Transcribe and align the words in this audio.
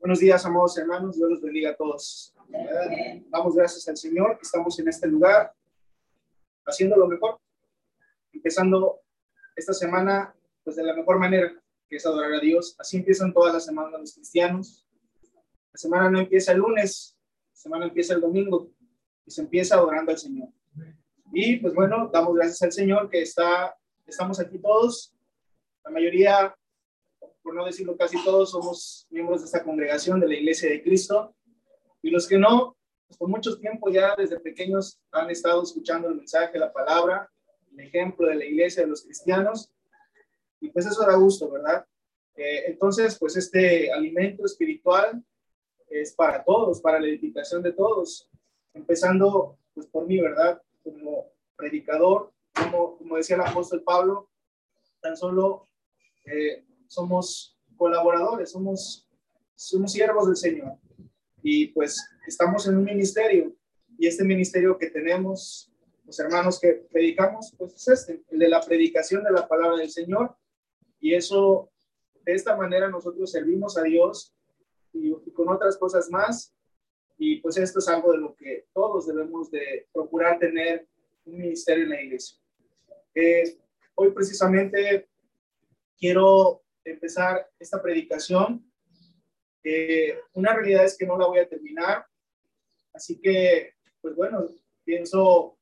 Buenos 0.00 0.18
días, 0.18 0.46
amados 0.46 0.78
hermanos. 0.78 1.14
Dios 1.14 1.28
los 1.28 1.42
bendiga 1.42 1.72
a 1.72 1.76
todos. 1.76 2.34
Damos 3.28 3.54
gracias 3.54 3.86
al 3.86 3.98
Señor 3.98 4.38
que 4.38 4.44
estamos 4.44 4.78
en 4.78 4.88
este 4.88 5.06
lugar 5.06 5.54
haciendo 6.64 6.96
lo 6.96 7.06
mejor, 7.06 7.38
empezando 8.32 9.02
esta 9.54 9.74
semana 9.74 10.34
pues 10.64 10.76
de 10.76 10.84
la 10.84 10.94
mejor 10.94 11.18
manera, 11.18 11.52
que 11.86 11.96
es 11.96 12.06
adorar 12.06 12.32
a 12.32 12.40
Dios. 12.40 12.74
Así 12.78 12.96
empiezan 12.96 13.30
todas 13.34 13.52
las 13.52 13.66
semanas 13.66 14.00
los 14.00 14.14
cristianos. 14.14 14.88
La 15.70 15.78
semana 15.78 16.10
no 16.10 16.18
empieza 16.18 16.52
el 16.52 16.60
lunes, 16.60 17.18
la 17.50 17.56
semana 17.56 17.84
empieza 17.84 18.14
el 18.14 18.22
domingo 18.22 18.72
y 19.26 19.30
se 19.30 19.42
empieza 19.42 19.74
adorando 19.74 20.12
al 20.12 20.18
Señor. 20.18 20.48
Y 21.30 21.56
pues 21.56 21.74
bueno, 21.74 22.08
damos 22.10 22.34
gracias 22.36 22.62
al 22.62 22.72
Señor 22.72 23.10
que 23.10 23.20
está, 23.20 23.76
estamos 24.06 24.40
aquí 24.40 24.58
todos. 24.58 25.14
La 25.84 25.90
mayoría 25.90 26.56
por 27.50 27.56
no 27.56 27.66
decirlo 27.66 27.96
casi 27.96 28.16
todos, 28.22 28.52
somos 28.52 29.08
miembros 29.10 29.40
de 29.40 29.46
esta 29.46 29.64
congregación 29.64 30.20
de 30.20 30.28
la 30.28 30.34
Iglesia 30.34 30.70
de 30.70 30.84
Cristo. 30.84 31.34
Y 32.00 32.10
los 32.10 32.28
que 32.28 32.38
no, 32.38 32.76
pues 33.08 33.18
por 33.18 33.28
mucho 33.28 33.58
tiempo 33.58 33.90
ya 33.90 34.14
desde 34.16 34.38
pequeños 34.38 35.00
han 35.10 35.28
estado 35.30 35.64
escuchando 35.64 36.08
el 36.08 36.14
mensaje, 36.14 36.60
la 36.60 36.72
palabra, 36.72 37.28
el 37.72 37.80
ejemplo 37.80 38.28
de 38.28 38.36
la 38.36 38.44
Iglesia, 38.44 38.84
de 38.84 38.88
los 38.88 39.02
cristianos. 39.02 39.68
Y 40.60 40.70
pues 40.70 40.86
eso 40.86 41.04
da 41.04 41.16
gusto, 41.16 41.50
¿verdad? 41.50 41.84
Eh, 42.36 42.66
entonces, 42.68 43.18
pues 43.18 43.36
este 43.36 43.90
alimento 43.90 44.44
espiritual 44.44 45.20
es 45.88 46.14
para 46.14 46.44
todos, 46.44 46.80
para 46.80 47.00
la 47.00 47.08
edificación 47.08 47.64
de 47.64 47.72
todos, 47.72 48.30
empezando 48.74 49.58
pues 49.74 49.88
por 49.88 50.06
mí, 50.06 50.20
¿verdad? 50.20 50.62
Como 50.84 51.32
predicador, 51.56 52.32
como, 52.54 52.96
como 52.96 53.16
decía 53.16 53.34
el 53.34 53.42
apóstol 53.42 53.82
Pablo, 53.82 54.30
tan 55.00 55.16
solo 55.16 55.66
eh, 56.26 56.64
somos 56.90 57.56
colaboradores, 57.76 58.50
somos, 58.50 59.08
somos 59.54 59.92
siervos 59.92 60.26
del 60.26 60.36
Señor. 60.36 60.76
Y 61.40 61.68
pues 61.68 61.96
estamos 62.26 62.66
en 62.66 62.76
un 62.76 62.84
ministerio 62.84 63.54
y 63.96 64.08
este 64.08 64.24
ministerio 64.24 64.76
que 64.76 64.90
tenemos, 64.90 65.72
los 66.04 66.18
hermanos 66.18 66.58
que 66.58 66.86
predicamos, 66.90 67.54
pues 67.56 67.74
es 67.74 67.88
este, 67.88 68.24
el 68.30 68.40
de 68.40 68.48
la 68.48 68.60
predicación 68.60 69.22
de 69.22 69.30
la 69.30 69.46
palabra 69.46 69.76
del 69.76 69.90
Señor. 69.90 70.34
Y 70.98 71.14
eso, 71.14 71.70
de 72.24 72.34
esta 72.34 72.56
manera 72.56 72.88
nosotros 72.88 73.30
servimos 73.30 73.78
a 73.78 73.82
Dios 73.84 74.34
y, 74.92 75.12
con 75.32 75.48
otras 75.48 75.76
cosas 75.78 76.10
más. 76.10 76.52
Y 77.16 77.36
pues 77.36 77.56
esto 77.56 77.78
es 77.78 77.88
algo 77.88 78.10
de 78.12 78.18
lo 78.18 78.34
que 78.34 78.66
todos 78.74 79.06
debemos 79.06 79.48
de 79.52 79.86
procurar 79.92 80.40
tener 80.40 80.88
un 81.24 81.38
ministerio 81.38 81.84
en 81.84 81.90
la 81.90 82.02
iglesia. 82.02 82.36
Eh, 83.14 83.58
hoy 83.94 84.10
precisamente 84.10 85.08
quiero 85.96 86.59
empezar 86.84 87.48
esta 87.58 87.80
predicación. 87.82 88.64
una 90.32 90.54
realidad 90.54 90.84
es 90.84 90.96
que 90.96 91.06
no 91.06 91.18
la 91.18 91.26
voy 91.26 91.38
a 91.38 91.48
terminar, 91.48 92.06
así 92.92 93.20
que, 93.20 93.74
pues 94.00 94.14
bueno, 94.14 94.46
pienso 94.84 95.58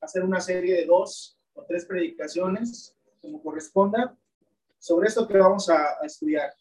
hacer 0.00 0.22
una 0.22 0.40
serie 0.40 0.74
de 0.74 0.86
dos 0.86 1.38
o 1.54 1.64
tres 1.64 1.86
predicaciones, 1.86 2.96
como 3.20 3.42
corresponda, 3.42 4.16
sobre 4.78 5.08
esto 5.08 5.26
que 5.28 5.38
vamos 5.38 5.68
a, 5.70 5.98
estudiar. 6.04 6.52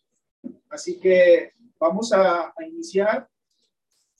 Así 0.70 1.00
que 1.00 1.54
vamos 1.80 2.14
a, 2.14 2.54
a 2.56 2.64
iniciar 2.66 3.28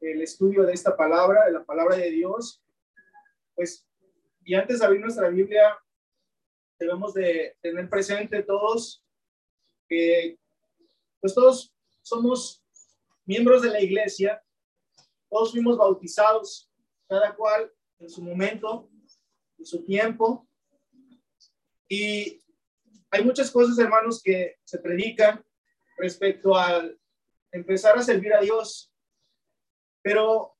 el 0.02 0.22
estudio 0.22 0.64
de 0.64 0.74
esta 0.74 0.98
palabra, 0.98 1.46
de 1.46 1.52
la 1.52 1.64
palabra 1.64 1.96
de 1.96 2.10
Dios. 2.10 2.64
Pues, 3.54 3.88
y 4.44 4.56
antes 4.56 4.80
de 4.80 4.86
abrir 4.86 5.02
nuestra 5.02 5.30
Biblia, 5.30 5.78
debemos 6.80 7.14
de 7.14 7.56
tener 7.62 7.88
presente 7.90 8.42
todos 8.42 9.06
pues 11.20 11.36
todos 11.36 11.74
somos 12.02 12.64
miembros 13.26 13.62
de 13.62 13.70
la 13.70 13.82
iglesia, 13.82 14.44
todos 15.30 15.52
fuimos 15.52 15.78
bautizados, 15.78 16.70
cada 17.08 17.36
cual 17.36 17.72
en 18.00 18.10
su 18.10 18.22
momento, 18.22 18.90
en 19.58 19.66
su 19.66 19.84
tiempo. 19.84 20.48
Y 21.88 22.42
hay 23.10 23.24
muchas 23.24 23.52
cosas, 23.52 23.78
hermanos, 23.78 24.22
que 24.24 24.58
se 24.64 24.80
predican 24.80 25.44
respecto 25.98 26.56
al 26.56 27.00
empezar 27.52 27.98
a 27.98 28.02
servir 28.02 28.34
a 28.34 28.42
Dios. 28.42 28.94
Pero 30.02 30.58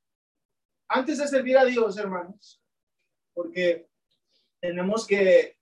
antes 0.88 1.18
de 1.18 1.28
servir 1.28 1.58
a 1.58 1.66
Dios, 1.66 1.98
hermanos, 1.98 2.62
porque 3.34 3.88
tenemos 4.60 5.08
que 5.08 5.58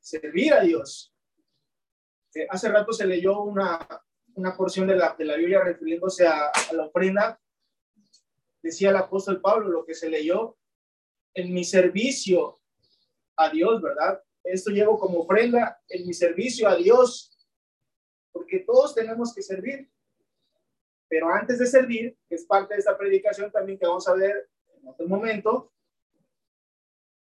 servir 0.00 0.52
a 0.52 0.60
Dios, 0.60 1.13
eh, 2.34 2.46
hace 2.50 2.68
rato 2.68 2.92
se 2.92 3.06
leyó 3.06 3.42
una, 3.42 3.78
una 4.34 4.56
porción 4.56 4.86
de 4.86 4.96
la, 4.96 5.14
de 5.16 5.24
la 5.24 5.36
Biblia 5.36 5.62
refiriéndose 5.62 6.26
a, 6.26 6.50
la 6.72 6.86
ofrenda. 6.86 7.40
Decía 8.62 8.90
el 8.90 8.96
apóstol 8.96 9.40
Pablo 9.40 9.68
lo 9.68 9.84
que 9.84 9.94
se 9.94 10.08
leyó 10.08 10.56
en 11.34 11.52
mi 11.52 11.64
servicio 11.64 12.60
a 13.36 13.50
Dios, 13.50 13.82
¿verdad? 13.82 14.22
Esto 14.42 14.70
llevo 14.70 14.98
como 14.98 15.20
ofrenda 15.20 15.80
en 15.88 16.06
mi 16.06 16.14
servicio 16.14 16.68
a 16.68 16.76
Dios, 16.76 17.30
porque 18.32 18.60
todos 18.60 18.94
tenemos 18.94 19.34
que 19.34 19.42
servir. 19.42 19.90
Pero 21.08 21.28
antes 21.28 21.58
de 21.58 21.66
servir, 21.66 22.16
que 22.28 22.34
es 22.34 22.44
parte 22.44 22.74
de 22.74 22.80
esta 22.80 22.96
predicación 22.96 23.50
también 23.50 23.78
que 23.78 23.86
vamos 23.86 24.08
a 24.08 24.14
ver 24.14 24.48
en 24.80 24.88
otro 24.88 25.06
momento, 25.06 25.72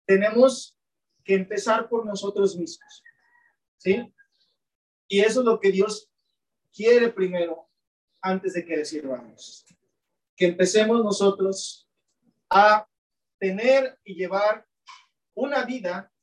tenemos 0.06 0.78
que 1.24 1.36
empezar 1.36 1.88
por 1.88 2.06
nosotros 2.06 2.58
mismos. 2.58 3.04
¿Sí? 3.78 4.14
Y 5.12 5.22
eso 5.22 5.40
es 5.40 5.46
lo 5.46 5.60
que 5.60 5.72
Dios 5.72 6.08
quiere 6.72 7.10
primero 7.10 7.68
antes 8.22 8.54
de 8.54 8.64
que 8.64 8.78
le 8.78 8.86
sirvamos. 8.86 9.66
Que 10.36 10.46
empecemos 10.46 11.04
nosotros 11.04 11.90
a 12.48 12.88
tener 13.40 14.00
y 14.04 14.14
llevar 14.14 14.68
una 15.34 15.66
vida 15.66 16.14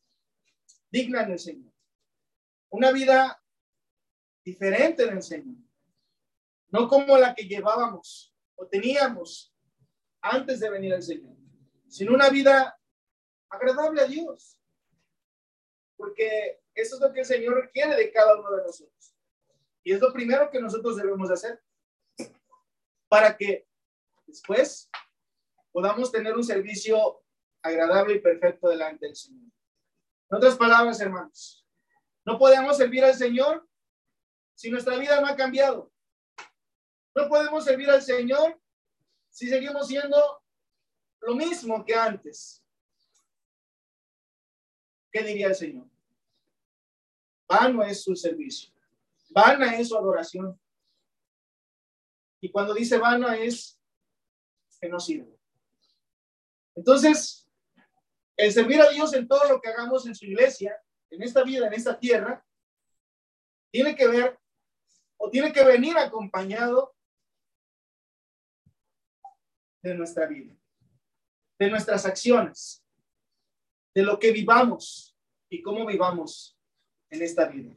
digna 0.89 1.25
en 1.25 1.33
el 1.33 1.39
Señor. 1.39 1.73
Una 2.71 2.93
vida 2.93 3.43
diferente 4.45 5.03
en 5.03 5.17
el 5.17 5.23
Señor. 5.23 5.57
No 6.69 6.87
como 6.89 7.19
la 7.19 7.35
que 7.35 7.45
llevábamos 7.45 8.33
o 8.55 8.69
teníamos 8.69 9.53
antes 10.21 10.61
de 10.61 10.71
venir 10.71 10.95
al 10.95 11.03
Señor, 11.03 11.37
sino 11.89 12.15
una 12.15 12.29
vida 12.31 12.79
agradable 13.49 14.01
a 14.01 14.07
Dios. 14.07 14.61
Porque 15.97 16.61
eso 16.76 16.97
es 16.97 17.00
lo 17.00 17.12
que 17.12 17.20
el 17.20 17.26
Señor 17.26 17.70
quiere 17.72 17.97
de 17.97 18.12
cada 18.12 18.38
uno 18.38 18.50
de 18.50 18.62
nosotros. 18.62 19.14
Y 19.82 19.92
es 19.92 20.00
lo 20.00 20.12
primero 20.12 20.50
que 20.50 20.60
nosotros 20.60 20.97
debemos 20.97 21.28
de 21.28 21.34
hacer 21.34 21.62
para 23.09 23.37
que 23.37 23.66
después 24.26 24.91
podamos 25.72 26.12
tener 26.12 26.34
un 26.37 26.44
servicio 26.44 27.22
agradable 27.62 28.14
y 28.14 28.20
perfecto 28.20 28.69
delante 28.69 29.06
del 29.06 29.16
Señor. 29.16 29.50
En 30.31 30.37
otras 30.37 30.56
palabras, 30.56 31.00
hermanos, 31.00 31.66
no 32.25 32.38
podemos 32.38 32.76
servir 32.76 33.04
al 33.04 33.14
Señor 33.14 33.66
si 34.54 34.70
nuestra 34.70 34.97
vida 34.97 35.20
no 35.20 35.28
ha 35.28 35.37
cambiado. 35.37 35.93
No 37.14 37.28
podemos 37.28 37.64
servir 37.64 37.88
al 37.88 38.03
Señor 38.03 38.60
si 39.31 39.48
seguimos 39.48 39.87
siendo 39.87 40.43
lo 41.20 41.34
mismo 41.34 41.84
que 41.84 41.94
antes. 41.94 42.62
¿Qué 45.10 45.22
diría 45.22 45.48
el 45.48 45.54
Señor? 45.54 45.96
Vano 47.49 47.83
es 47.83 48.03
su 48.03 48.15
servicio. 48.17 48.73
Vana 49.31 49.77
es 49.77 49.89
su 49.89 49.97
adoración. 49.97 50.59
Y 52.41 52.51
cuando 52.51 52.75
dice 52.75 52.99
vana 52.99 53.37
es 53.37 53.81
que 54.81 54.89
no 54.89 55.01
sirve. 55.01 55.39
Entonces, 56.75 57.49
el 58.37 58.53
servir 58.53 58.81
a 58.81 58.91
Dios 58.91 59.15
en 59.15 59.27
todo 59.27 59.49
lo 59.49 59.61
que 59.61 59.69
hagamos 59.69 60.06
en 60.06 60.15
su 60.15 60.27
iglesia, 60.27 60.79
en 61.11 61.23
esta 61.23 61.43
vida, 61.43 61.67
en 61.67 61.73
esta 61.73 61.99
tierra, 61.99 62.45
tiene 63.70 63.97
que 63.97 64.06
ver 64.06 64.38
o 65.17 65.31
tiene 65.31 65.53
que 65.53 65.65
venir 65.65 65.97
acompañado 65.97 66.94
de 69.82 69.94
nuestra 69.94 70.26
vida, 70.26 70.55
de 71.59 71.70
nuestras 71.70 72.05
acciones, 72.05 72.85
de 73.94 74.03
lo 74.03 74.19
que 74.19 74.32
vivamos 74.32 75.17
y 75.49 75.62
cómo 75.62 75.87
vivamos 75.87 76.56
en 77.11 77.23
esta 77.23 77.47
vida. 77.47 77.75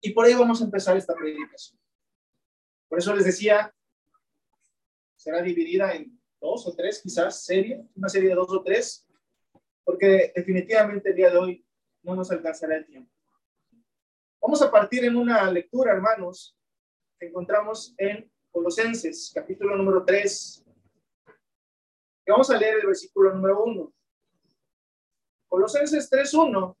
Y 0.00 0.10
por 0.10 0.24
ahí 0.24 0.34
vamos 0.34 0.60
a 0.60 0.64
empezar 0.64 0.96
esta 0.96 1.14
predicación. 1.14 1.78
Por 2.88 2.98
eso 2.98 3.14
les 3.14 3.24
decía, 3.24 3.74
será 5.16 5.42
dividida 5.42 5.92
en 5.92 6.18
dos 6.40 6.66
o 6.66 6.74
tres, 6.74 7.02
quizás, 7.02 7.44
serie, 7.44 7.84
una 7.96 8.08
serie 8.08 8.30
de 8.30 8.34
dos 8.34 8.50
o 8.50 8.62
tres, 8.62 9.06
porque 9.84 10.32
definitivamente 10.34 11.10
el 11.10 11.16
día 11.16 11.30
de 11.30 11.38
hoy 11.38 11.66
no 12.02 12.14
nos 12.14 12.30
alcanzará 12.30 12.76
el 12.76 12.86
tiempo. 12.86 13.12
Vamos 14.40 14.62
a 14.62 14.70
partir 14.70 15.04
en 15.04 15.16
una 15.16 15.50
lectura, 15.50 15.92
hermanos, 15.92 16.56
que 17.18 17.26
encontramos 17.26 17.94
en 17.98 18.30
Colosenses, 18.50 19.32
capítulo 19.34 19.76
número 19.76 20.04
3. 20.04 20.64
Y 22.26 22.30
vamos 22.30 22.48
a 22.50 22.56
leer 22.56 22.78
el 22.80 22.86
versículo 22.86 23.34
número 23.34 23.64
1. 23.64 23.92
Colosenses 25.48 26.10
3.1 26.10 26.77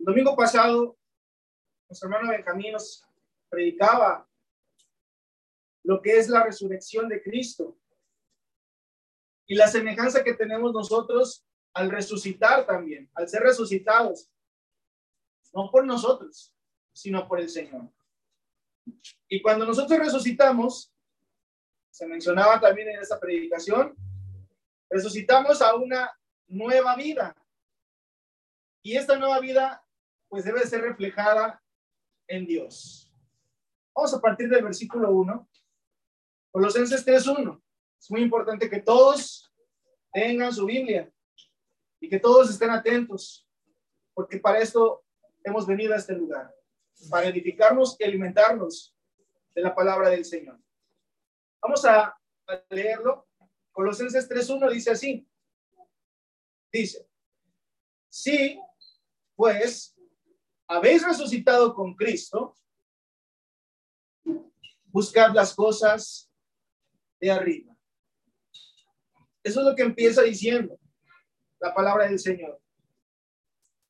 El 0.00 0.06
domingo 0.06 0.34
pasado, 0.34 0.98
nuestro 1.86 2.08
hermano 2.08 2.30
Benjamín 2.30 2.72
nos 2.72 3.06
predicaba 3.50 4.26
lo 5.82 6.00
que 6.00 6.16
es 6.16 6.30
la 6.30 6.42
resurrección 6.42 7.06
de 7.06 7.22
Cristo 7.22 7.78
y 9.46 9.56
la 9.56 9.68
semejanza 9.68 10.24
que 10.24 10.32
tenemos 10.32 10.72
nosotros 10.72 11.44
al 11.74 11.90
resucitar 11.90 12.66
también, 12.66 13.10
al 13.12 13.28
ser 13.28 13.42
resucitados, 13.42 14.30
no 15.52 15.70
por 15.70 15.84
nosotros, 15.84 16.54
sino 16.94 17.28
por 17.28 17.38
el 17.38 17.50
Señor. 17.50 17.92
Y 19.28 19.42
cuando 19.42 19.66
nosotros 19.66 19.98
resucitamos, 19.98 20.94
se 21.90 22.06
mencionaba 22.06 22.58
también 22.58 22.88
en 22.88 23.00
esa 23.00 23.20
predicación, 23.20 23.94
resucitamos 24.88 25.60
a 25.60 25.74
una 25.74 26.10
nueva 26.46 26.96
vida. 26.96 27.36
Y 28.82 28.96
esta 28.96 29.18
nueva 29.18 29.40
vida, 29.40 29.84
pues 30.30 30.44
debe 30.44 30.64
ser 30.66 30.82
reflejada 30.82 31.60
en 32.28 32.46
Dios. 32.46 33.12
Vamos 33.94 34.14
a 34.14 34.20
partir 34.20 34.48
del 34.48 34.62
versículo 34.62 35.10
1. 35.10 35.48
Colosenses 36.52 37.04
3.1. 37.04 37.60
Es 37.98 38.10
muy 38.10 38.22
importante 38.22 38.70
que 38.70 38.80
todos 38.80 39.52
tengan 40.12 40.52
su 40.52 40.64
Biblia 40.64 41.12
y 42.00 42.08
que 42.08 42.20
todos 42.20 42.48
estén 42.48 42.70
atentos, 42.70 43.46
porque 44.14 44.38
para 44.38 44.60
esto 44.60 45.04
hemos 45.44 45.66
venido 45.66 45.92
a 45.92 45.96
este 45.96 46.14
lugar, 46.14 46.54
para 47.10 47.26
edificarnos 47.26 47.96
y 47.98 48.04
alimentarnos 48.04 48.96
de 49.54 49.62
la 49.62 49.74
palabra 49.74 50.08
del 50.10 50.24
Señor. 50.24 50.58
Vamos 51.60 51.84
a, 51.84 52.16
leerlo. 52.68 53.28
Colosenses 53.70 54.28
3.1 54.28 54.70
dice 54.72 54.90
así. 54.90 55.28
Dice, 56.72 57.08
sí, 58.08 58.60
pues 59.36 59.96
habéis 60.70 61.02
resucitado 61.02 61.74
con 61.74 61.96
Cristo, 61.96 62.54
buscad 64.84 65.34
las 65.34 65.52
cosas 65.52 66.30
de 67.20 67.28
arriba. 67.28 67.76
Eso 69.42 69.60
es 69.60 69.66
lo 69.66 69.74
que 69.74 69.82
empieza 69.82 70.22
diciendo 70.22 70.78
la 71.58 71.74
palabra 71.74 72.06
del 72.06 72.20
Señor. 72.20 72.62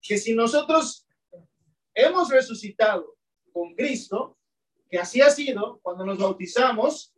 Que 0.00 0.16
si 0.16 0.34
nosotros 0.34 1.06
hemos 1.92 2.30
resucitado 2.30 3.14
con 3.52 3.74
Cristo, 3.74 4.38
que 4.88 4.98
así 4.98 5.20
ha 5.20 5.28
sido 5.28 5.80
cuando 5.82 6.06
nos 6.06 6.16
bautizamos, 6.16 7.14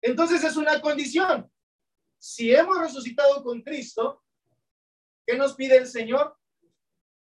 entonces 0.00 0.44
es 0.44 0.56
una 0.56 0.80
condición. 0.80 1.50
Si 2.18 2.54
hemos 2.54 2.78
resucitado 2.78 3.42
con 3.42 3.62
Cristo, 3.62 4.22
¿qué 5.26 5.36
nos 5.36 5.54
pide 5.54 5.76
el 5.76 5.88
Señor? 5.88 6.38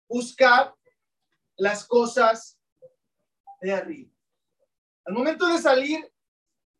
Buscar 0.08 0.74
las 1.58 1.86
cosas 1.86 2.60
de 3.62 3.74
arriba. 3.74 4.12
Al 5.06 5.14
momento 5.14 5.48
de 5.48 5.60
salir 5.60 6.12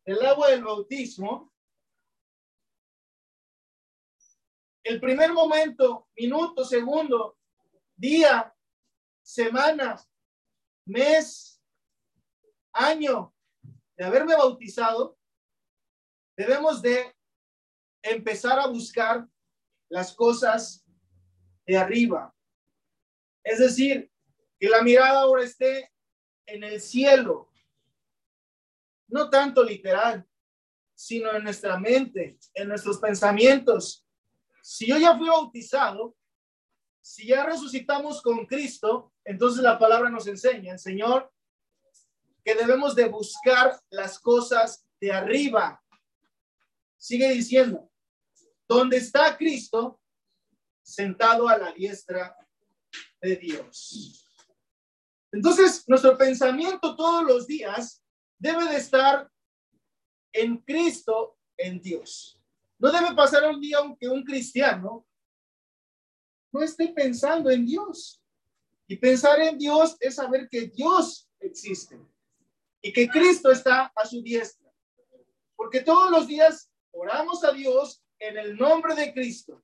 del 0.04 0.24
agua 0.24 0.50
del 0.50 0.64
bautismo, 0.64 1.52
el 4.82 5.00
primer 5.00 5.32
momento, 5.32 6.08
minuto, 6.16 6.64
segundo, 6.64 7.38
día, 7.96 8.54
semana, 9.22 9.96
mes, 10.84 11.60
año 12.72 13.34
de 13.96 14.04
haberme 14.04 14.36
bautizado, 14.36 15.18
debemos 16.36 16.82
de 16.82 17.16
empezar 18.02 18.58
a 18.60 18.68
buscar 18.68 19.28
las 19.88 20.12
cosas 20.14 20.84
de 21.66 21.76
arriba. 21.76 22.32
Es 23.42 23.58
decir, 23.58 24.12
que 24.66 24.70
la 24.70 24.82
mirada 24.82 25.20
ahora 25.20 25.44
esté 25.44 25.92
en 26.44 26.64
el 26.64 26.80
cielo, 26.80 27.48
no 29.06 29.30
tanto 29.30 29.62
literal, 29.62 30.26
sino 30.92 31.32
en 31.32 31.44
nuestra 31.44 31.78
mente, 31.78 32.36
en 32.52 32.66
nuestros 32.66 32.98
pensamientos, 32.98 34.04
si 34.60 34.88
yo 34.88 34.98
ya 34.98 35.16
fui 35.16 35.28
bautizado, 35.28 36.16
si 37.00 37.28
ya 37.28 37.46
resucitamos 37.46 38.20
con 38.20 38.44
Cristo, 38.44 39.12
entonces 39.24 39.62
la 39.62 39.78
palabra 39.78 40.10
nos 40.10 40.26
enseña, 40.26 40.76
Señor, 40.78 41.32
que 42.44 42.56
debemos 42.56 42.96
de 42.96 43.04
buscar 43.04 43.80
las 43.88 44.18
cosas 44.18 44.84
de 45.00 45.12
arriba. 45.12 45.80
Sigue 46.96 47.28
diciendo, 47.30 47.88
¿dónde 48.66 48.96
está 48.96 49.36
Cristo? 49.36 50.00
Sentado 50.82 51.48
a 51.48 51.56
la 51.56 51.70
diestra 51.70 52.36
de 53.20 53.36
Dios. 53.36 54.25
Entonces, 55.32 55.84
nuestro 55.88 56.16
pensamiento 56.16 56.96
todos 56.96 57.24
los 57.24 57.46
días 57.46 58.02
debe 58.38 58.64
de 58.66 58.76
estar 58.76 59.30
en 60.32 60.58
Cristo, 60.58 61.38
en 61.56 61.80
Dios. 61.80 62.40
No 62.78 62.92
debe 62.92 63.14
pasar 63.14 63.48
un 63.48 63.60
día 63.60 63.78
aunque 63.78 64.08
un 64.08 64.22
cristiano 64.22 65.06
no 66.52 66.62
esté 66.62 66.88
pensando 66.88 67.50
en 67.50 67.66
Dios. 67.66 68.22
Y 68.88 68.96
pensar 68.96 69.40
en 69.40 69.58
Dios 69.58 69.96
es 70.00 70.14
saber 70.14 70.48
que 70.48 70.68
Dios 70.68 71.28
existe 71.40 71.98
y 72.80 72.92
que 72.92 73.08
Cristo 73.08 73.50
está 73.50 73.92
a 73.94 74.06
su 74.06 74.22
diestra. 74.22 74.72
Porque 75.56 75.80
todos 75.80 76.10
los 76.10 76.26
días 76.26 76.70
oramos 76.92 77.42
a 77.42 77.52
Dios 77.52 78.02
en 78.18 78.38
el 78.38 78.56
nombre 78.56 78.94
de 78.94 79.12
Cristo. 79.12 79.62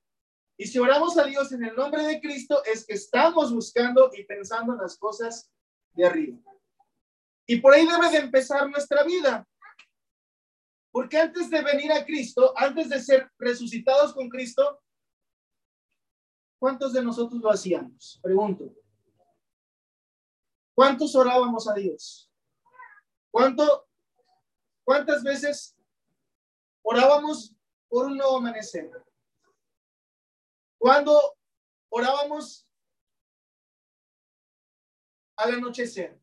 Y 0.57 0.67
si 0.67 0.79
oramos 0.79 1.17
a 1.17 1.23
Dios 1.23 1.51
en 1.51 1.63
el 1.63 1.75
nombre 1.75 2.03
de 2.03 2.21
Cristo 2.21 2.63
es 2.65 2.85
que 2.85 2.93
estamos 2.93 3.53
buscando 3.53 4.11
y 4.13 4.23
pensando 4.23 4.73
en 4.73 4.79
las 4.79 4.97
cosas 4.97 5.51
de 5.93 6.05
arriba. 6.05 6.39
Y 7.47 7.59
por 7.59 7.73
ahí 7.73 7.85
debe 7.85 8.09
de 8.09 8.17
empezar 8.17 8.69
nuestra 8.69 9.03
vida. 9.03 9.47
Porque 10.91 11.17
antes 11.17 11.49
de 11.49 11.61
venir 11.61 11.91
a 11.91 12.05
Cristo, 12.05 12.53
antes 12.55 12.87
de 12.87 13.01
ser 13.01 13.31
resucitados 13.39 14.13
con 14.13 14.29
Cristo, 14.29 14.79
¿cuántos 16.59 16.93
de 16.93 17.03
nosotros 17.03 17.41
lo 17.41 17.49
hacíamos? 17.49 18.19
Pregunto. 18.21 18.71
¿Cuántos 20.75 21.15
orábamos 21.15 21.67
a 21.67 21.73
Dios? 21.73 22.31
¿Cuánto, 23.31 23.87
¿Cuántas 24.83 25.23
veces 25.23 25.75
orábamos 26.83 27.55
por 27.89 28.05
un 28.05 28.17
nuevo 28.17 28.37
amanecer? 28.37 28.91
¿Cuándo 30.83 31.37
orábamos 31.87 32.67
al 35.37 35.53
anochecer? 35.53 36.19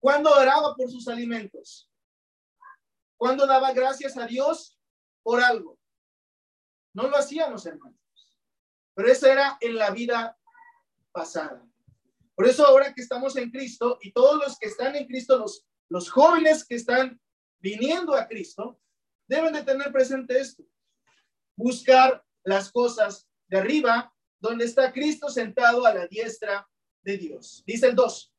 ¿Cuándo 0.00 0.28
oraba 0.28 0.74
por 0.74 0.90
sus 0.90 1.06
alimentos? 1.06 1.88
cuando 3.16 3.46
daba 3.46 3.72
gracias 3.72 4.16
a 4.16 4.26
Dios 4.26 4.76
por 5.22 5.40
algo. 5.40 5.78
No 6.94 7.06
lo 7.08 7.16
hacíamos, 7.16 7.64
hermanos. 7.64 7.96
Pero 8.92 9.08
eso 9.08 9.28
era 9.28 9.56
en 9.60 9.76
la 9.76 9.90
vida 9.90 10.36
pasada. 11.12 11.64
Por 12.34 12.48
eso 12.48 12.66
ahora 12.66 12.92
que 12.92 13.02
estamos 13.02 13.36
en 13.36 13.52
Cristo 13.52 13.98
y 14.02 14.10
todos 14.10 14.42
los 14.42 14.58
que 14.58 14.66
están 14.66 14.96
en 14.96 15.06
Cristo, 15.06 15.38
los, 15.38 15.64
los 15.88 16.10
jóvenes 16.10 16.66
que 16.66 16.74
están 16.74 17.20
viniendo 17.60 18.16
a 18.16 18.26
Cristo, 18.26 18.80
deben 19.28 19.52
de 19.52 19.62
tener 19.62 19.92
presente 19.92 20.40
esto. 20.40 20.64
Buscar 21.56 22.25
las 22.46 22.70
cosas 22.70 23.28
de 23.48 23.58
arriba, 23.58 24.12
donde 24.38 24.64
está 24.64 24.92
Cristo 24.92 25.28
sentado 25.28 25.84
a 25.84 25.92
la 25.92 26.06
diestra 26.06 26.66
de 27.02 27.18
Dios. 27.18 27.62
Dice 27.66 27.88
el 27.88 27.94
2. 27.94 28.32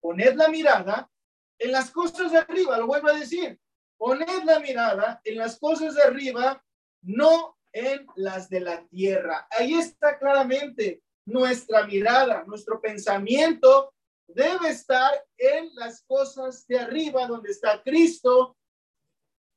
Poned 0.00 0.34
la 0.34 0.48
mirada 0.48 1.10
en 1.58 1.72
las 1.72 1.90
cosas 1.90 2.32
de 2.32 2.38
arriba, 2.38 2.78
lo 2.78 2.86
vuelvo 2.86 3.08
a 3.08 3.14
decir. 3.14 3.58
Poned 3.96 4.44
la 4.44 4.60
mirada 4.60 5.20
en 5.24 5.38
las 5.38 5.58
cosas 5.58 5.94
de 5.94 6.02
arriba, 6.02 6.62
no 7.02 7.56
en 7.72 8.06
las 8.16 8.48
de 8.48 8.60
la 8.60 8.86
tierra. 8.88 9.48
Ahí 9.50 9.74
está 9.74 10.18
claramente 10.18 11.02
nuestra 11.26 11.86
mirada, 11.86 12.44
nuestro 12.44 12.80
pensamiento 12.80 13.94
debe 14.26 14.68
estar 14.68 15.12
en 15.36 15.74
las 15.74 16.02
cosas 16.02 16.66
de 16.66 16.78
arriba, 16.78 17.26
donde 17.26 17.50
está 17.50 17.82
Cristo 17.82 18.56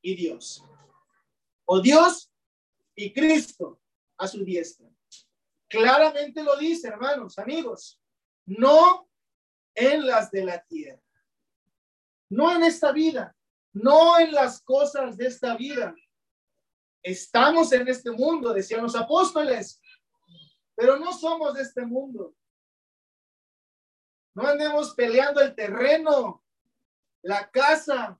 y 0.01 0.15
Dios. 0.15 0.63
O 1.65 1.79
Dios 1.79 2.32
y 2.95 3.13
Cristo 3.13 3.81
a 4.17 4.27
su 4.27 4.43
diestra. 4.43 4.89
Claramente 5.67 6.43
lo 6.43 6.55
dice, 6.57 6.87
hermanos, 6.87 7.39
amigos, 7.39 7.99
no 8.45 9.09
en 9.73 10.05
las 10.05 10.29
de 10.31 10.45
la 10.45 10.63
tierra, 10.63 11.01
no 12.29 12.55
en 12.55 12.63
esta 12.63 12.91
vida, 12.91 13.35
no 13.73 14.19
en 14.19 14.31
las 14.31 14.61
cosas 14.61 15.17
de 15.17 15.27
esta 15.27 15.57
vida. 15.57 15.95
Estamos 17.01 17.71
en 17.73 17.87
este 17.87 18.11
mundo, 18.11 18.53
decían 18.53 18.83
los 18.83 18.95
apóstoles, 18.95 19.81
pero 20.75 20.97
no 20.97 21.11
somos 21.11 21.55
de 21.55 21.63
este 21.63 21.85
mundo. 21.85 22.35
No 24.35 24.47
andemos 24.47 24.93
peleando 24.95 25.41
el 25.41 25.53
terreno, 25.53 26.43
la 27.23 27.49
casa, 27.49 28.19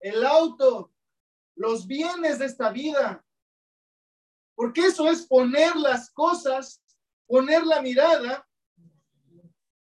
el 0.00 0.24
auto, 0.24 0.92
los 1.54 1.86
bienes 1.86 2.38
de 2.38 2.46
esta 2.46 2.70
vida. 2.70 3.24
Porque 4.60 4.82
eso 4.82 5.08
es 5.08 5.26
poner 5.26 5.74
las 5.74 6.10
cosas, 6.10 6.84
poner 7.26 7.64
la 7.64 7.80
mirada 7.80 8.46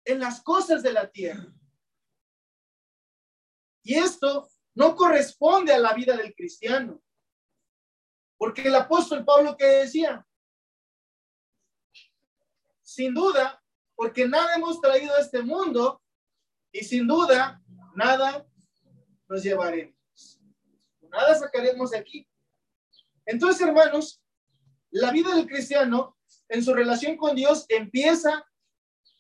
en 0.05 0.21
las 0.21 0.41
cosas 0.41 0.81
de 0.81 0.93
la 0.93 1.11
tierra. 1.11 1.53
Y 3.83 3.95
esto 3.95 4.47
no 4.73 4.95
corresponde 4.95 5.73
a 5.73 5.79
la 5.79 5.93
vida 5.93 6.15
del 6.15 6.33
cristiano. 6.33 7.03
Porque 8.37 8.61
el 8.61 8.75
apóstol 8.75 9.25
Pablo 9.25 9.57
que 9.57 9.65
decía, 9.65 10.25
sin 12.81 13.13
duda, 13.13 13.61
porque 13.95 14.29
nada 14.29 14.55
hemos 14.55 14.79
traído 14.79 15.13
a 15.13 15.19
este 15.19 15.41
mundo 15.41 16.01
y 16.71 16.85
sin 16.85 17.05
duda 17.05 17.61
nada 17.97 18.47
nos 19.27 19.43
llevaremos. 19.43 20.41
Nada 21.01 21.35
sacaremos 21.35 21.91
de 21.91 21.97
aquí. 21.97 22.25
Entonces, 23.25 23.67
hermanos, 23.67 24.23
la 24.91 25.11
vida 25.11 25.35
del 25.35 25.47
cristiano 25.47 26.17
en 26.47 26.63
su 26.63 26.73
relación 26.73 27.17
con 27.17 27.35
Dios 27.35 27.65
empieza 27.69 28.45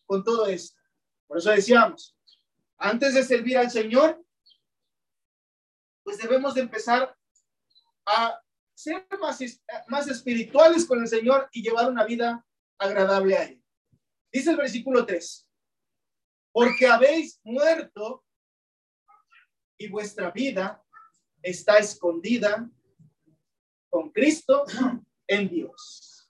con 0.05 0.23
todo 0.23 0.47
esto. 0.47 0.79
Por 1.27 1.37
eso 1.37 1.51
decíamos, 1.51 2.17
antes 2.77 3.13
de 3.13 3.23
servir 3.23 3.57
al 3.57 3.69
Señor, 3.69 4.23
pues 6.03 6.17
debemos 6.17 6.55
de 6.55 6.61
empezar 6.61 7.15
a 8.05 8.41
ser 8.73 9.07
más, 9.19 9.39
más 9.87 10.07
espirituales 10.07 10.85
con 10.85 11.01
el 11.01 11.07
Señor 11.07 11.49
y 11.51 11.61
llevar 11.61 11.89
una 11.89 12.05
vida 12.05 12.45
agradable 12.79 13.37
a 13.37 13.43
Él. 13.43 13.63
Dice 14.31 14.51
el 14.51 14.57
versículo 14.57 15.05
3, 15.05 15.47
porque 16.51 16.87
habéis 16.87 17.39
muerto 17.43 18.25
y 19.77 19.87
vuestra 19.89 20.31
vida 20.31 20.83
está 21.41 21.77
escondida 21.77 22.69
con 23.89 24.11
Cristo 24.11 24.65
en 25.29 25.47
Dios. 25.47 26.27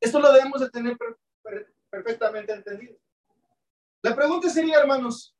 Esto 0.00 0.20
lo 0.20 0.32
debemos 0.32 0.60
de 0.60 0.70
tener 0.70 0.96
perfectamente 1.88 2.52
entendido. 2.52 2.98
La 4.02 4.14
pregunta 4.14 4.48
sería, 4.50 4.80
hermanos, 4.80 5.36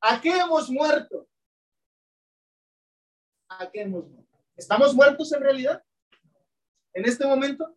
¿a 0.00 0.20
qué 0.20 0.36
hemos 0.36 0.68
muerto? 0.68 1.28
¿A 3.48 3.70
qué 3.70 3.82
hemos 3.82 4.08
muerto? 4.08 4.38
¿Estamos 4.56 4.94
muertos 4.94 5.32
en 5.32 5.40
realidad? 5.40 5.82
¿En 6.92 7.06
este 7.06 7.24
momento? 7.24 7.76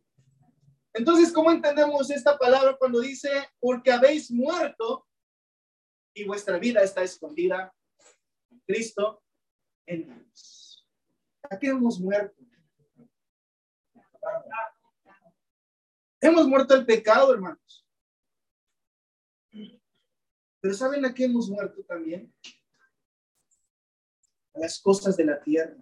Entonces, 0.93 1.31
¿cómo 1.31 1.51
entendemos 1.51 2.09
esta 2.09 2.37
palabra 2.37 2.75
cuando 2.77 2.99
dice, 2.99 3.29
porque 3.59 3.91
habéis 3.91 4.29
muerto 4.31 5.07
y 6.13 6.25
vuestra 6.25 6.57
vida 6.57 6.81
está 6.81 7.03
escondida 7.03 7.73
en 8.49 8.59
Cristo 8.67 9.23
en 9.85 10.05
Dios? 10.05 10.87
¿A 11.49 11.57
qué 11.57 11.67
hemos 11.67 11.99
muerto? 11.99 12.50
Hemos 16.19 16.47
muerto 16.47 16.75
el 16.75 16.85
pecado, 16.85 17.33
hermanos. 17.33 17.87
Pero 20.61 20.73
¿saben 20.75 21.03
a 21.05 21.13
qué 21.13 21.25
hemos 21.25 21.49
muerto 21.49 21.83
también? 21.83 22.31
A 24.53 24.59
las 24.59 24.79
cosas 24.79 25.17
de 25.17 25.25
la 25.25 25.41
tierra. 25.41 25.75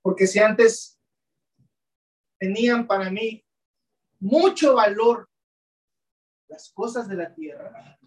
Porque 0.00 0.26
si 0.26 0.38
antes 0.38 0.98
tenían 2.38 2.86
para 2.86 3.10
mí 3.10 3.44
mucho 4.18 4.74
valor 4.74 5.30
las 6.48 6.70
cosas 6.72 7.08
de 7.08 7.16
la 7.16 7.34
tierra, 7.34 7.98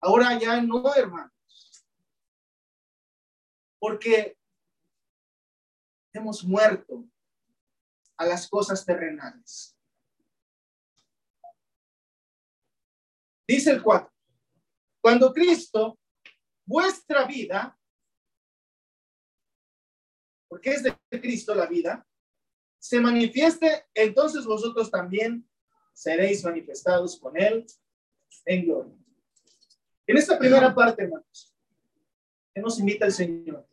ahora 0.00 0.38
ya 0.38 0.60
no, 0.62 0.94
hermanos. 0.94 1.37
Porque 3.78 4.36
hemos 6.12 6.44
muerto 6.44 7.08
a 8.16 8.26
las 8.26 8.48
cosas 8.48 8.84
terrenales. 8.84 9.76
Dice 13.46 13.70
el 13.70 13.82
4. 13.82 14.12
Cuando 15.00 15.32
Cristo, 15.32 15.98
vuestra 16.66 17.24
vida, 17.24 17.78
porque 20.48 20.70
es 20.70 20.82
de 20.82 20.98
Cristo 21.10 21.54
la 21.54 21.66
vida, 21.66 22.06
se 22.78 23.00
manifieste, 23.00 23.86
entonces 23.94 24.44
vosotros 24.44 24.90
también 24.90 25.48
seréis 25.92 26.44
manifestados 26.44 27.18
con 27.18 27.36
Él 27.36 27.66
en 28.44 28.64
gloria. 28.64 28.94
En 30.06 30.16
esta 30.16 30.38
primera 30.38 30.74
parte, 30.74 31.02
hermanos, 31.02 31.54
que 32.54 32.62
nos 32.62 32.78
invita 32.78 33.06
el 33.06 33.12
Señor, 33.12 33.67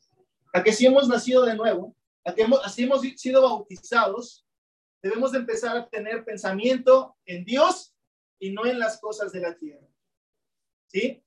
a 0.55 0.63
que 0.63 0.71
si 0.71 0.85
hemos 0.85 1.09
nacido 1.09 1.43
de 1.43 1.53
nuevo, 1.53 1.93
a 2.23 2.33
que 2.33 2.43
hemos, 2.43 2.79
hemos 2.79 3.01
sido 3.17 3.41
bautizados, 3.41 4.47
debemos 5.03 5.33
de 5.33 5.39
empezar 5.39 5.75
a 5.75 5.89
tener 5.89 6.23
pensamiento 6.23 7.17
en 7.25 7.43
Dios 7.43 7.93
y 8.39 8.51
no 8.51 8.65
en 8.65 8.79
las 8.79 8.97
cosas 9.01 9.33
de 9.33 9.41
la 9.41 9.53
tierra. 9.57 9.85
¿Sí? 10.87 11.21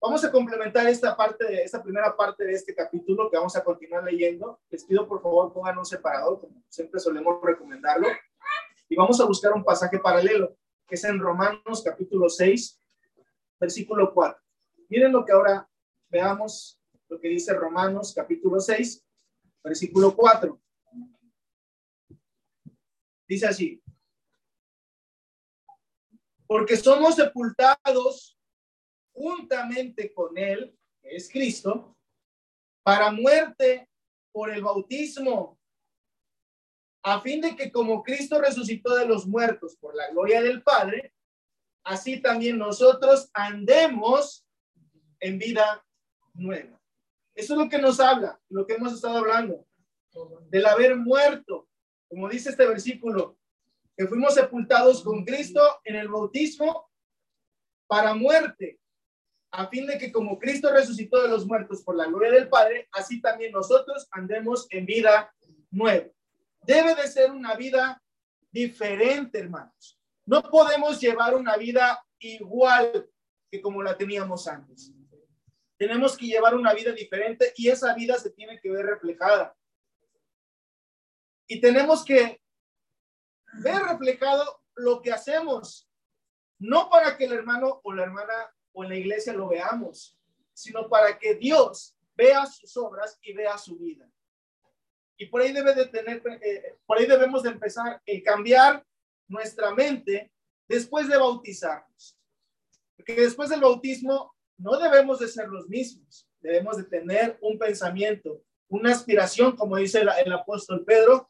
Vamos 0.00 0.24
a 0.24 0.32
complementar 0.32 0.86
esta 0.86 1.14
parte 1.14 1.44
de 1.44 1.64
esta 1.64 1.82
primera 1.82 2.16
parte 2.16 2.46
de 2.46 2.52
este 2.54 2.74
capítulo 2.74 3.30
que 3.30 3.36
vamos 3.36 3.54
a 3.56 3.62
continuar 3.62 4.04
leyendo. 4.04 4.58
Les 4.70 4.84
pido 4.86 5.06
por 5.06 5.20
favor 5.20 5.52
pongan 5.52 5.76
un 5.76 5.84
separador, 5.84 6.40
como 6.40 6.64
siempre 6.70 6.98
solemos 6.98 7.38
recomendarlo, 7.42 8.08
y 8.88 8.96
vamos 8.96 9.20
a 9.20 9.26
buscar 9.26 9.52
un 9.52 9.64
pasaje 9.64 9.98
paralelo, 9.98 10.56
que 10.88 10.94
es 10.94 11.04
en 11.04 11.18
Romanos 11.18 11.82
capítulo 11.84 12.30
6, 12.30 12.80
versículo 13.60 14.14
4. 14.14 14.42
Miren 14.88 15.12
lo 15.12 15.26
que 15.26 15.32
ahora 15.32 15.68
veamos, 16.08 16.80
lo 17.08 17.20
que 17.20 17.28
dice 17.28 17.54
Romanos 17.54 18.12
capítulo 18.14 18.60
6, 18.60 19.04
versículo 19.62 20.14
4. 20.14 20.60
Dice 23.28 23.46
así, 23.46 23.82
porque 26.46 26.76
somos 26.76 27.16
sepultados 27.16 28.38
juntamente 29.12 30.12
con 30.14 30.36
Él, 30.38 30.78
que 31.00 31.16
es 31.16 31.28
Cristo, 31.28 31.96
para 32.84 33.10
muerte 33.10 33.88
por 34.30 34.50
el 34.50 34.62
bautismo, 34.62 35.58
a 37.02 37.20
fin 37.20 37.40
de 37.40 37.56
que 37.56 37.72
como 37.72 38.02
Cristo 38.02 38.40
resucitó 38.40 38.94
de 38.94 39.06
los 39.06 39.26
muertos 39.26 39.76
por 39.76 39.94
la 39.94 40.10
gloria 40.10 40.42
del 40.42 40.62
Padre, 40.62 41.14
así 41.84 42.20
también 42.20 42.58
nosotros 42.58 43.30
andemos 43.32 44.44
en 45.20 45.38
vida 45.38 45.84
nueva. 46.34 46.75
Eso 47.36 47.52
es 47.52 47.58
lo 47.58 47.68
que 47.68 47.78
nos 47.78 48.00
habla, 48.00 48.40
lo 48.48 48.66
que 48.66 48.74
hemos 48.74 48.94
estado 48.94 49.18
hablando, 49.18 49.66
del 50.48 50.64
haber 50.64 50.96
muerto, 50.96 51.68
como 52.08 52.30
dice 52.30 52.48
este 52.48 52.66
versículo, 52.66 53.38
que 53.94 54.06
fuimos 54.06 54.34
sepultados 54.34 55.02
con 55.04 55.22
Cristo 55.24 55.60
en 55.84 55.96
el 55.96 56.08
bautismo 56.08 56.90
para 57.86 58.14
muerte, 58.14 58.80
a 59.50 59.68
fin 59.68 59.86
de 59.86 59.98
que 59.98 60.10
como 60.10 60.38
Cristo 60.38 60.72
resucitó 60.72 61.22
de 61.22 61.28
los 61.28 61.46
muertos 61.46 61.82
por 61.82 61.94
la 61.94 62.06
gloria 62.06 62.30
del 62.30 62.48
Padre, 62.48 62.88
así 62.92 63.20
también 63.20 63.52
nosotros 63.52 64.08
andemos 64.10 64.66
en 64.70 64.86
vida 64.86 65.30
nueva. 65.70 66.06
Debe 66.62 66.94
de 66.94 67.06
ser 67.06 67.30
una 67.30 67.54
vida 67.54 68.02
diferente, 68.50 69.38
hermanos. 69.38 70.00
No 70.24 70.42
podemos 70.42 70.98
llevar 71.00 71.34
una 71.34 71.56
vida 71.56 72.02
igual 72.18 73.08
que 73.50 73.60
como 73.60 73.82
la 73.82 73.96
teníamos 73.96 74.48
antes. 74.48 74.92
Tenemos 75.78 76.16
que 76.16 76.26
llevar 76.26 76.54
una 76.54 76.72
vida 76.72 76.92
diferente 76.92 77.52
y 77.56 77.68
esa 77.68 77.94
vida 77.94 78.18
se 78.18 78.30
tiene 78.30 78.58
que 78.60 78.70
ver 78.70 78.86
reflejada. 78.86 79.54
Y 81.46 81.60
tenemos 81.60 82.04
que 82.04 82.40
ver 83.62 83.82
reflejado 83.82 84.62
lo 84.74 85.00
que 85.00 85.12
hacemos, 85.12 85.88
no 86.58 86.88
para 86.90 87.16
que 87.16 87.24
el 87.24 87.32
hermano 87.32 87.80
o 87.82 87.92
la 87.92 88.04
hermana 88.04 88.32
o 88.72 88.84
en 88.84 88.90
la 88.90 88.96
iglesia 88.96 89.32
lo 89.32 89.48
veamos, 89.48 90.18
sino 90.52 90.88
para 90.88 91.18
que 91.18 91.34
Dios 91.34 91.96
vea 92.14 92.46
sus 92.46 92.76
obras 92.76 93.18
y 93.22 93.32
vea 93.32 93.56
su 93.58 93.78
vida. 93.78 94.08
Y 95.18 95.26
por 95.26 95.40
ahí 95.40 95.52
debe 95.52 95.74
de 95.74 95.86
tener, 95.86 96.22
eh, 96.42 96.78
por 96.84 96.98
ahí 96.98 97.06
debemos 97.06 97.42
de 97.42 97.50
empezar 97.50 97.86
a 97.88 98.02
cambiar 98.24 98.84
nuestra 99.28 99.74
mente 99.74 100.30
después 100.68 101.08
de 101.08 101.16
bautizarnos. 101.16 102.18
Porque 102.96 103.14
después 103.14 103.48
del 103.48 103.60
bautismo 103.60 104.34
no 104.58 104.78
debemos 104.78 105.18
de 105.18 105.28
ser 105.28 105.48
los 105.48 105.68
mismos, 105.68 106.28
debemos 106.40 106.76
de 106.76 106.84
tener 106.84 107.38
un 107.40 107.58
pensamiento, 107.58 108.42
una 108.68 108.92
aspiración, 108.92 109.56
como 109.56 109.76
dice 109.76 110.00
el 110.00 110.32
apóstol 110.32 110.84
Pedro, 110.84 111.28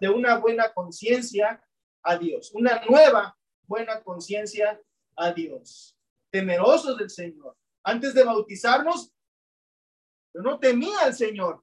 de 0.00 0.08
una 0.08 0.38
buena 0.38 0.72
conciencia 0.72 1.62
a 2.02 2.16
Dios, 2.16 2.52
una 2.54 2.82
nueva 2.88 3.36
buena 3.66 4.02
conciencia 4.02 4.80
a 5.16 5.32
Dios, 5.32 5.96
temerosos 6.30 6.96
del 6.96 7.10
Señor. 7.10 7.56
Antes 7.84 8.14
de 8.14 8.24
bautizarnos, 8.24 9.12
no 10.34 10.58
temía 10.58 11.00
al 11.00 11.14
Señor. 11.14 11.62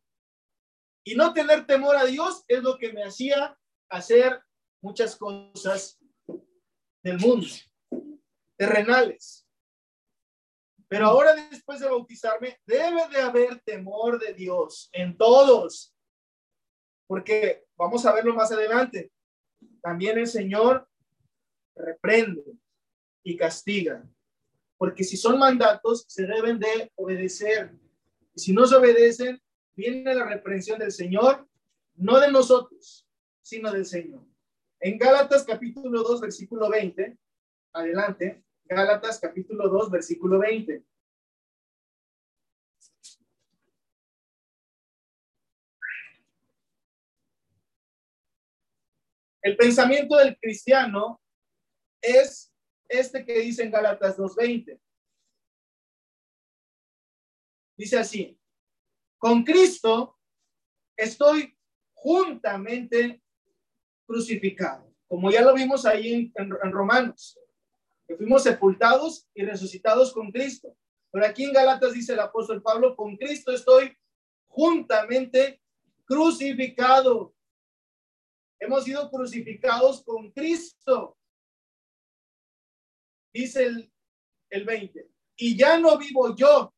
Y 1.08 1.16
no 1.16 1.34
tener 1.34 1.68
temor 1.68 1.96
a 1.96 2.06
Dios 2.06 2.44
es 2.48 2.64
lo 2.64 2.78
que 2.78 2.92
me 2.92 3.04
hacía 3.04 3.58
hacer 3.90 4.42
muchas 4.82 5.16
cosas 5.16 6.00
del 7.04 7.20
mundo, 7.20 7.46
terrenales. 8.58 9.45
Pero 10.88 11.08
ahora 11.08 11.34
después 11.50 11.80
de 11.80 11.90
bautizarme, 11.90 12.60
debe 12.66 13.08
de 13.10 13.18
haber 13.18 13.60
temor 13.62 14.20
de 14.20 14.34
Dios 14.34 14.90
en 14.94 15.18
todos. 15.18 15.96
Porque 17.08 17.66
vamos 17.76 18.06
a 18.06 18.14
verlo 18.14 18.34
más 18.34 18.52
adelante. 18.52 19.12
También 19.82 20.18
el 20.18 20.28
Señor 20.28 20.88
reprende 21.76 22.44
y 23.24 23.36
castiga, 23.36 24.08
porque 24.78 25.04
si 25.04 25.18
son 25.18 25.40
mandatos, 25.40 26.06
se 26.08 26.26
deben 26.26 26.60
de 26.60 26.92
obedecer. 26.96 27.72
Y 28.36 28.40
si 28.40 28.54
no 28.54 28.66
se 28.66 28.76
obedecen, 28.76 29.42
viene 29.76 30.14
la 30.14 30.26
reprensión 30.26 30.80
del 30.80 30.92
Señor, 30.92 31.48
no 31.96 32.20
de 32.20 32.32
nosotros, 32.32 33.08
sino 33.42 33.72
del 33.72 33.86
Señor. 33.86 34.24
En 34.80 34.98
Gálatas 34.98 35.44
capítulo 35.44 36.04
2, 36.04 36.22
versículo 36.22 36.70
20, 36.70 37.18
adelante, 37.74 38.45
Gálatas 38.66 39.20
capítulo 39.20 39.70
2, 39.70 39.92
versículo 39.92 40.40
20. 40.40 40.84
El 49.44 49.58
pensamiento 49.58 50.18
del 50.18 50.36
cristiano 50.40 51.22
es 52.02 52.52
este 52.90 53.24
que 53.24 53.42
dice 53.42 53.64
en 53.64 53.72
Gálatas 53.72 54.18
2.20. 54.18 54.80
Dice 57.78 58.00
así, 58.00 58.40
con 59.20 59.44
Cristo 59.44 60.18
estoy 60.98 61.56
juntamente 61.94 63.22
crucificado, 64.08 64.92
como 65.08 65.30
ya 65.30 65.42
lo 65.42 65.54
vimos 65.54 65.86
ahí 65.86 66.32
en, 66.34 66.72
Romanos, 66.72 67.38
que 68.08 68.16
fuimos 68.16 68.44
sepultados 68.44 69.28
y 69.34 69.44
resucitados 69.44 70.14
con 70.14 70.32
Cristo. 70.32 70.76
Pero 71.12 71.26
aquí 71.26 71.46
en 71.46 71.54
Gálatas 71.54 71.94
dice 71.94 72.14
el 72.14 72.20
apóstol 72.20 72.62
Pablo, 72.62 72.96
con 72.96 73.16
Cristo 73.16 73.52
estoy 73.52 73.96
juntamente 74.48 75.62
crucificado. 76.06 77.34
Hemos 78.60 78.84
sido 78.84 79.10
crucificados 79.10 80.04
con 80.04 80.32
Cristo. 80.32 81.18
Dice 83.34 83.66
el, 83.66 83.92
el 84.50 84.66
20. 84.66 85.10
Y 85.38 85.58
ya 85.58 85.80
no 85.80 85.98
vivo 85.98 86.36
yo. 86.36 86.74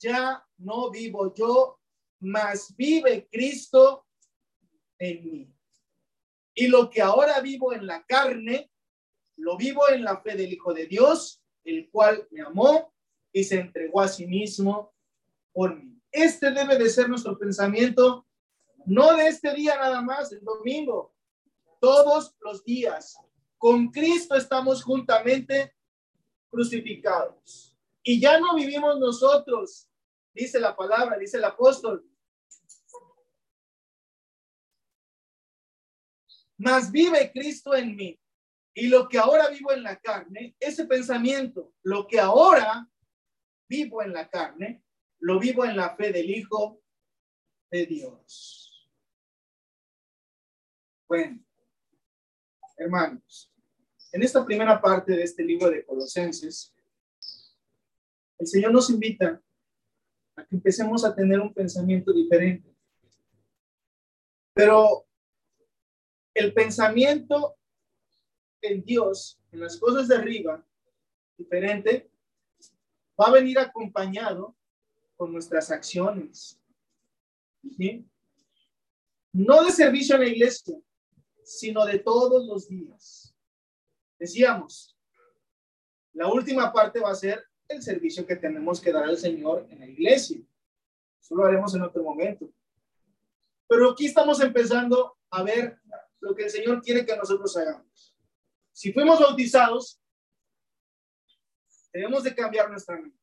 Ya 0.00 0.44
no 0.56 0.90
vivo 0.90 1.34
yo, 1.34 1.78
mas 2.20 2.74
vive 2.76 3.28
Cristo 3.30 4.06
en 4.98 5.30
mí. 5.30 5.54
Y 6.54 6.68
lo 6.68 6.88
que 6.90 7.02
ahora 7.02 7.40
vivo 7.40 7.72
en 7.72 7.86
la 7.86 8.04
carne, 8.04 8.69
lo 9.40 9.56
vivo 9.56 9.88
en 9.90 10.04
la 10.04 10.20
fe 10.20 10.36
del 10.36 10.52
Hijo 10.52 10.72
de 10.72 10.86
Dios, 10.86 11.42
el 11.64 11.90
cual 11.90 12.26
me 12.30 12.42
amó 12.42 12.92
y 13.32 13.44
se 13.44 13.60
entregó 13.60 14.00
a 14.00 14.08
sí 14.08 14.26
mismo 14.26 14.92
por 15.52 15.76
mí. 15.76 16.00
Este 16.12 16.50
debe 16.50 16.76
de 16.76 16.88
ser 16.88 17.08
nuestro 17.08 17.38
pensamiento 17.38 18.26
no 18.86 19.14
de 19.16 19.28
este 19.28 19.54
día 19.54 19.76
nada 19.76 20.00
más, 20.02 20.32
el 20.32 20.42
domingo, 20.42 21.14
todos 21.80 22.34
los 22.40 22.64
días. 22.64 23.16
Con 23.58 23.88
Cristo 23.90 24.34
estamos 24.34 24.82
juntamente 24.82 25.74
crucificados. 26.50 27.76
Y 28.02 28.20
ya 28.20 28.40
no 28.40 28.54
vivimos 28.54 28.98
nosotros, 28.98 29.88
dice 30.32 30.58
la 30.58 30.74
palabra, 30.74 31.18
dice 31.18 31.36
el 31.36 31.44
apóstol. 31.44 32.06
Mas 36.56 36.90
vive 36.90 37.30
Cristo 37.32 37.74
en 37.74 37.96
mí. 37.96 38.19
Y 38.74 38.86
lo 38.88 39.08
que 39.08 39.18
ahora 39.18 39.48
vivo 39.48 39.72
en 39.72 39.82
la 39.82 39.96
carne, 39.96 40.56
ese 40.60 40.84
pensamiento, 40.84 41.74
lo 41.82 42.06
que 42.06 42.20
ahora 42.20 42.88
vivo 43.68 44.02
en 44.02 44.12
la 44.12 44.28
carne, 44.28 44.82
lo 45.18 45.38
vivo 45.38 45.64
en 45.64 45.76
la 45.76 45.96
fe 45.96 46.12
del 46.12 46.30
Hijo 46.30 46.80
de 47.70 47.86
Dios. 47.86 48.90
Bueno, 51.08 51.44
hermanos, 52.76 53.52
en 54.12 54.22
esta 54.22 54.44
primera 54.44 54.80
parte 54.80 55.12
de 55.12 55.22
este 55.22 55.42
libro 55.42 55.70
de 55.70 55.84
Colosenses, 55.84 56.74
el 58.38 58.46
Señor 58.46 58.72
nos 58.72 58.88
invita 58.90 59.40
a 60.36 60.46
que 60.46 60.56
empecemos 60.56 61.04
a 61.04 61.14
tener 61.14 61.40
un 61.40 61.52
pensamiento 61.52 62.12
diferente. 62.12 62.74
Pero 64.54 65.06
el 66.34 66.54
pensamiento 66.54 67.59
en 68.62 68.84
Dios, 68.84 69.40
en 69.52 69.60
las 69.60 69.78
cosas 69.78 70.08
de 70.08 70.16
arriba, 70.16 70.64
diferente, 71.36 72.10
va 73.20 73.28
a 73.28 73.32
venir 73.32 73.58
acompañado 73.58 74.56
con 75.16 75.32
nuestras 75.32 75.70
acciones. 75.70 76.60
No 79.32 79.64
de 79.64 79.70
servicio 79.70 80.16
a 80.16 80.18
la 80.18 80.26
iglesia, 80.26 80.76
sino 81.42 81.84
de 81.84 81.98
todos 81.98 82.46
los 82.46 82.68
días. 82.68 83.34
Decíamos, 84.18 84.96
la 86.12 86.28
última 86.28 86.72
parte 86.72 87.00
va 87.00 87.10
a 87.10 87.14
ser 87.14 87.44
el 87.68 87.82
servicio 87.82 88.26
que 88.26 88.36
tenemos 88.36 88.80
que 88.80 88.92
dar 88.92 89.04
al 89.04 89.16
Señor 89.16 89.66
en 89.70 89.80
la 89.80 89.86
iglesia. 89.86 90.40
Eso 91.20 91.34
lo 91.34 91.44
haremos 91.44 91.74
en 91.74 91.82
otro 91.82 92.02
momento. 92.02 92.50
Pero 93.68 93.90
aquí 93.90 94.06
estamos 94.06 94.40
empezando 94.40 95.16
a 95.30 95.42
ver 95.42 95.78
lo 96.20 96.34
que 96.34 96.44
el 96.44 96.50
Señor 96.50 96.82
quiere 96.82 97.06
que 97.06 97.16
nosotros 97.16 97.56
hagamos. 97.56 98.16
Si 98.80 98.94
fuimos 98.94 99.20
bautizados, 99.20 100.00
tenemos 101.92 102.24
de 102.24 102.34
cambiar 102.34 102.70
nuestra 102.70 102.98
mente. 102.98 103.18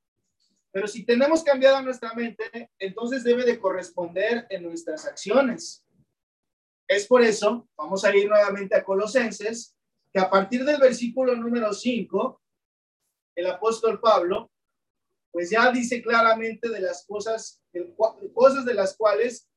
Pero 0.71 0.87
si 0.87 1.03
tenemos 1.03 1.43
cambiada 1.43 1.81
nuestra 1.81 2.13
mente, 2.13 2.69
entonces 2.77 3.23
debe 3.23 3.43
de 3.43 3.59
corresponder 3.59 4.45
en 4.51 4.61
nuestras 4.61 5.07
acciones. 5.07 5.83
Es 6.87 7.07
por 7.07 7.23
eso, 7.23 7.67
vamos 7.75 8.05
a 8.05 8.15
ir 8.15 8.29
nuevamente 8.29 8.75
a 8.75 8.83
Colosenses, 8.83 9.75
que 10.13 10.19
a 10.19 10.29
partir 10.29 10.63
del 10.63 10.79
versículo 10.79 11.35
número 11.35 11.73
5, 11.73 12.39
el 13.37 13.47
apóstol 13.47 13.99
Pablo, 13.99 14.51
pues 15.31 15.49
ya 15.49 15.71
dice 15.71 16.03
claramente 16.03 16.69
de 16.69 16.81
las 16.81 17.03
cosas, 17.07 17.63
de 17.73 17.95
cosas 18.31 18.63
de 18.63 18.75
las 18.75 18.95
cuales 18.95 19.49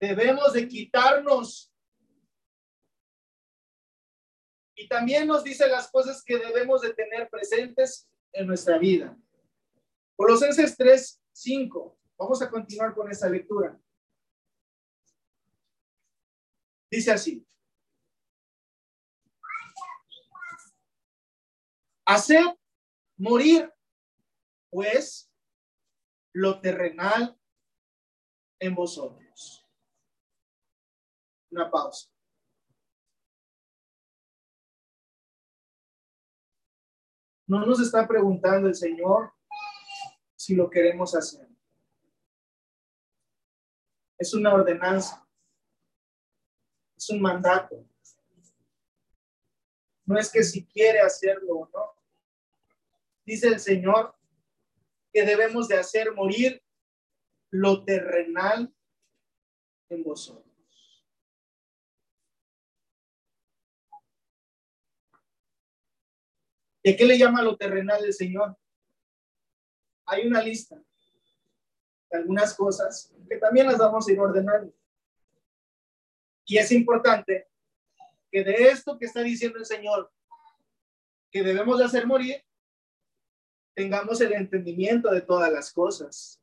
debemos 0.00 0.54
de 0.54 0.66
quitarnos. 0.66 1.70
Y 4.76 4.88
también 4.88 5.26
nos 5.26 5.42
dice 5.42 5.66
las 5.68 5.90
cosas 5.90 6.22
que 6.22 6.36
debemos 6.38 6.82
de 6.82 6.92
tener 6.92 7.30
presentes 7.30 8.08
en 8.32 8.46
nuestra 8.46 8.78
vida. 8.78 9.16
Colosenses 10.14 10.76
3, 10.76 11.22
5. 11.32 11.98
Vamos 12.18 12.42
a 12.42 12.50
continuar 12.50 12.94
con 12.94 13.10
esta 13.10 13.28
lectura. 13.28 13.78
Dice 16.90 17.10
así. 17.10 17.46
Hacer 22.04 22.44
morir, 23.16 23.72
pues, 24.70 25.30
lo 26.34 26.60
terrenal 26.60 27.38
en 28.58 28.74
vosotros. 28.74 29.66
Una 31.50 31.70
pausa. 31.70 32.15
No 37.46 37.64
nos 37.64 37.80
está 37.80 38.06
preguntando 38.06 38.68
el 38.68 38.74
Señor 38.74 39.32
si 40.34 40.54
lo 40.54 40.68
queremos 40.68 41.14
hacer. 41.14 41.48
Es 44.18 44.34
una 44.34 44.54
ordenanza. 44.54 45.26
Es 46.96 47.08
un 47.10 47.20
mandato. 47.20 47.86
No 50.04 50.18
es 50.18 50.30
que 50.30 50.42
si 50.42 50.66
quiere 50.66 51.00
hacerlo 51.00 51.54
o 51.54 51.68
no. 51.72 51.94
Dice 53.24 53.48
el 53.48 53.60
Señor 53.60 54.14
que 55.12 55.24
debemos 55.24 55.68
de 55.68 55.78
hacer 55.78 56.12
morir 56.14 56.62
lo 57.50 57.84
terrenal 57.84 58.74
en 59.88 60.02
vosotros. 60.02 60.45
¿Y 66.86 66.96
qué 66.96 67.04
le 67.04 67.18
llama 67.18 67.42
lo 67.42 67.56
terrenal 67.56 68.04
el 68.04 68.14
Señor? 68.14 68.56
Hay 70.04 70.24
una 70.24 70.40
lista 70.40 70.80
de 72.08 72.16
algunas 72.16 72.54
cosas 72.54 73.12
que 73.28 73.38
también 73.38 73.66
las 73.66 73.78
vamos 73.78 74.06
a 74.06 74.12
ir 74.12 74.20
ordenando. 74.20 74.72
Y 76.44 76.58
es 76.58 76.70
importante 76.70 77.48
que 78.30 78.44
de 78.44 78.68
esto 78.68 78.96
que 78.96 79.06
está 79.06 79.20
diciendo 79.22 79.58
el 79.58 79.66
Señor, 79.66 80.12
que 81.32 81.42
debemos 81.42 81.80
de 81.80 81.86
hacer 81.86 82.06
morir, 82.06 82.40
tengamos 83.74 84.20
el 84.20 84.34
entendimiento 84.34 85.10
de 85.10 85.22
todas 85.22 85.50
las 85.50 85.72
cosas. 85.72 86.40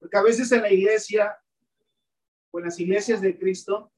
Porque 0.00 0.16
a 0.16 0.22
veces 0.22 0.50
en 0.50 0.62
la 0.62 0.72
iglesia 0.72 1.40
o 2.50 2.58
en 2.58 2.64
las 2.64 2.80
iglesias 2.80 3.20
de 3.20 3.38
Cristo 3.38 3.92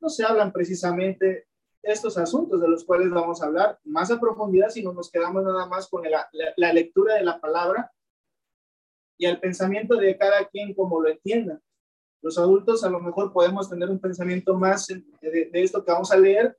no 0.00 0.08
se 0.08 0.24
hablan 0.24 0.50
precisamente 0.50 1.46
estos 1.82 2.16
asuntos 2.16 2.60
de 2.60 2.68
los 2.68 2.84
cuales 2.84 3.10
vamos 3.10 3.42
a 3.42 3.46
hablar 3.46 3.78
más 3.84 4.10
a 4.10 4.20
profundidad 4.20 4.70
si 4.70 4.82
no 4.82 4.92
nos 4.92 5.10
quedamos 5.10 5.42
nada 5.42 5.66
más 5.66 5.88
con 5.88 6.08
la, 6.08 6.28
la 6.56 6.72
lectura 6.72 7.14
de 7.14 7.24
la 7.24 7.40
palabra 7.40 7.92
y 9.18 9.26
el 9.26 9.40
pensamiento 9.40 9.96
de 9.96 10.16
cada 10.16 10.46
quien 10.48 10.74
como 10.74 11.00
lo 11.00 11.08
entienda. 11.08 11.60
Los 12.22 12.38
adultos 12.38 12.84
a 12.84 12.90
lo 12.90 13.00
mejor 13.00 13.32
podemos 13.32 13.68
tener 13.68 13.88
un 13.90 14.00
pensamiento 14.00 14.54
más 14.54 14.86
de, 14.86 15.02
de 15.20 15.62
esto 15.62 15.84
que 15.84 15.92
vamos 15.92 16.12
a 16.12 16.16
leer, 16.16 16.56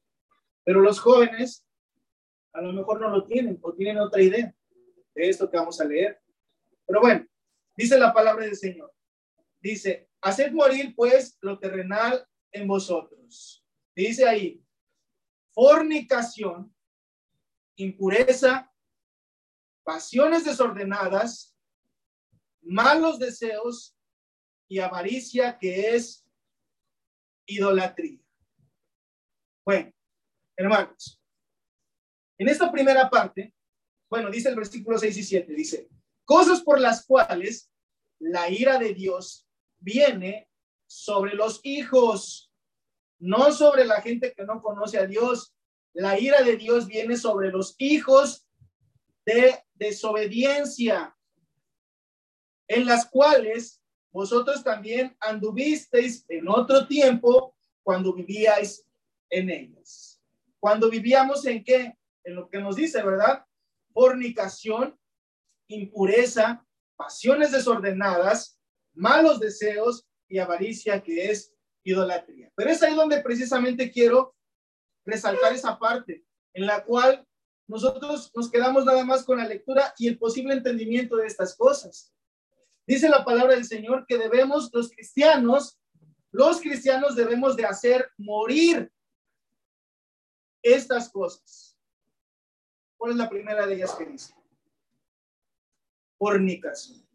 pero 0.64 0.82
los 0.82 1.00
jóvenes 1.00 1.66
a 2.54 2.62
lo 2.62 2.72
mejor 2.74 3.02
no 3.02 3.10
lo 3.10 3.26
tienen 3.26 3.60
o 3.62 3.74
tienen 3.74 3.98
otra 4.00 4.22
idea 4.22 4.54
de 5.16 5.30
esto 5.30 5.50
que 5.50 5.58
vamos 5.58 5.80
a 5.82 5.86
leer. 5.86 6.22
Pero 6.86 7.02
bueno, 7.02 7.26
dice 7.76 7.98
la 7.98 8.14
palabra 8.14 8.46
del 8.46 8.56
Señor. 8.56 8.94
Dice, 9.60 10.10
haced 10.22 10.52
morir 10.52 10.94
pues 10.96 11.38
lo 11.42 11.58
terrenal 11.60 12.26
en 12.52 12.68
vosotros. 12.68 13.66
Dice 13.96 14.28
ahí, 14.28 14.63
fornicación, 15.54 16.76
impureza, 17.76 18.72
pasiones 19.84 20.46
desordenadas, 20.46 21.56
malos 22.62 23.20
deseos 23.20 23.96
y 24.68 24.80
avaricia 24.80 25.58
que 25.58 25.96
es 25.96 26.26
idolatría. 27.46 28.20
Bueno, 29.66 29.94
hermanos, 30.56 31.20
en 32.38 32.50
esta 32.50 32.72
primera 32.72 33.10
parte, 33.10 33.54
bueno, 34.10 34.30
dice 34.30 34.50
el 34.50 34.56
versículo 34.56 34.98
6 34.98 35.18
y 35.18 35.24
7, 35.24 35.54
dice, 35.54 35.90
cosas 36.26 36.62
por 36.62 36.80
las 36.80 37.06
cuales 37.06 37.72
la 38.20 38.50
ira 38.50 38.78
de 38.78 38.94
Dios 38.94 39.48
viene 39.80 40.50
sobre 40.86 41.34
los 41.34 41.60
hijos, 41.64 42.53
no 43.24 43.54
sobre 43.54 43.86
la 43.86 44.02
gente 44.02 44.34
que 44.34 44.44
no 44.44 44.62
conoce 44.62 44.98
a 44.98 45.06
Dios. 45.08 45.56
La 45.94 46.20
ira 46.20 46.42
de 46.42 46.58
Dios 46.58 46.88
viene 46.88 47.16
sobre 47.16 47.52
los 47.52 47.76
hijos 47.78 48.46
de 49.26 49.64
desobediencia, 49.76 51.16
en 52.68 52.86
las 52.86 53.10
cuales 53.10 53.82
vosotros 54.12 54.62
también 54.62 55.16
anduvisteis 55.22 56.26
en 56.28 56.50
otro 56.50 56.86
tiempo 56.86 57.56
cuando 57.82 58.14
vivíais 58.14 58.86
en 59.30 59.50
ellas. 59.50 60.22
Cuando 60.60 60.90
vivíamos 60.90 61.46
en 61.46 61.64
qué? 61.64 61.98
En 62.26 62.36
lo 62.36 62.50
que 62.50 62.60
nos 62.60 62.76
dice, 62.76 63.02
¿verdad? 63.02 63.46
Fornicación, 63.94 65.00
impureza, 65.68 66.66
pasiones 66.98 67.54
desordenadas, 67.54 68.60
malos 68.94 69.40
deseos 69.40 70.06
y 70.28 70.40
avaricia 70.40 71.02
que 71.02 71.32
es 71.32 71.53
idolatría. 71.84 72.52
Pero 72.56 72.70
es 72.70 72.82
ahí 72.82 72.96
donde 72.96 73.22
precisamente 73.22 73.92
quiero 73.92 74.36
resaltar 75.06 75.54
esa 75.54 75.78
parte 75.78 76.26
en 76.54 76.66
la 76.66 76.84
cual 76.84 77.28
nosotros 77.68 78.32
nos 78.36 78.52
quedamos 78.52 78.86
nada 78.86 79.04
más 79.06 79.24
con 79.24 79.38
la 79.38 79.48
lectura 79.48 79.94
y 79.98 80.08
el 80.08 80.18
posible 80.18 80.54
entendimiento 80.54 81.18
de 81.18 81.28
estas 81.28 81.56
cosas. 81.56 82.14
Dice 82.86 83.10
la 83.10 83.24
palabra 83.24 83.56
del 83.56 83.66
Señor 83.66 84.06
que 84.08 84.18
debemos, 84.18 84.70
los 84.74 84.90
cristianos, 84.90 85.80
los 86.32 86.60
cristianos 86.60 87.16
debemos 87.16 87.56
de 87.56 87.66
hacer 87.66 88.10
morir 88.18 88.92
estas 90.62 91.10
cosas. 91.10 91.78
¿Cuál 92.98 93.12
es 93.12 93.18
la 93.18 93.30
primera 93.30 93.66
de 93.66 93.76
ellas 93.76 93.94
que 93.96 94.06
dice? 94.06 94.34
Fornicación. 96.18 97.06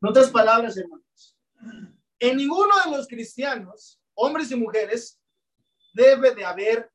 En 0.00 0.08
otras 0.08 0.30
palabras, 0.30 0.76
hermanos, 0.76 1.38
en 2.28 2.38
ninguno 2.38 2.72
de 2.84 2.96
los 2.96 3.06
cristianos, 3.06 4.00
hombres 4.14 4.50
y 4.50 4.56
mujeres, 4.56 5.20
debe 5.92 6.34
de 6.34 6.44
haber 6.44 6.90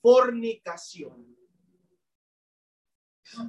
fornicación. 0.00 1.36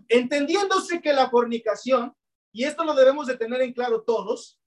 Entendiéndose 0.07 0.99
que 1.01 1.13
la 1.13 1.29
fornicación, 1.29 2.15
y 2.51 2.63
esto 2.63 2.83
lo 2.83 2.95
debemos 2.95 3.27
de 3.27 3.37
tener 3.37 3.61
en 3.61 3.73
claro 3.73 4.01
todos, 4.01 4.59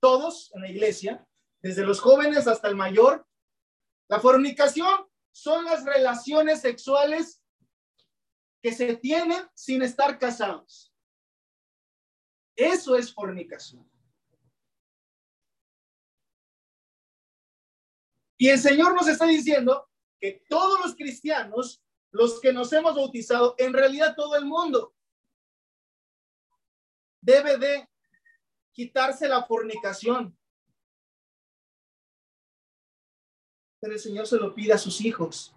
todos 0.00 0.50
en 0.54 0.62
la 0.62 0.70
iglesia, 0.70 1.26
desde 1.60 1.84
los 1.84 2.00
jóvenes 2.00 2.46
hasta 2.46 2.68
el 2.68 2.76
mayor, 2.76 3.26
la 4.08 4.20
fornicación 4.20 5.06
son 5.30 5.66
las 5.66 5.84
relaciones 5.84 6.62
sexuales 6.62 7.42
que 8.62 8.72
se 8.72 8.96
tienen 8.96 9.46
sin 9.54 9.82
estar 9.82 10.18
casados. 10.18 10.94
Eso 12.56 12.96
es 12.96 13.12
fornicación. 13.12 13.88
Y 18.40 18.48
el 18.48 18.58
Señor 18.58 18.94
nos 18.94 19.06
está 19.06 19.26
diciendo 19.26 19.86
que 20.18 20.42
todos 20.48 20.80
los 20.80 20.96
cristianos, 20.96 21.84
los 22.10 22.40
que 22.40 22.54
nos 22.54 22.72
hemos 22.72 22.96
bautizado, 22.96 23.54
en 23.58 23.74
realidad 23.74 24.14
todo 24.16 24.34
el 24.34 24.46
mundo, 24.46 24.96
debe 27.20 27.58
de 27.58 27.86
quitarse 28.72 29.28
la 29.28 29.44
fornicación. 29.44 30.34
Pero 33.78 33.92
el 33.92 34.00
Señor 34.00 34.26
se 34.26 34.38
lo 34.38 34.54
pide 34.54 34.72
a 34.72 34.78
sus 34.78 35.02
hijos. 35.02 35.54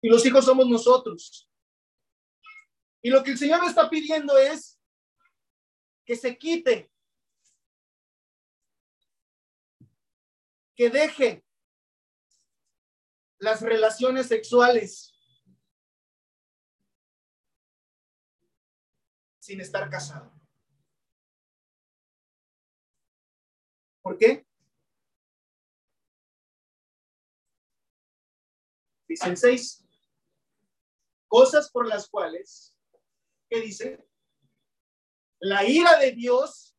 Y 0.00 0.08
los 0.08 0.24
hijos 0.24 0.44
somos 0.44 0.68
nosotros. 0.68 1.50
Y 3.02 3.10
lo 3.10 3.24
que 3.24 3.32
el 3.32 3.38
Señor 3.38 3.64
está 3.64 3.90
pidiendo 3.90 4.38
es 4.38 4.80
que 6.04 6.14
se 6.14 6.38
quite, 6.38 6.92
que 10.78 10.90
deje 10.90 11.44
las 13.40 13.60
relaciones 13.62 14.28
sexuales 14.28 15.12
sin 19.40 19.60
estar 19.60 19.90
casado. 19.90 20.32
¿Por 24.02 24.16
qué? 24.18 24.46
Dicen 29.08 29.36
seis 29.36 29.84
cosas 31.26 31.72
por 31.72 31.88
las 31.88 32.08
cuales 32.08 32.76
¿qué 33.50 33.60
dice? 33.62 34.08
La 35.40 35.64
ira 35.64 35.98
de 35.98 36.12
Dios 36.12 36.78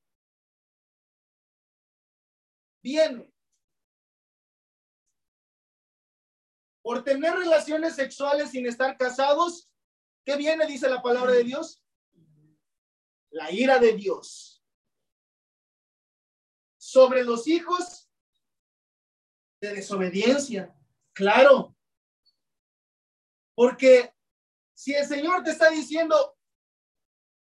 viene 2.82 3.30
por 6.90 7.04
tener 7.04 7.36
relaciones 7.36 7.94
sexuales 7.94 8.50
sin 8.50 8.66
estar 8.66 8.98
casados. 8.98 9.70
¿Qué 10.26 10.36
viene? 10.36 10.66
Dice 10.66 10.90
la 10.90 11.04
palabra 11.04 11.34
de 11.34 11.44
Dios. 11.44 11.86
La 13.30 13.52
ira 13.52 13.78
de 13.78 13.94
Dios 13.94 14.66
sobre 16.80 17.24
los 17.24 17.48
hijos 17.48 18.10
de 19.62 19.76
desobediencia. 19.76 20.76
Claro. 21.14 21.78
Porque 23.54 24.12
si 24.74 24.96
el 24.96 25.06
Señor 25.06 25.44
te 25.44 25.52
está 25.52 25.70
diciendo, 25.70 26.40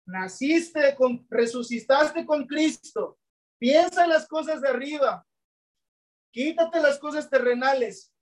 naciste, 0.06 0.93
con, 0.93 1.26
resucitaste 1.28 2.24
con 2.24 2.46
Cristo, 2.46 3.17
piensa 3.58 4.04
en 4.04 4.12
las 4.12 4.28
cosas 4.28 4.62
de 4.62 4.69
arriba, 4.69 5.28
quítate 6.32 6.80
las 6.80 7.00
cosas 7.00 7.28
terrenales 7.28 8.12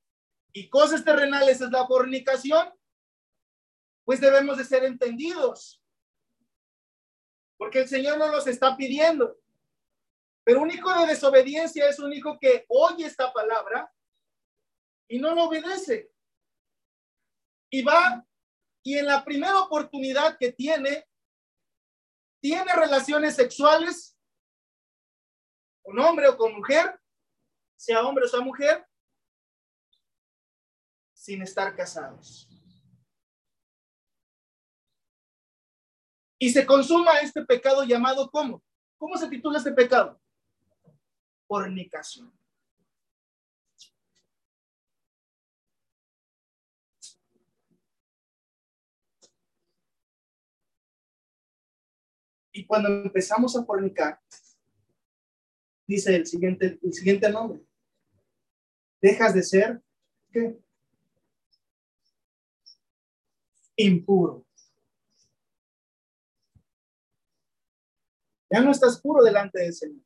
y 0.53 0.69
cosas 0.69 1.03
terrenales 1.03 1.61
es 1.61 1.71
la 1.71 1.85
fornicación, 1.87 2.73
pues 4.03 4.19
debemos 4.19 4.57
de 4.57 4.65
ser 4.65 4.83
entendidos. 4.83 5.81
Porque 7.57 7.79
el 7.81 7.87
Señor 7.87 8.17
no 8.17 8.27
los 8.27 8.47
está 8.47 8.75
pidiendo. 8.75 9.39
Pero 10.43 10.61
un 10.61 10.71
hijo 10.71 10.91
de 10.99 11.07
desobediencia 11.07 11.87
es 11.87 11.99
un 11.99 12.11
hijo 12.11 12.37
que 12.39 12.65
oye 12.67 13.05
esta 13.05 13.31
palabra 13.31 13.93
y 15.07 15.19
no 15.19 15.35
lo 15.35 15.43
obedece. 15.43 16.11
Y 17.69 17.83
va 17.83 18.25
y 18.83 18.97
en 18.97 19.05
la 19.05 19.23
primera 19.23 19.59
oportunidad 19.59 20.37
que 20.37 20.51
tiene, 20.51 21.07
tiene 22.41 22.73
relaciones 22.73 23.35
sexuales 23.35 24.17
con 25.83 25.99
hombre 25.99 26.27
o 26.27 26.37
con 26.37 26.53
mujer, 26.55 26.99
sea 27.77 28.01
hombre 28.01 28.25
o 28.25 28.27
sea 28.27 28.41
mujer, 28.41 28.87
sin 31.21 31.39
estar 31.43 31.75
casados. 31.75 32.49
Y 36.39 36.49
se 36.49 36.65
consuma 36.65 37.19
este 37.19 37.45
pecado 37.45 37.84
llamado 37.84 38.31
¿cómo? 38.31 38.63
¿Cómo 38.97 39.15
se 39.15 39.29
titula 39.29 39.60
este 39.60 39.71
pecado? 39.71 40.19
Fornicación. 41.47 42.34
Y 52.51 52.65
cuando 52.65 52.89
empezamos 52.89 53.55
a 53.55 53.63
fornicar, 53.63 54.19
dice 55.86 56.15
el 56.15 56.25
siguiente, 56.25 56.79
el 56.81 56.93
siguiente 56.93 57.29
nombre, 57.29 57.63
dejas 58.99 59.36
de 59.36 59.43
ser, 59.43 59.84
¿qué? 60.31 60.60
Impuro. 63.81 64.45
Ya 68.51 68.59
no 68.61 68.71
estás 68.71 69.01
puro 69.01 69.23
delante 69.23 69.59
del 69.59 69.73
Señor. 69.73 70.03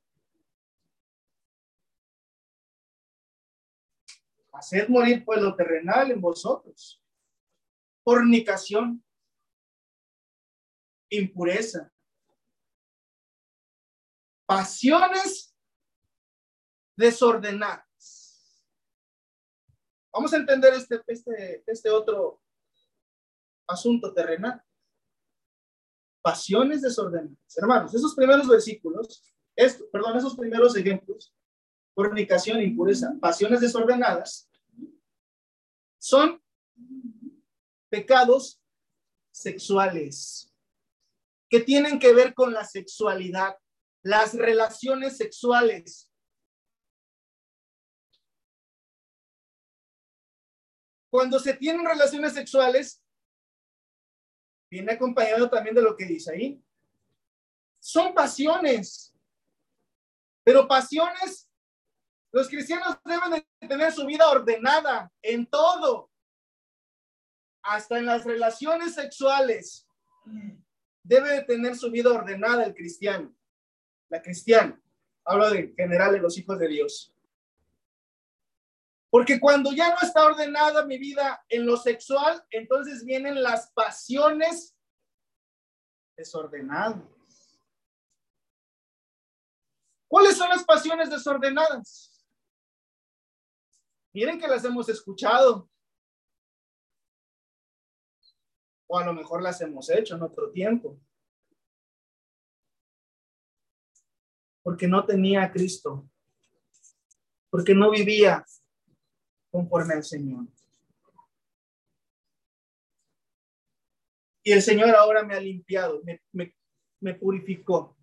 Haced 4.54 4.88
morir 4.88 5.26
pues 5.26 5.42
lo 5.42 5.56
terrenal 5.56 6.12
en 6.12 6.22
vosotros. 6.22 7.02
Fornicación, 8.04 9.04
impureza, 11.10 11.92
pasiones 14.46 15.54
desordenadas. 16.96 18.64
Vamos 20.14 20.32
a 20.34 20.38
entender 20.38 20.74
este, 20.76 21.02
este, 21.08 21.64
este 21.68 21.90
otro 21.90 22.45
asunto 23.68 24.14
terrenal. 24.14 24.62
Pasiones 26.22 26.82
desordenadas. 26.82 27.58
Hermanos, 27.58 27.94
esos 27.94 28.16
primeros 28.16 28.48
versículos, 28.48 29.36
esto, 29.56 29.86
perdón, 29.92 30.18
esos 30.18 30.36
primeros 30.36 30.76
ejemplos, 30.76 31.34
fornicación, 31.94 32.62
impureza, 32.62 33.16
pasiones 33.22 33.62
desordenadas, 33.62 34.50
son 36.00 36.42
pecados 37.90 38.62
sexuales 39.32 40.52
que 41.50 41.60
tienen 41.62 42.00
que 42.00 42.14
ver 42.14 42.34
con 42.34 42.54
la 42.54 42.66
sexualidad, 42.66 43.58
las 44.04 44.34
relaciones 44.34 45.18
sexuales. 45.18 46.12
Cuando 51.10 51.40
se 51.40 51.54
tienen 51.54 51.86
relaciones 51.86 52.34
sexuales, 52.34 53.05
viene 54.76 54.92
acompañado 54.92 55.50
también 55.50 55.74
de 55.74 55.82
lo 55.82 55.96
que 55.96 56.06
dice 56.06 56.34
ahí. 56.34 56.62
Son 57.80 58.14
pasiones, 58.14 59.16
pero 60.44 60.68
pasiones, 60.68 61.50
los 62.30 62.50
cristianos 62.50 62.98
deben 63.06 63.32
de 63.32 63.68
tener 63.68 63.94
su 63.94 64.06
vida 64.06 64.30
ordenada 64.30 65.10
en 65.22 65.46
todo, 65.46 66.12
hasta 67.62 67.98
en 68.00 68.06
las 68.06 68.26
relaciones 68.26 68.96
sexuales. 68.96 69.88
Debe 71.04 71.30
de 71.30 71.44
tener 71.44 71.78
su 71.78 71.90
vida 71.90 72.12
ordenada 72.12 72.66
el 72.66 72.76
cristiano, 72.76 73.34
la 74.10 74.22
cristiana. 74.22 74.78
Hablo 75.24 75.52
de 75.52 75.74
general 75.78 76.12
de 76.12 76.20
los 76.20 76.38
hijos 76.38 76.60
de 76.60 76.68
Dios. 76.68 77.15
Porque 79.16 79.40
cuando 79.40 79.72
ya 79.72 79.92
no 79.92 80.02
está 80.02 80.26
ordenada 80.26 80.86
mi 80.86 80.98
vida 80.98 81.42
en 81.48 81.66
lo 81.66 81.78
sexual, 81.78 82.46
entonces 82.50 83.06
vienen 83.06 83.42
las 83.42 83.72
pasiones 83.72 84.78
desordenadas. 86.18 87.58
¿Cuáles 90.06 90.36
son 90.36 90.50
las 90.50 90.66
pasiones 90.66 91.10
desordenadas? 91.10 92.28
Miren 94.14 94.38
que 94.38 94.50
las 94.50 94.66
hemos 94.66 94.90
escuchado. 94.90 95.72
O 98.86 99.00
a 99.00 99.06
lo 99.06 99.14
mejor 99.14 99.42
las 99.42 99.62
hemos 99.62 99.90
hecho 99.92 100.16
en 100.16 100.24
otro 100.24 100.52
tiempo. 100.52 101.00
Porque 104.62 104.90
no 104.90 105.06
tenía 105.06 105.44
a 105.44 105.52
Cristo. 105.54 106.06
Porque 107.50 107.74
no 107.74 107.90
vivía 107.90 108.46
conforme 109.56 109.94
al 109.94 110.04
Señor. 110.04 110.46
Y 114.44 114.52
el 114.52 114.62
Señor 114.62 114.90
ahora 114.90 115.24
me 115.24 115.34
ha 115.34 115.40
limpiado, 115.40 116.04
me, 116.34 117.14
purificó 117.14 117.98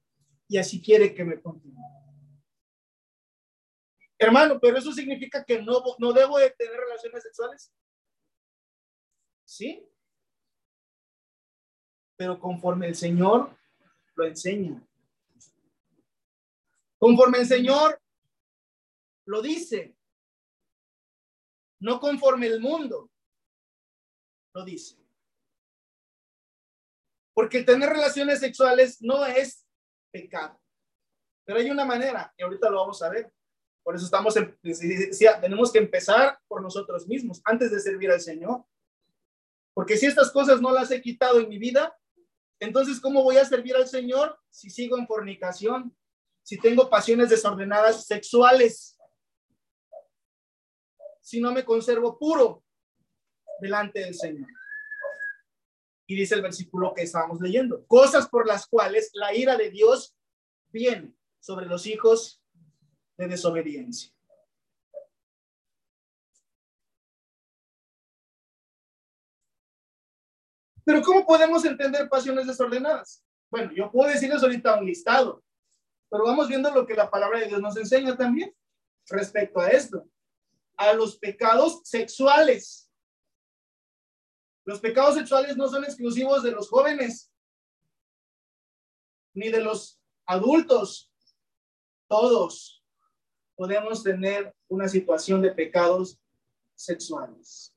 y 0.49 0.57
así 0.57 0.81
quiere 0.81 1.15
que 1.15 1.25
me 1.25 1.39
continúe. 1.43 1.77
Hermano, 4.19 4.59
pero 4.59 4.79
eso 4.79 4.93
significa 4.93 5.45
que 5.45 5.61
no, 5.61 5.83
no 5.99 6.13
debo 6.15 6.39
de 6.39 6.51
tener 6.53 6.75
relaciones 6.75 7.23
sexuales. 7.23 7.71
¿Sí? 9.45 9.87
Pero 12.17 12.41
conforme 12.41 12.87
el 12.87 12.95
Señor 12.95 13.55
lo 14.15 14.25
enseña. 14.25 14.83
Conforme 16.99 17.41
el 17.41 17.47
Señor 17.47 18.01
lo 19.27 19.43
dice 19.43 19.95
no 21.83 21.99
conforme 21.99 22.47
el 22.47 22.61
mundo, 22.61 23.11
lo 24.55 24.65
dice. 24.65 24.97
Porque 27.35 27.65
tener 27.65 27.89
relaciones 27.89 28.39
sexuales 28.39 29.03
no 29.03 29.27
es 29.27 29.67
pecado. 30.13 30.61
Pero 31.45 31.59
hay 31.59 31.71
una 31.71 31.85
manera, 31.85 32.33
y 32.37 32.43
ahorita 32.45 32.71
lo 32.71 32.81
vamos 32.81 33.03
a 33.03 33.09
ver. 33.09 33.33
Por 33.83 33.97
eso 33.97 34.05
estamos, 34.05 34.37
en, 34.37 34.57
tenemos 35.41 35.73
que 35.73 35.79
empezar 35.81 36.39
por 36.47 36.63
nosotros 36.63 37.09
mismos 37.09 37.43
antes 37.45 37.73
de 37.73 37.81
servir 37.81 38.13
al 38.13 38.21
Señor. 38.21 38.65
Porque 39.75 39.97
si 39.97 40.07
estas 40.07 40.31
cosas 40.31 40.61
no 40.61 40.71
las 40.71 40.91
he 40.93 41.03
quitado 41.03 41.41
en 41.41 41.49
mi 41.49 41.59
vida, 41.59 41.99
entonces, 42.61 43.01
¿cómo 43.01 43.25
voy 43.25 43.39
a 43.39 43.45
servir 43.45 43.75
al 43.75 43.89
Señor 43.89 44.39
si 44.51 44.71
sigo 44.71 44.97
en 44.97 45.09
fornicación? 45.09 45.97
Si 46.45 46.61
tengo 46.61 46.89
pasiones 46.89 47.29
desordenadas 47.29 48.07
sexuales 48.07 48.92
si 51.33 51.41
no 51.41 51.51
me 51.51 51.65
conservo 51.65 52.19
puro 52.19 52.63
delante 53.59 54.01
del 54.01 54.15
Señor. 54.15 54.51
Y 56.07 56.15
dice 56.15 56.35
el 56.35 56.43
versículo 56.43 56.93
que 56.93 57.05
estábamos 57.05 57.41
leyendo, 57.41 57.87
cosas 57.87 58.29
por 58.29 58.47
las 58.47 58.67
cuales 58.67 59.11
la 59.15 59.35
ira 59.35 59.57
de 59.57 59.71
Dios 59.71 60.15
viene 60.69 61.15
sobre 61.41 61.65
los 61.65 61.87
hijos 61.87 62.43
de 63.17 63.29
desobediencia. 63.29 64.13
Pero 70.85 71.01
¿cómo 71.01 71.25
podemos 71.25 71.65
entender 71.65 72.11
pasiones 72.11 72.47
desordenadas? 72.47 73.25
Bueno, 73.51 73.73
yo 73.73 73.91
puedo 73.91 74.11
decirles 74.11 74.43
ahorita 74.43 74.79
un 74.79 74.85
listado, 74.85 75.43
pero 76.11 76.25
vamos 76.25 76.47
viendo 76.47 76.71
lo 76.71 76.87
que 76.87 76.93
la 76.95 77.11
palabra 77.11 77.39
de 77.39 77.47
Dios 77.47 77.63
nos 77.63 77.79
enseña 77.79 78.19
también 78.19 78.55
respecto 79.09 79.61
a 79.61 79.71
esto 79.71 80.07
a 80.89 80.95
los 80.95 81.19
pecados 81.19 81.81
sexuales. 81.85 82.91
Los 84.65 84.81
pecados 84.81 85.17
sexuales 85.17 85.57
no 85.57 85.69
son 85.69 85.85
exclusivos 85.85 86.43
de 86.43 86.53
los 86.53 86.69
jóvenes, 86.69 87.33
ni 89.35 89.49
de 89.49 89.61
los 89.61 90.01
adultos. 90.27 91.13
Todos 92.09 92.85
podemos 93.55 94.03
tener 94.03 94.55
una 94.69 94.89
situación 94.89 95.43
de 95.43 95.53
pecados 95.53 96.21
sexuales. 96.75 97.75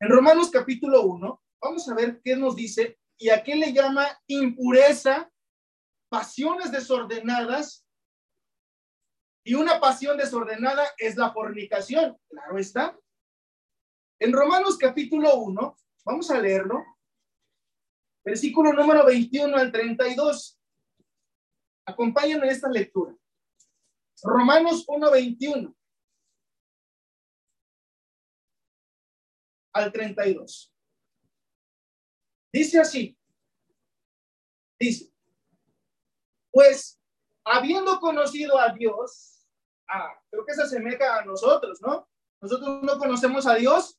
En 0.00 0.08
Romanos 0.08 0.50
capítulo 0.50 1.02
1, 1.02 1.42
vamos 1.60 1.88
a 1.88 1.94
ver 1.94 2.20
qué 2.22 2.36
nos 2.36 2.56
dice 2.56 2.98
y 3.16 3.30
a 3.30 3.42
qué 3.42 3.56
le 3.56 3.72
llama 3.72 4.06
impureza, 4.26 5.30
pasiones 6.08 6.70
desordenadas 6.70 7.83
y 9.44 9.54
una 9.54 9.78
pasión 9.78 10.16
desordenada 10.16 10.84
es 10.96 11.16
la 11.16 11.30
fornicación. 11.32 12.18
Claro 12.28 12.58
está. 12.58 12.98
En 14.18 14.32
Romanos 14.32 14.78
capítulo 14.78 15.36
1, 15.36 15.76
vamos 16.04 16.30
a 16.30 16.40
leerlo. 16.40 16.82
Versículo 18.24 18.72
número 18.72 19.04
21 19.04 19.54
al 19.54 19.70
32. 19.70 20.58
Acompáñenme 21.86 22.46
en 22.46 22.52
esta 22.52 22.70
lectura. 22.70 23.14
Romanos 24.22 24.84
1, 24.88 25.10
21 25.10 25.76
al 29.74 29.92
32. 29.92 30.72
Dice 32.50 32.80
así. 32.80 33.18
Dice, 34.78 35.12
pues 36.50 36.98
habiendo 37.44 38.00
conocido 38.00 38.58
a 38.58 38.72
Dios, 38.72 39.33
Creo 40.30 40.44
que 40.44 40.54
se 40.54 40.62
asemeja 40.62 41.18
a 41.18 41.24
nosotros, 41.24 41.80
¿no? 41.80 42.08
Nosotros 42.40 42.82
no 42.82 42.98
conocemos 42.98 43.46
a 43.46 43.54
Dios, 43.54 43.98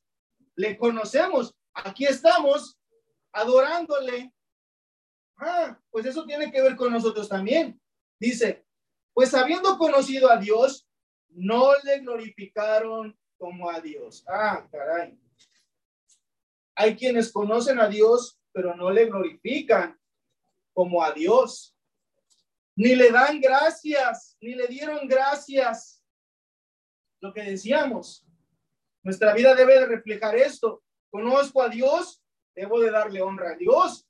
le 0.54 0.76
conocemos. 0.76 1.54
Aquí 1.74 2.04
estamos 2.04 2.78
adorándole. 3.32 4.32
Ah, 5.36 5.78
pues 5.90 6.06
eso 6.06 6.24
tiene 6.24 6.50
que 6.50 6.62
ver 6.62 6.76
con 6.76 6.92
nosotros 6.92 7.28
también. 7.28 7.80
Dice, 8.18 8.64
pues 9.12 9.34
habiendo 9.34 9.76
conocido 9.76 10.30
a 10.30 10.38
Dios, 10.38 10.88
no 11.28 11.72
le 11.84 12.00
glorificaron 12.00 13.18
como 13.38 13.70
a 13.70 13.80
Dios. 13.80 14.24
Ah, 14.26 14.66
caray. 14.70 15.18
Hay 16.74 16.96
quienes 16.96 17.32
conocen 17.32 17.78
a 17.80 17.88
Dios, 17.88 18.38
pero 18.52 18.74
no 18.74 18.90
le 18.90 19.06
glorifican 19.06 19.98
como 20.72 21.02
a 21.02 21.12
Dios 21.12 21.75
ni 22.76 22.94
le 22.94 23.10
dan 23.10 23.40
gracias, 23.40 24.36
ni 24.40 24.54
le 24.54 24.66
dieron 24.66 25.08
gracias. 25.08 26.04
Lo 27.20 27.32
que 27.32 27.42
decíamos, 27.42 28.24
nuestra 29.02 29.32
vida 29.32 29.54
debe 29.54 29.80
de 29.80 29.86
reflejar 29.86 30.36
esto. 30.36 30.82
Conozco 31.10 31.62
a 31.62 31.68
Dios, 31.68 32.22
debo 32.54 32.78
de 32.80 32.90
darle 32.90 33.22
honra 33.22 33.52
a 33.52 33.56
Dios. 33.56 34.02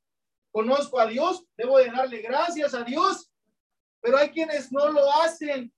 conozco 0.51 0.99
a 0.99 1.07
Dios, 1.07 1.47
debo 1.55 1.77
de 1.77 1.91
darle 1.91 2.23
gracias 2.23 2.73
a 2.73 2.83
Dios, 2.83 3.31
pero 4.01 4.17
hay 4.17 4.31
quienes 4.31 4.73
no 4.73 4.89
lo 4.91 5.13
hacen. 5.21 5.71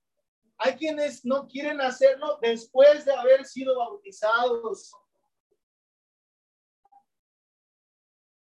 Hay 0.60 0.74
quienes 0.74 1.24
no 1.24 1.46
quieren 1.46 1.80
hacerlo 1.80 2.38
después 2.40 3.04
de 3.04 3.12
haber 3.12 3.44
sido 3.44 3.76
bautizados. 3.78 4.92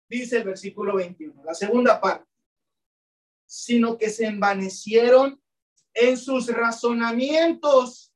Dice 0.08 0.38
el 0.38 0.43
versículo 0.43 0.95
21, 0.95 1.43
la 1.43 1.54
segunda 1.54 2.02
parte, 2.02 2.29
sino 3.49 3.97
que 3.97 4.12
se 4.12 4.27
envanecieron 4.27 5.41
en 5.95 6.17
sus 6.17 6.47
razonamientos 6.49 8.13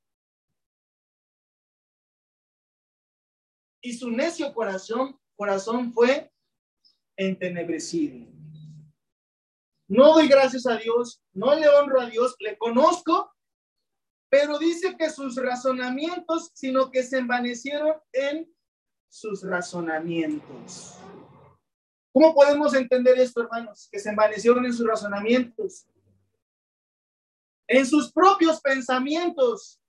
y 3.81 3.93
su 3.93 4.11
necio 4.11 4.53
corazón, 4.53 5.19
corazón 5.35 5.91
fue 5.91 6.31
entenebrecido. 7.17 8.27
No 9.87 10.13
doy 10.13 10.27
gracias 10.27 10.67
a 10.67 10.77
Dios, 10.77 11.23
no 11.33 11.55
le 11.55 11.67
honro 11.67 12.01
a 12.01 12.05
Dios, 12.05 12.35
le 12.39 12.55
conozco, 12.55 13.33
pero 14.29 14.59
dice 14.59 14.95
que 14.95 15.09
sus 15.09 15.35
razonamientos, 15.35 16.51
sino 16.53 16.91
que 16.91 17.01
se 17.01 17.17
envanecieron 17.17 17.95
en 18.11 18.53
sus 19.09 19.41
razonamientos. 19.41 21.02
¿Cómo 22.13 22.35
podemos 22.35 22.75
entender 22.75 23.17
esto, 23.17 23.41
hermanos? 23.41 23.89
Que 23.91 23.97
se 23.97 24.11
envanecieron 24.11 24.63
en 24.65 24.73
sus 24.73 24.85
razonamientos, 24.85 25.87
en 27.67 27.85
sus 27.87 28.13
propios 28.13 28.61
pensamientos. 28.61 29.81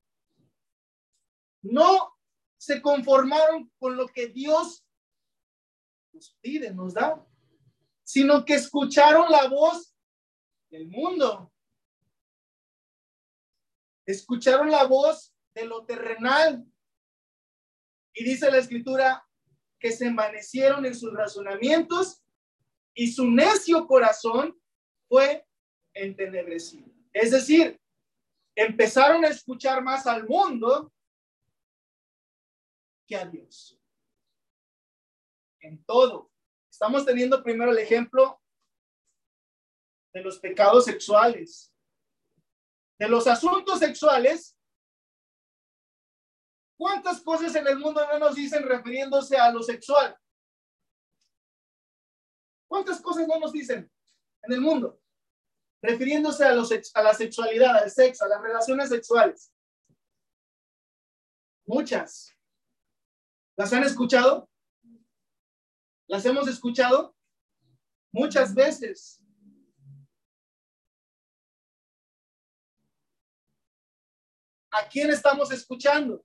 No 1.60 2.16
se 2.56 2.80
conformaron 2.80 3.70
con 3.78 3.96
lo 3.96 4.08
que 4.08 4.28
Dios 4.28 4.86
nos 6.14 6.34
pide, 6.40 6.72
nos 6.72 6.94
da, 6.94 7.22
sino 8.04 8.42
que 8.46 8.54
escucharon 8.54 9.30
la 9.30 9.46
voz 9.48 9.94
del 10.70 10.88
mundo. 10.88 11.52
Escucharon 14.06 14.70
la 14.70 14.84
voz 14.84 15.34
de 15.54 15.66
lo 15.66 15.84
terrenal. 15.84 16.64
Y 18.14 18.24
dice 18.24 18.50
la 18.50 18.58
escritura 18.58 19.28
que 19.84 19.92
se 19.92 20.06
envanecieron 20.06 20.86
en 20.86 20.94
sus 20.94 21.12
razonamientos 21.12 22.24
y 22.94 23.12
su 23.12 23.30
necio 23.30 23.86
corazón 23.86 24.58
fue 25.06 25.46
entenebrecido. 25.92 26.90
Es 27.12 27.32
decir, 27.32 27.78
empezaron 28.56 29.26
a 29.26 29.28
escuchar 29.28 29.82
más 29.82 30.06
al 30.06 30.26
mundo 30.26 30.90
que 33.06 33.14
a 33.14 33.26
Dios. 33.26 33.78
En 35.60 35.84
todo. 35.84 36.32
Estamos 36.70 37.04
teniendo 37.04 37.42
primero 37.42 37.70
el 37.70 37.78
ejemplo 37.78 38.40
de 40.14 40.22
los 40.22 40.38
pecados 40.38 40.86
sexuales. 40.86 41.74
De 42.98 43.06
los 43.06 43.26
asuntos 43.26 43.80
sexuales. 43.80 44.56
¿Cuántas 46.84 47.22
cosas 47.22 47.54
en 47.56 47.66
el 47.66 47.78
mundo 47.78 48.06
no 48.06 48.18
nos 48.18 48.34
dicen 48.34 48.62
refiriéndose 48.62 49.38
a 49.38 49.50
lo 49.50 49.62
sexual? 49.62 50.14
¿Cuántas 52.68 53.00
cosas 53.00 53.26
no 53.26 53.38
nos 53.38 53.52
dicen 53.52 53.90
en 54.42 54.52
el 54.52 54.60
mundo? 54.60 55.00
Refiriéndose 55.80 56.44
a, 56.44 56.52
los, 56.52 56.70
a 56.92 57.02
la 57.02 57.14
sexualidad, 57.14 57.74
al 57.78 57.90
sexo, 57.90 58.26
a 58.26 58.28
las 58.28 58.42
relaciones 58.42 58.90
sexuales. 58.90 59.50
Muchas. 61.64 62.36
¿Las 63.56 63.72
han 63.72 63.84
escuchado? 63.84 64.50
¿Las 66.06 66.26
hemos 66.26 66.46
escuchado? 66.48 67.16
Muchas 68.12 68.54
veces. 68.54 69.22
¿A 74.70 74.86
quién 74.86 75.08
estamos 75.08 75.50
escuchando? 75.50 76.22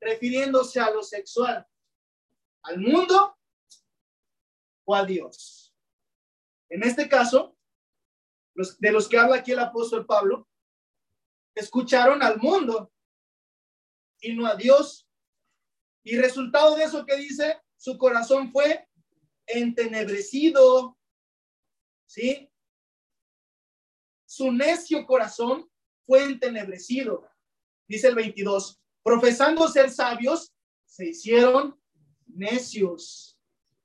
Refiriéndose 0.00 0.80
a 0.80 0.90
lo 0.90 1.02
sexual. 1.02 1.66
¿Al 2.62 2.78
mundo 2.78 3.36
o 4.84 4.94
a 4.94 5.04
Dios? 5.04 5.74
En 6.68 6.82
este 6.82 7.08
caso, 7.08 7.56
los, 8.54 8.78
de 8.78 8.92
los 8.92 9.08
que 9.08 9.18
habla 9.18 9.36
aquí 9.36 9.52
el 9.52 9.60
apóstol 9.60 10.06
Pablo, 10.06 10.48
escucharon 11.54 12.22
al 12.22 12.38
mundo 12.38 12.92
y 14.20 14.34
no 14.34 14.46
a 14.46 14.54
Dios. 14.54 15.08
Y 16.04 16.16
resultado 16.16 16.76
de 16.76 16.84
eso 16.84 17.04
que 17.04 17.16
dice, 17.16 17.60
su 17.76 17.98
corazón 17.98 18.52
fue 18.52 18.88
entenebrecido. 19.46 20.98
¿Sí? 22.06 22.50
Su 24.24 24.52
necio 24.52 25.06
corazón 25.06 25.70
fue 26.04 26.24
entenebrecido. 26.24 27.28
Dice 27.88 28.08
el 28.08 28.14
22, 28.14 28.80
profesando 29.06 29.68
ser 29.68 29.88
sabios, 29.88 30.52
se 30.84 31.10
hicieron 31.10 31.80
necios. 32.26 33.38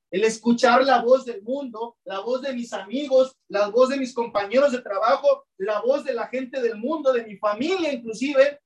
El 0.10 0.24
escuchar 0.24 0.84
la 0.84 1.04
voz 1.04 1.26
del 1.26 1.44
mundo, 1.44 2.00
la 2.06 2.22
voz 2.22 2.42
de 2.42 2.54
mis 2.54 2.74
amigos, 2.74 3.38
la 3.48 3.70
voz 3.70 3.90
de 3.90 3.98
mis 3.98 4.16
compañeros 4.16 4.72
de 4.72 4.82
trabajo, 4.82 5.46
la 5.58 5.80
voz 5.80 6.04
de 6.04 6.14
la 6.14 6.28
gente 6.28 6.60
del 6.60 6.76
mundo, 6.76 7.14
de 7.14 7.24
mi 7.24 7.38
familia 7.38 7.94
inclusive, 7.94 8.60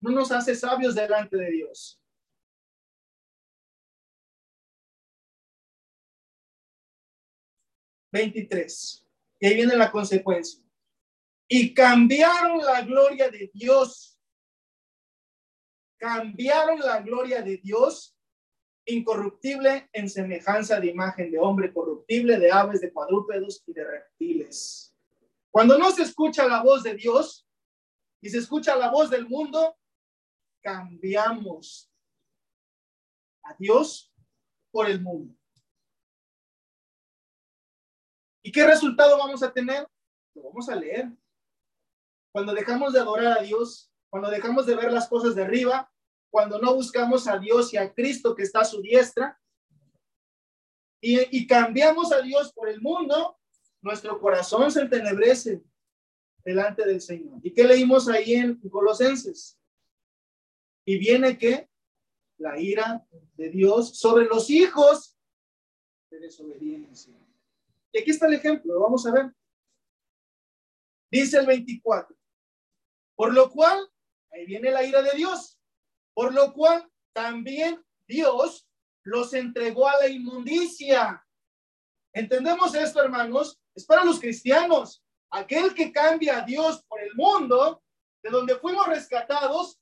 no 0.00 0.10
nos 0.10 0.32
hace 0.32 0.56
sabios 0.56 0.96
delante 0.96 1.36
de 1.36 1.50
Dios. 1.52 2.00
Veintitrés. 8.10 9.06
Y 9.38 9.46
ahí 9.46 9.54
viene 9.54 9.76
la 9.76 9.92
consecuencia. 9.92 10.65
Y 11.48 11.72
cambiaron 11.74 12.58
la 12.58 12.82
gloria 12.82 13.30
de 13.30 13.50
Dios. 13.52 14.18
Cambiaron 15.98 16.80
la 16.80 17.00
gloria 17.00 17.42
de 17.42 17.56
Dios 17.58 18.16
incorruptible 18.86 19.88
en 19.92 20.08
semejanza 20.08 20.78
de 20.78 20.88
imagen 20.88 21.30
de 21.30 21.38
hombre 21.38 21.72
corruptible, 21.72 22.38
de 22.38 22.52
aves, 22.52 22.80
de 22.80 22.92
cuadrúpedos 22.92 23.62
y 23.66 23.72
de 23.72 23.84
reptiles. 23.84 24.94
Cuando 25.50 25.78
no 25.78 25.90
se 25.90 26.02
escucha 26.02 26.46
la 26.46 26.62
voz 26.62 26.82
de 26.82 26.94
Dios 26.94 27.48
y 28.20 28.30
se 28.30 28.38
escucha 28.38 28.76
la 28.76 28.90
voz 28.90 29.10
del 29.10 29.26
mundo, 29.26 29.76
cambiamos 30.62 31.90
a 33.42 33.54
Dios 33.58 34.12
por 34.70 34.88
el 34.88 35.00
mundo. 35.00 35.34
¿Y 38.42 38.52
qué 38.52 38.64
resultado 38.64 39.18
vamos 39.18 39.42
a 39.42 39.52
tener? 39.52 39.88
Lo 40.34 40.42
vamos 40.42 40.68
a 40.68 40.76
leer. 40.76 41.10
Cuando 42.36 42.52
dejamos 42.52 42.92
de 42.92 43.00
adorar 43.00 43.38
a 43.38 43.42
Dios, 43.42 43.90
cuando 44.10 44.28
dejamos 44.28 44.66
de 44.66 44.76
ver 44.76 44.92
las 44.92 45.08
cosas 45.08 45.34
de 45.34 45.42
arriba, 45.42 45.90
cuando 46.28 46.58
no 46.58 46.74
buscamos 46.74 47.26
a 47.28 47.38
Dios 47.38 47.72
y 47.72 47.78
a 47.78 47.94
Cristo 47.94 48.34
que 48.34 48.42
está 48.42 48.60
a 48.60 48.64
su 48.66 48.82
diestra, 48.82 49.40
y, 51.00 51.46
cambiamos 51.46 52.12
a 52.12 52.20
Dios 52.20 52.52
por 52.52 52.68
el 52.68 52.82
mundo, 52.82 53.38
nuestro 53.80 54.20
corazón 54.20 54.70
se 54.70 54.82
entenebrece 54.82 55.64
delante 56.44 56.84
del 56.84 57.00
Señor. 57.00 57.40
¿Y 57.42 57.54
qué 57.54 57.64
leímos 57.64 58.06
ahí 58.06 58.34
en 58.34 58.60
Colosenses? 58.68 59.58
Y 60.84 60.98
viene 60.98 61.38
que 61.38 61.70
la 62.36 62.60
ira 62.60 63.02
de 63.32 63.48
Dios 63.48 63.96
sobre 63.98 64.26
los 64.26 64.50
hijos 64.50 65.16
de 66.10 66.20
desobediencia. 66.20 67.14
Y 67.92 67.98
aquí 67.98 68.10
está 68.10 68.26
el 68.26 68.34
ejemplo, 68.34 68.78
vamos 68.78 69.06
a 69.06 69.12
ver. 69.12 69.32
Dice 71.10 71.38
el 71.38 71.46
24. 71.46 72.14
Por 73.16 73.32
lo 73.32 73.50
cual, 73.50 73.90
ahí 74.30 74.46
viene 74.46 74.70
la 74.70 74.84
ira 74.84 75.02
de 75.02 75.12
Dios. 75.12 75.58
Por 76.14 76.32
lo 76.32 76.52
cual 76.52 76.88
también 77.12 77.84
Dios 78.06 78.68
los 79.04 79.32
entregó 79.34 79.88
a 79.88 79.96
la 79.98 80.08
inmundicia. 80.08 81.26
¿Entendemos 82.12 82.74
esto, 82.74 83.02
hermanos? 83.02 83.58
Es 83.74 83.84
para 83.84 84.04
los 84.04 84.20
cristianos. 84.20 85.02
Aquel 85.30 85.74
que 85.74 85.92
cambia 85.92 86.38
a 86.38 86.42
Dios 86.42 86.84
por 86.86 87.00
el 87.00 87.14
mundo, 87.14 87.82
de 88.22 88.30
donde 88.30 88.56
fuimos 88.56 88.86
rescatados, 88.86 89.80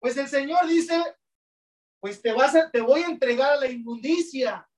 pues 0.00 0.16
el 0.16 0.28
Señor 0.28 0.66
dice, 0.66 1.02
pues 2.00 2.22
te 2.22 2.32
vas 2.32 2.54
a, 2.54 2.70
te 2.70 2.80
voy 2.80 3.02
a 3.02 3.08
entregar 3.08 3.52
a 3.52 3.56
la 3.56 3.68
inmundicia. 3.68 4.68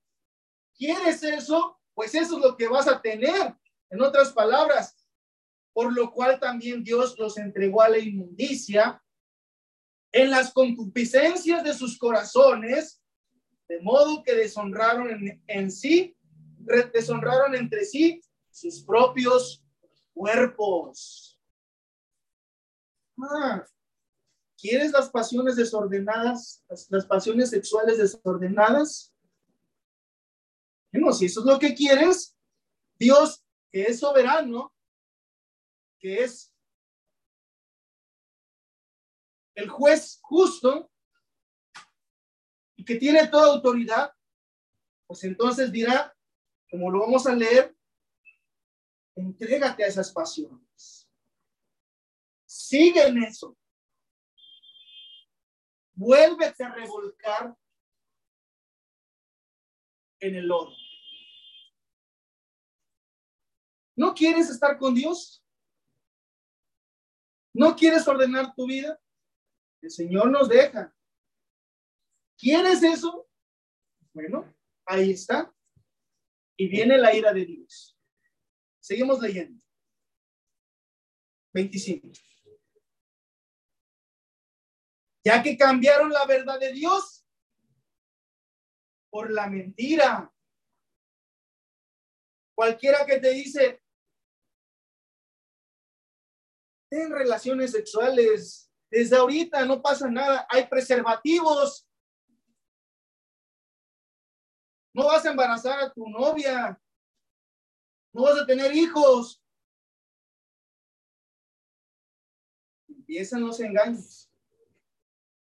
¿Quieres 0.75 1.23
eso? 1.23 1.79
Pues 1.93 2.13
eso 2.15 2.37
es 2.37 2.43
lo 2.43 2.57
que 2.57 2.67
vas 2.67 2.87
a 2.87 3.01
tener. 3.01 3.55
En 3.89 4.01
otras 4.01 4.33
palabras, 4.33 5.02
por 5.73 5.93
lo 5.93 6.11
cual 6.11 6.39
también 6.39 6.83
Dios 6.83 7.17
los 7.17 7.37
entregó 7.37 7.81
a 7.81 7.89
la 7.89 7.97
inmundicia 7.97 9.01
en 10.11 10.29
las 10.29 10.53
concupiscencias 10.53 11.63
de 11.63 11.73
sus 11.73 11.97
corazones, 11.97 13.01
de 13.67 13.81
modo 13.81 14.23
que 14.23 14.35
deshonraron 14.35 15.09
en, 15.09 15.43
en 15.47 15.71
sí, 15.71 16.15
deshonraron 16.93 17.55
entre 17.55 17.83
sí 17.85 18.21
sus 18.51 18.83
propios 18.83 19.63
cuerpos. 20.13 21.39
Ah, 23.19 23.65
¿Quieres 24.57 24.91
las 24.91 25.09
pasiones 25.09 25.55
desordenadas, 25.55 26.63
las, 26.89 27.05
pasiones 27.05 27.49
sexuales 27.49 27.97
desordenadas? 27.97 29.13
Bueno, 30.91 31.11
si 31.11 31.25
eso 31.25 31.41
es 31.41 31.45
lo 31.45 31.59
que 31.59 31.75
quieres, 31.75 32.33
Dios, 32.97 33.43
que 33.69 33.83
es 33.83 33.99
soberano, 33.99 34.73
que 36.03 36.21
es 36.21 36.53
el 39.55 39.69
juez 39.69 40.19
justo 40.21 40.91
y 42.75 42.83
que 42.83 42.95
tiene 42.95 43.25
toda 43.29 43.53
autoridad, 43.53 44.13
pues 45.07 45.23
entonces 45.23 45.71
dirá, 45.71 46.13
como 46.69 46.91
lo 46.91 46.99
vamos 46.99 47.25
a 47.25 47.33
leer, 47.33 47.73
entrégate 49.15 49.85
a 49.85 49.87
esas 49.87 50.11
pasiones. 50.11 51.09
Sigue 52.45 53.07
en 53.07 53.23
eso. 53.23 53.57
Vuélvete 55.93 56.65
a 56.65 56.73
revolcar 56.73 57.55
en 60.19 60.35
el 60.35 60.47
lodo. 60.47 60.75
¿No 63.95 64.13
quieres 64.13 64.49
estar 64.49 64.77
con 64.77 64.93
Dios? 64.93 65.42
¿No 67.53 67.75
quieres 67.75 68.07
ordenar 68.07 68.53
tu 68.55 68.65
vida? 68.67 68.99
El 69.81 69.91
Señor 69.91 70.31
nos 70.31 70.49
deja. 70.49 70.93
¿Quieres 72.37 72.81
eso? 72.81 73.29
Bueno, 74.13 74.53
ahí 74.85 75.11
está. 75.11 75.53
Y 76.57 76.67
viene 76.67 76.97
la 76.97 77.13
ira 77.13 77.31
de 77.31 77.45
Dios. 77.45 77.97
Seguimos 78.79 79.21
leyendo. 79.21 79.63
25. 81.53 82.09
Ya 85.25 85.41
que 85.41 85.57
cambiaron 85.57 86.11
la 86.11 86.25
verdad 86.25 86.59
de 86.59 86.73
Dios 86.73 87.25
por 89.09 89.31
la 89.31 89.47
mentira. 89.47 90.33
Cualquiera 92.55 93.05
que 93.05 93.19
te 93.19 93.31
dice, 93.31 93.82
ten 96.93 97.11
relaciones 97.11 97.71
sexuales 97.71 98.71
desde 98.91 99.15
ahorita, 99.15 99.65
no 99.65 99.81
pasa 99.81 100.07
nada, 100.07 100.45
hay 100.47 100.67
preservativos. 100.67 101.87
No 104.93 105.05
vas 105.05 105.25
a 105.25 105.31
embarazar 105.31 105.79
a 105.79 105.91
tu 105.91 106.07
novia, 106.07 106.79
no 108.13 108.21
vas 108.21 108.39
a 108.39 108.45
tener 108.45 108.71
hijos. 108.75 109.43
Empiezan 112.87 113.41
los 113.41 113.59
engaños. 113.59 114.29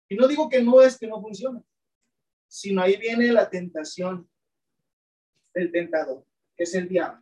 Y 0.08 0.16
no 0.16 0.26
digo 0.26 0.48
que 0.48 0.62
no 0.62 0.80
es 0.80 0.98
que 0.98 1.06
no 1.06 1.20
funcione 1.20 1.62
sino 2.54 2.82
ahí 2.82 2.96
viene 2.96 3.32
la 3.32 3.50
tentación 3.50 4.30
del 5.52 5.72
tentador, 5.72 6.24
que 6.56 6.62
es 6.62 6.72
el 6.76 6.88
diablo. 6.88 7.20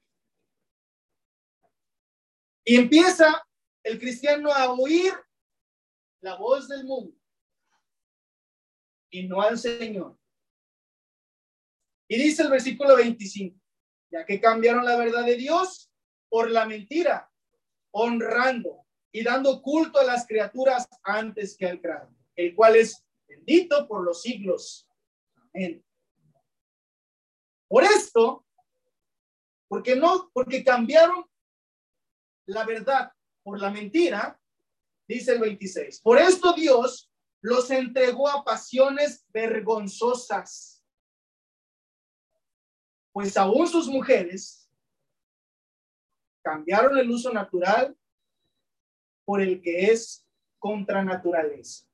Y 2.67 2.77
empieza 2.77 3.43
el 3.85 3.99
cristiano 3.99 4.53
a 4.53 4.73
oír 4.73 5.13
la 6.21 6.37
voz 6.37 6.69
del 6.69 6.85
mundo 6.85 7.17
y 9.11 9.27
no 9.27 9.43
al 9.43 9.59
Señor. 9.59 10.19
Y 12.09 12.17
dice 12.17 12.43
el 12.43 12.51
versículo 12.51 12.97
25, 12.97 13.59
ya 14.11 14.25
que 14.25 14.41
cambiaron 14.41 14.85
la 14.85 14.97
verdad 14.97 15.25
de 15.25 15.37
Dios 15.37 15.91
por 16.29 16.51
la 16.51 16.67
mentira, 16.67 17.31
honrando 17.91 18.87
y 19.13 19.23
dando 19.23 19.61
culto 19.63 19.99
a 19.99 20.05
las 20.05 20.27
criaturas 20.27 20.89
antes 21.03 21.57
que 21.57 21.67
al 21.67 21.81
creador, 21.81 22.15
el 22.37 22.55
cual 22.55 22.77
es 22.77 23.05
bendito 23.27 23.87
por 23.87 24.05
los 24.05 24.23
siglos. 24.23 24.89
Por 27.69 27.85
esto, 27.85 28.47
porque 29.69 29.97
no, 29.97 30.31
porque 30.33 30.65
cambiaron 30.65 31.25
la 32.47 32.65
verdad 32.65 33.13
por 33.43 33.61
la 33.61 33.71
mentira, 33.71 34.41
dice 35.09 35.33
el 35.33 35.41
26. 35.41 36.01
Por 36.01 36.19
esto 36.19 36.53
Dios 36.53 37.11
los 37.41 37.71
entregó 37.71 38.29
a 38.29 38.45
pasiones 38.45 39.25
vergonzosas, 39.33 40.85
pues 43.13 43.37
aún 43.37 43.67
sus 43.67 43.89
mujeres 43.89 44.71
cambiaron 46.43 46.97
el 46.99 47.11
uso 47.11 47.33
natural 47.33 47.97
por 49.25 49.41
el 49.41 49.61
que 49.61 49.87
es 49.87 50.27
contra 50.59 51.05
naturaleza. 51.05 51.87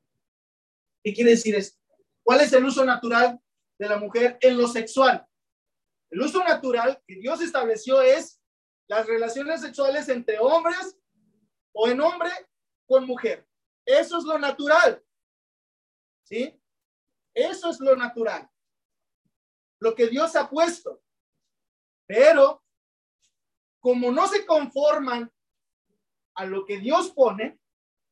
¿Qué 1.03 1.13
quiere 1.13 1.31
decir 1.31 1.55
esto? 1.55 1.79
¿Cuál 2.23 2.43
es 2.43 2.53
el 2.53 2.65
uso 2.65 2.85
natural? 2.85 3.41
de 3.79 3.89
la 3.89 3.97
mujer 3.97 4.37
en 4.41 4.59
lo 4.59 4.67
sexual. 4.69 5.27
El 6.11 6.21
uso 6.21 6.43
natural 6.43 7.01
que 7.07 7.17
Dios 7.17 7.41
estableció 7.41 8.03
es 8.03 8.41
las 8.89 9.07
relaciones 9.07 9.61
sexuales 9.61 10.09
entre 10.09 10.39
hombres 10.39 10.97
o 11.73 11.89
en 11.89 12.01
hombre 12.01 12.31
con 12.87 13.07
mujer. 13.07 13.47
Eso 13.85 14.19
es 14.19 14.25
lo 14.25 14.39
natural. 14.39 15.03
¿Sí? 16.25 16.61
Eso 17.35 17.71
es 17.71 17.81
lo 17.81 17.97
natural. 17.97 18.49
Lo 19.81 19.95
que 19.95 20.09
Dios 20.09 20.35
ha 20.37 20.49
puesto. 20.49 21.03
Pero 22.07 22.63
como 23.81 24.11
no 24.11 24.27
se 24.27 24.45
conforman 24.45 25.33
a 26.35 26.45
lo 26.45 26.65
que 26.65 26.79
Dios 26.79 27.11
pone, 27.11 27.59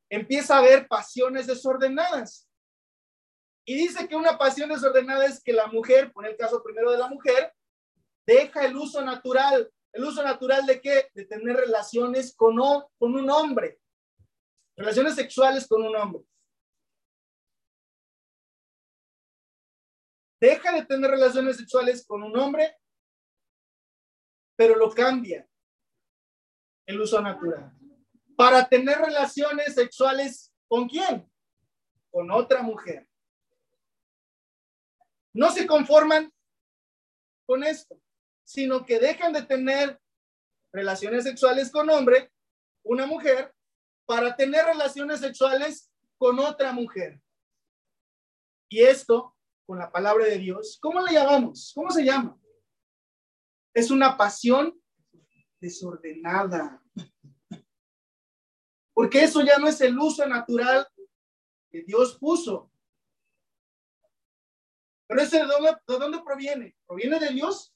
empieza 0.09 0.57
a 0.57 0.59
haber 0.59 0.89
pasiones 0.89 1.47
desordenadas. 1.47 2.49
Y 3.65 3.75
dice 3.77 4.07
que 4.07 4.15
una 4.15 4.39
pasión 4.39 4.69
desordenada 4.69 5.27
es 5.27 5.43
que 5.43 5.53
la 5.53 5.67
mujer, 5.67 6.13
pone 6.13 6.29
el 6.29 6.37
caso 6.37 6.63
primero 6.63 6.91
de 6.91 6.99
la 6.99 7.09
mujer, 7.09 7.53
deja 8.25 8.65
el 8.65 8.77
uso 8.77 9.03
natural. 9.03 9.73
¿El 9.93 10.05
uso 10.05 10.23
natural 10.23 10.67
de 10.67 10.81
qué? 10.81 11.11
De 11.15 11.25
tener 11.25 11.57
relaciones 11.57 12.35
con, 12.37 12.59
un 12.59 13.31
hombre. 13.31 13.81
Relaciones 14.77 15.15
sexuales 15.15 15.67
con 15.67 15.83
un 15.83 15.97
hombre. 15.97 16.23
Deja 20.41 20.73
de 20.73 20.85
tener 20.85 21.11
relaciones 21.11 21.57
sexuales 21.57 22.07
con 22.07 22.23
un 22.23 22.37
hombre, 22.37 22.77
pero 24.55 24.77
lo 24.77 24.91
cambia 24.91 25.49
el 26.87 27.01
uso 27.01 27.21
natural. 27.23 27.73
Para 28.37 28.69
tener 28.69 28.99
relaciones 28.99 29.75
sexuales 29.75 30.53
con 30.69 30.89
quién? 30.89 31.31
Con 32.11 32.31
otra 32.31 32.63
mujer 32.63 33.09
no 35.37 35.51
se 35.51 35.67
conforman 35.67 36.33
con 37.45 37.63
esto, 37.63 38.01
sino 38.47 38.87
que 38.87 39.01
dejan 39.01 39.33
de 39.33 39.43
tener 39.43 40.01
relaciones 40.73 41.25
sexuales 41.25 41.71
con 41.71 41.91
hombre, 41.91 42.33
una 42.85 43.05
mujer, 43.05 43.53
para 44.07 44.37
tener 44.37 44.65
relaciones 44.65 45.19
sexuales 45.19 45.91
con 46.17 46.39
otra 46.39 46.73
mujer. 46.73 47.21
Y 48.69 48.83
esto, 48.83 49.37
con 49.67 49.79
la 49.79 49.91
palabra 49.91 50.27
de 50.27 50.39
Dios, 50.39 50.79
¿cómo 50.81 51.01
le 51.01 51.13
llamamos? 51.13 51.73
¿Cómo 51.75 51.91
se 51.91 52.05
llama? 52.05 52.39
Es 53.75 53.91
una 53.91 54.17
pasión 54.17 54.81
desordenada. 55.61 56.81
Porque 58.95 59.25
eso 59.25 59.43
ya 59.43 59.59
no 59.59 59.67
es 59.67 59.81
el 59.81 59.99
uso 59.99 60.25
natural 60.27 60.87
que 61.69 61.83
Dios 61.83 62.17
puso. 62.19 62.71
Pero 65.09 65.21
ese 65.21 65.39
de 65.39 65.47
dónde, 65.47 65.77
de 65.87 65.99
dónde 65.99 66.21
proviene? 66.25 66.77
¿Proviene 66.87 67.19
de 67.19 67.31
Dios? 67.31 67.76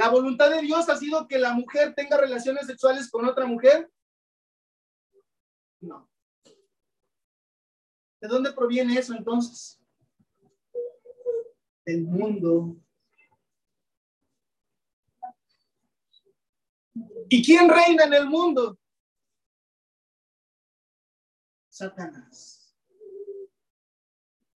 ¿La 0.00 0.08
voluntad 0.08 0.48
de 0.48 0.62
Dios 0.62 0.88
ha 0.88 0.96
sido 0.96 1.28
que 1.28 1.38
la 1.38 1.52
mujer 1.52 1.94
tenga 1.94 2.16
relaciones 2.16 2.66
sexuales 2.66 3.10
con 3.10 3.26
otra 3.26 3.44
mujer? 3.44 3.92
No. 5.78 6.10
¿De 8.18 8.26
dónde 8.26 8.50
proviene 8.54 8.98
eso 8.98 9.12
entonces? 9.12 9.78
Del 11.84 12.04
mundo. 12.04 12.78
¿Y 17.28 17.44
quién 17.44 17.68
reina 17.68 18.04
en 18.04 18.14
el 18.14 18.26
mundo? 18.26 18.78
Satanás. 21.68 22.74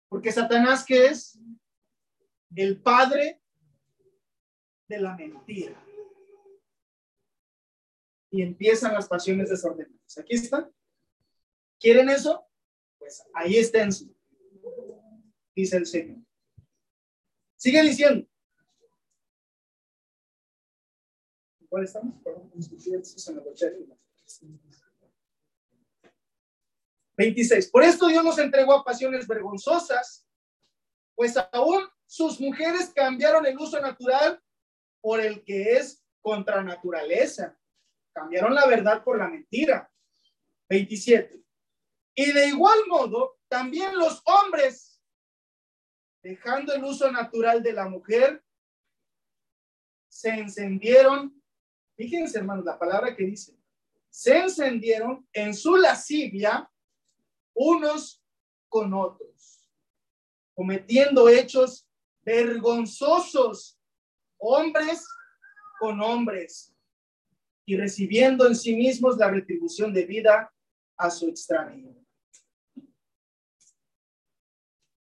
Porque 0.08 0.32
Satanás, 0.32 0.86
¿qué 0.86 1.08
es? 1.08 1.40
El 2.56 2.80
padre 2.80 3.41
de 4.92 5.00
la 5.00 5.16
mentira. 5.16 5.84
Y 8.30 8.42
empiezan 8.42 8.94
las 8.94 9.08
pasiones 9.08 9.50
desordenadas. 9.50 10.18
Aquí 10.18 10.36
está. 10.36 10.70
¿Quieren 11.80 12.10
eso? 12.10 12.46
Pues 13.00 13.24
ahí 13.34 13.58
estén, 13.58 13.90
dice 15.56 15.78
el 15.78 15.86
Señor. 15.86 16.20
Sigue 17.56 17.82
diciendo. 17.82 18.28
¿Cuál 21.70 21.86
estamos? 21.86 22.16
26. 27.16 27.70
Por 27.70 27.84
esto 27.84 28.08
Dios 28.08 28.24
nos 28.24 28.38
entregó 28.40 28.74
a 28.74 28.84
pasiones 28.84 29.28
vergonzosas, 29.28 30.28
pues 31.16 31.36
aún 31.52 31.88
sus 32.06 32.42
mujeres 32.42 32.92
cambiaron 32.94 33.46
el 33.46 33.58
uso 33.58 33.80
natural 33.80 34.42
por 35.02 35.20
el 35.20 35.44
que 35.44 35.74
es 35.74 36.06
contra 36.22 36.64
naturaleza. 36.64 37.58
Cambiaron 38.14 38.54
la 38.54 38.68
verdad 38.68 39.04
por 39.04 39.18
la 39.18 39.28
mentira. 39.28 39.92
27. 40.70 41.44
Y 42.16 42.32
de 42.32 42.48
igual 42.48 42.80
modo, 42.88 43.40
también 43.50 43.98
los 43.98 44.22
hombres, 44.26 45.02
dejando 46.24 46.74
el 46.74 46.84
uso 46.84 47.12
natural 47.12 47.62
de 47.64 47.74
la 47.74 47.90
mujer, 47.90 48.44
se 50.08 50.30
encendieron. 50.30 51.42
Fíjense, 51.98 52.38
hermanos, 52.38 52.64
la 52.66 52.78
palabra 52.78 53.16
que 53.16 53.26
dice, 53.26 53.58
se 54.10 54.38
encendieron 54.38 55.28
en 55.34 55.54
su 55.54 55.76
lascivia 55.78 56.70
unos 57.54 58.24
con 58.70 58.94
otros, 58.94 59.68
cometiendo 60.54 61.28
hechos 61.28 61.88
vergonzosos, 62.22 63.81
hombres 64.42 65.08
con 65.80 66.02
hombres, 66.02 66.76
y 67.66 67.78
recibiendo 67.78 68.48
en 68.48 68.56
sí 68.56 68.76
mismos 68.76 69.18
la 69.18 69.30
retribución 69.30 69.94
de 69.94 70.06
vida 70.06 70.52
a 70.98 71.10
su 71.10 71.30
extraño. 71.30 71.96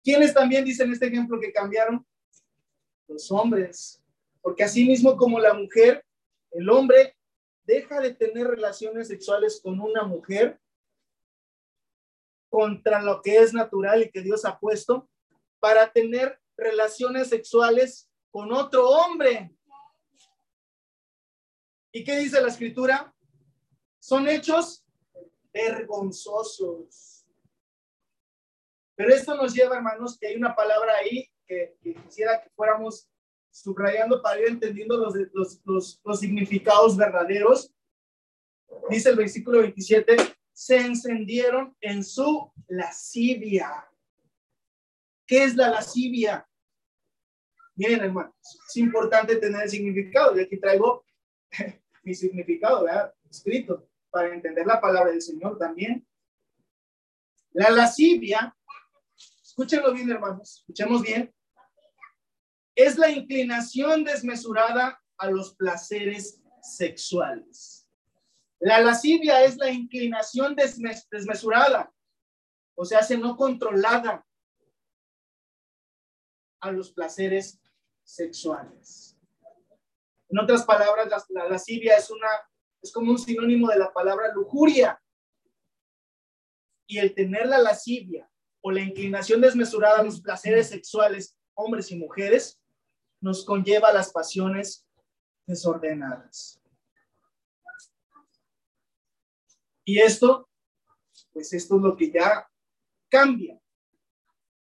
¿Quiénes 0.04 0.34
también 0.34 0.64
dicen 0.64 0.92
este 0.92 1.08
ejemplo 1.08 1.40
que 1.40 1.52
cambiaron? 1.52 2.06
Los 3.08 3.32
hombres. 3.32 4.02
Porque 4.42 4.64
así 4.64 4.86
mismo 4.86 5.18
como 5.18 5.40
la 5.40 5.54
mujer, 5.54 6.04
el 6.52 6.70
hombre 6.70 7.16
deja 7.64 8.00
de 8.00 8.14
tener 8.14 8.48
relaciones 8.48 9.08
sexuales 9.08 9.60
con 9.62 9.80
una 9.80 10.04
mujer 10.04 10.60
contra 12.50 13.02
lo 13.02 13.22
que 13.22 13.38
es 13.38 13.54
natural 13.54 14.04
y 14.04 14.12
que 14.12 14.22
Dios 14.22 14.46
ha 14.46 14.60
puesto 14.60 15.10
para 15.60 15.92
tener 15.92 16.40
relaciones 16.56 17.28
sexuales 17.30 18.10
con 18.36 18.52
otro 18.52 18.90
hombre. 18.90 19.56
¿Y 21.94 22.04
qué 22.04 22.20
dice 22.20 22.42
la 22.42 22.50
escritura? 22.50 23.16
Son 23.98 24.28
hechos 24.28 24.86
vergonzosos. 25.54 27.26
Pero 28.94 29.14
esto 29.14 29.38
nos 29.38 29.54
lleva, 29.54 29.78
hermanos, 29.78 30.18
que 30.20 30.28
hay 30.28 30.36
una 30.36 30.54
palabra 30.54 30.96
ahí 30.98 31.32
que, 31.48 31.78
quisiera 31.82 32.42
que 32.42 32.50
fuéramos 32.50 33.10
subrayando 33.52 34.22
para 34.22 34.42
ir 34.42 34.48
entendiendo 34.50 34.98
los, 34.98 35.14
los, 35.32 35.62
los, 35.64 36.02
los 36.04 36.20
significados 36.20 36.98
verdaderos. 36.98 37.74
Dice 38.90 39.12
el 39.12 39.16
versículo 39.16 39.60
27, 39.60 40.18
se 40.52 40.76
encendieron 40.76 41.74
en 41.80 42.04
su 42.04 42.52
lascivia. 42.68 43.90
¿Qué 45.26 45.46
es 45.46 45.56
la 45.56 45.70
lascivia? 45.70 46.46
Miren, 47.76 48.02
hermanos, 48.02 48.34
es 48.42 48.78
importante 48.78 49.36
tener 49.36 49.64
el 49.64 49.70
significado. 49.70 50.38
Y 50.38 50.44
aquí 50.44 50.58
traigo 50.58 51.06
mi 52.04 52.14
significado, 52.14 52.84
¿verdad? 52.84 53.14
Escrito, 53.30 53.90
para 54.10 54.34
entender 54.34 54.66
la 54.66 54.80
palabra 54.80 55.12
del 55.12 55.22
Señor 55.22 55.58
también. 55.58 56.08
La 57.52 57.70
lascivia, 57.70 58.56
escúchenlo 59.44 59.94
bien, 59.94 60.10
hermanos, 60.10 60.58
escuchemos 60.60 61.02
bien, 61.02 61.34
es 62.76 62.98
la 62.98 63.10
inclinación 63.10 64.04
desmesurada 64.04 65.02
a 65.18 65.30
los 65.30 65.56
placeres 65.56 66.42
sexuales. 66.62 67.88
La 68.60 68.82
lascivia 68.82 69.44
es 69.44 69.58
la 69.58 69.70
inclinación 69.70 70.56
desmesurada, 70.56 71.94
o 72.76 72.84
sea, 72.84 73.04
se 73.04 73.18
no 73.18 73.38
controlada 73.38 74.26
a 76.60 76.72
los 76.72 76.92
placeres 76.92 77.62
sexuales. 78.06 79.18
En 80.30 80.40
otras 80.40 80.64
palabras, 80.64 81.28
la, 81.30 81.50
lascivia 81.50 81.98
es 81.98 82.10
una 82.10 82.30
es 82.82 82.92
como 82.92 83.12
un 83.12 83.18
sinónimo 83.18 83.68
de 83.70 83.80
la 83.80 83.92
palabra 83.92 84.32
lujuria. 84.34 85.02
Y 86.88 87.00
el 87.00 87.16
tener 87.16 87.48
la 87.48 87.58
lascivia 87.58 88.30
o 88.62 88.72
la 88.72 88.82
inclinación 88.82 89.42
desmesurada 89.42 90.00
a 90.00 90.04
los 90.04 90.22
placeres 90.22 90.70
sexuales, 90.70 91.36
hombres 91.56 91.92
y 91.92 91.96
mujeres, 91.96 92.62
nos 93.22 93.44
conlleva 93.44 93.92
las 93.92 94.12
pasiones 94.12 94.88
desordenadas. 95.48 96.62
Y 99.84 100.00
esto, 100.00 100.50
pues 101.34 101.54
esto 101.54 101.78
es 101.78 101.82
lo 101.82 101.96
que 101.96 102.12
ya 102.12 102.48
cambia 103.10 103.60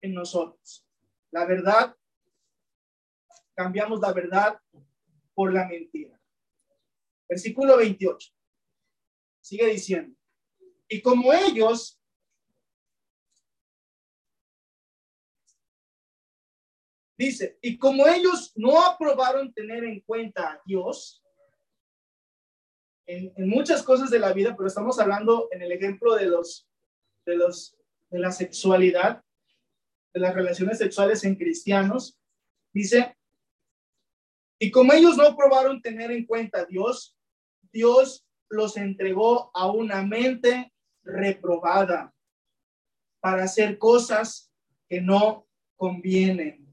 en 0.02 0.14
nosotros. 0.14 0.88
La 1.32 1.46
verdad, 1.46 1.97
cambiamos 3.58 4.00
la 4.00 4.14
verdad 4.14 4.60
por 5.34 5.52
la 5.52 5.68
mentira. 5.68 6.18
Versículo 7.28 7.76
28. 7.78 8.30
Sigue 9.42 9.66
diciendo. 9.66 10.16
Y 10.88 11.02
como 11.02 11.34
ellos 11.34 12.00
dice, 17.18 17.58
y 17.62 17.80
como 17.80 18.08
ellos 18.08 18.54
no 18.56 18.86
aprobaron 18.86 19.52
tener 19.52 19.84
en 19.84 20.02
cuenta 20.02 20.52
a 20.52 20.62
Dios, 20.64 21.24
en, 23.08 23.34
muchas 23.50 23.82
cosas 23.82 24.12
de 24.12 24.20
la 24.20 24.34
vida, 24.34 24.56
pero 24.56 24.68
estamos 24.68 25.00
hablando 25.00 25.50
en 25.52 25.64
el 25.64 25.72
ejemplo 25.72 26.16
de 26.16 26.28
los, 26.28 26.70
de 27.26 27.36
los, 27.36 27.76
de 28.12 28.20
la 28.20 28.32
sexualidad, 28.32 29.24
de 30.14 30.20
las 30.20 30.36
relaciones 30.36 30.78
sexuales 30.78 31.24
en 31.24 31.36
cristianos, 31.36 32.20
dice, 32.72 33.17
y 34.60 34.72
como 34.72 34.94
ellos 34.94 35.18
no 35.18 35.36
probaron 35.36 35.82
tener 35.82 36.12
en 36.12 36.26
cuenta 36.26 36.62
a 36.62 36.66
Dios, 36.66 37.16
Dios 37.72 38.26
los 38.50 38.78
entregó 38.78 39.52
a 39.54 39.72
una 39.72 40.04
mente 40.04 40.74
reprobada 41.04 42.14
para 43.20 43.44
hacer 43.44 43.78
cosas 43.78 44.52
que 44.88 45.02
no 45.02 45.48
convienen, 45.76 46.66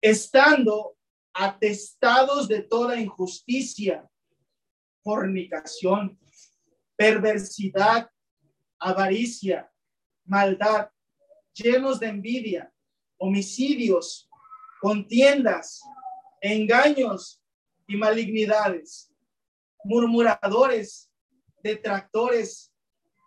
estando 0.00 0.96
atestados 1.32 2.48
de 2.48 2.62
toda 2.62 3.00
injusticia 3.00 4.08
fornicación, 5.08 6.18
perversidad, 6.94 8.10
avaricia, 8.78 9.72
maldad, 10.26 10.90
llenos 11.54 11.98
de 11.98 12.08
envidia, 12.08 12.70
homicidios, 13.16 14.28
contiendas, 14.82 15.80
engaños 16.40 17.42
y 17.86 17.96
malignidades, 17.96 19.12
murmuradores, 19.84 21.10
detractores, 21.62 22.72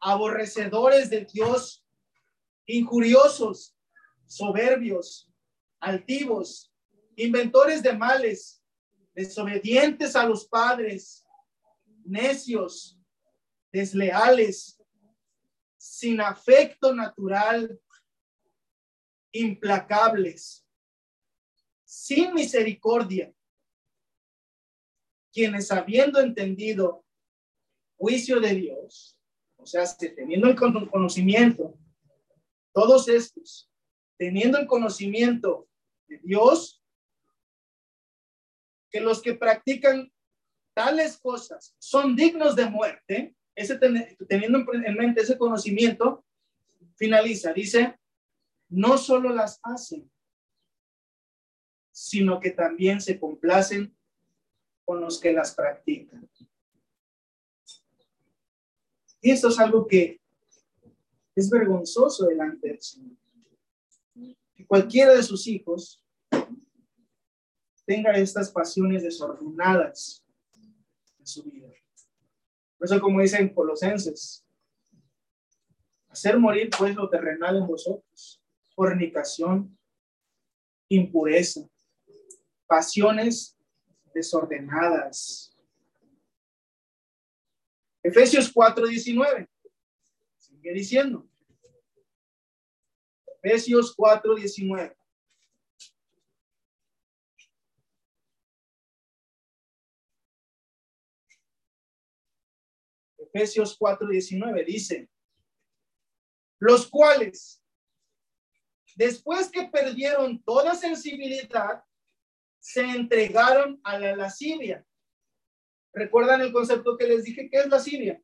aborrecedores 0.02 1.10
de 1.10 1.26
Dios, 1.26 1.86
injuriosos, 2.66 3.76
soberbios, 4.26 5.30
altivos, 5.80 6.72
inventores 7.16 7.84
de 7.84 7.94
males, 7.94 8.64
desobedientes 9.14 10.16
a 10.16 10.26
los 10.26 10.48
padres, 10.48 11.26
necios, 12.06 12.98
desleales, 13.72 14.82
sin 15.78 16.22
afecto 16.22 16.94
natural, 16.94 17.80
implacables, 19.32 20.66
sin 22.02 22.34
misericordia, 22.34 23.32
quienes 25.32 25.72
habiendo 25.72 26.20
entendido 26.20 27.06
juicio 27.96 28.40
de 28.40 28.56
Dios, 28.56 29.20
o 29.56 29.68
sea, 29.68 29.86
teniendo 29.96 30.48
el 30.48 30.56
conocimiento, 30.56 31.78
todos 32.74 33.08
estos, 33.08 33.70
teniendo 34.18 34.58
el 34.58 34.66
conocimiento 34.66 35.70
de 36.08 36.18
Dios, 36.24 36.84
que 38.90 39.00
los 39.00 39.22
que 39.22 39.36
practican 39.36 40.12
tales 40.74 41.20
cosas 41.20 41.76
son 41.78 42.16
dignos 42.16 42.56
de 42.56 42.66
muerte, 42.66 43.36
ese 43.54 43.78
teniendo 44.28 44.66
en 44.74 44.96
mente 44.96 45.22
ese 45.22 45.38
conocimiento, 45.38 46.26
finaliza, 46.96 47.54
dice, 47.54 48.00
no 48.70 48.98
solo 48.98 49.30
las 49.30 49.60
hacen, 49.62 50.12
sino 52.02 52.40
que 52.40 52.50
también 52.50 53.00
se 53.00 53.20
complacen 53.20 53.96
con 54.84 55.02
los 55.02 55.20
que 55.20 55.32
las 55.32 55.54
practican. 55.54 56.28
Y 59.22 59.30
esto 59.30 59.50
es 59.50 59.60
algo 59.60 59.86
que 59.86 60.20
es 61.36 61.48
vergonzoso 61.48 62.26
delante 62.26 62.70
del 62.70 62.82
Señor. 62.82 63.18
Que 64.56 64.66
cualquiera 64.66 65.14
de 65.14 65.22
sus 65.22 65.46
hijos 65.46 66.04
tenga 67.86 68.14
estas 68.14 68.50
pasiones 68.52 69.04
desordenadas 69.04 70.26
en 71.20 71.28
su 71.28 71.44
vida. 71.44 71.70
Por 72.80 72.86
eso, 72.86 73.00
como 73.00 73.22
dicen 73.22 73.54
Colosenses, 73.54 74.44
hacer 76.10 76.40
morir 76.40 76.72
pues 76.76 76.96
lo 76.96 77.08
terrenal 77.08 77.58
en 77.58 77.68
vosotros, 77.68 78.42
fornicación, 78.74 79.78
impureza, 80.90 81.71
pasiones 82.72 83.58
desordenadas. 84.14 85.54
Efesios 88.02 88.50
4:19. 88.50 89.46
Sigue 90.38 90.72
diciendo. 90.72 91.30
Efesios 93.44 93.94
4:19. 93.94 94.96
Efesios 103.18 103.78
4:19 103.78 104.66
dice, 104.66 105.10
los 106.58 106.90
cuales, 106.90 107.62
después 108.96 109.50
que 109.50 109.64
perdieron 109.68 110.42
toda 110.44 110.74
sensibilidad, 110.74 111.84
se 112.62 112.82
entregaron 112.82 113.82
a 113.84 113.98
la 113.98 114.16
lascivia. 114.16 114.86
¿Recuerdan 115.94 116.42
el 116.42 116.54
concepto 116.54 116.96
que 116.96 117.08
les 117.08 117.24
dije? 117.24 117.50
¿Qué 117.50 117.58
es 117.58 117.68
lascivia? 117.68 118.22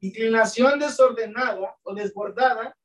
Inclinación 0.00 0.78
desordenada 0.78 1.78
o 1.82 1.94
desbordada 1.94 2.76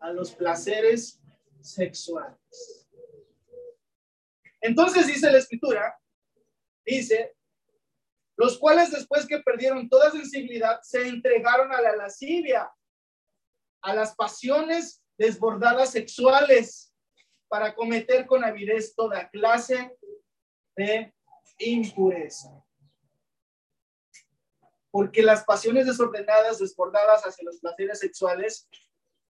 a 0.00 0.10
los 0.10 0.34
placeres 0.34 1.20
sexuales. 1.60 2.88
Entonces 4.62 5.06
dice 5.06 5.30
la 5.30 5.38
escritura, 5.38 5.98
dice, 6.84 7.36
los 8.36 8.58
cuales 8.58 8.90
después 8.90 9.26
que 9.26 9.40
perdieron 9.40 9.88
toda 9.88 10.10
sensibilidad 10.10 10.80
se 10.82 11.06
entregaron 11.06 11.72
a 11.72 11.80
la 11.80 11.94
lascivia, 11.94 12.70
a 13.82 13.94
las 13.94 14.14
pasiones 14.14 15.02
desbordadas 15.18 15.90
sexuales 15.90 16.94
para 17.48 17.74
cometer 17.74 18.26
con 18.26 18.44
avidez 18.44 18.94
toda 18.94 19.28
clase 19.28 19.96
de 20.76 21.12
impureza. 21.58 22.64
Porque 24.90 25.22
las 25.22 25.44
pasiones 25.44 25.86
desordenadas, 25.86 26.58
desbordadas 26.58 27.22
hacia 27.22 27.44
los 27.44 27.58
placeres 27.58 27.98
sexuales, 27.98 28.68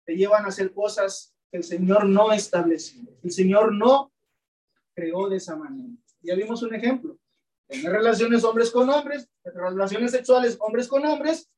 te 0.04 0.14
llevan 0.16 0.44
a 0.44 0.48
hacer 0.48 0.72
cosas 0.72 1.34
que 1.50 1.58
el 1.58 1.64
Señor 1.64 2.06
no 2.06 2.32
estableció. 2.32 3.02
El 3.22 3.30
Señor 3.30 3.72
no 3.72 4.12
creó 4.94 5.28
de 5.28 5.36
esa 5.36 5.56
manera. 5.56 5.94
Ya 6.20 6.34
vimos 6.34 6.62
un 6.62 6.74
ejemplo. 6.74 7.18
Tener 7.66 7.92
relaciones 7.92 8.44
hombres 8.44 8.70
con 8.70 8.88
hombres, 8.88 9.28
relaciones 9.44 10.12
sexuales 10.12 10.56
hombres 10.60 10.88
con 10.88 11.04
hombres, 11.04 11.50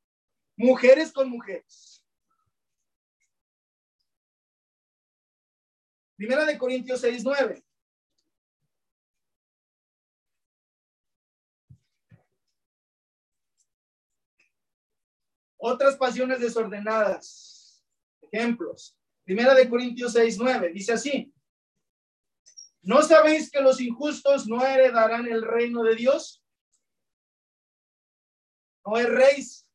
mujeres 0.57 1.13
con 1.13 1.31
mujeres. 1.31 1.90
Primera 6.21 6.45
de 6.45 6.59
Corintios 6.59 7.01
6, 7.01 7.25
9. 7.25 7.65
Otras 15.57 15.97
pasiones 15.97 16.39
desordenadas. 16.41 17.83
Ejemplos. 18.21 18.99
Primera 19.25 19.55
de 19.55 19.67
Corintios 19.67 20.13
6, 20.13 20.37
9. 20.39 20.73
Dice 20.75 20.93
así. 20.93 21.33
¿No 22.83 23.01
sabéis 23.01 23.51
que 23.51 23.63
los 23.63 23.81
injustos 23.81 24.47
no 24.47 24.63
heredarán 24.63 25.27
el 25.27 25.41
reino 25.41 25.83
de 25.83 25.97
Dios? 25.97 26.45
No 28.85 28.99
erréis. 28.99 29.67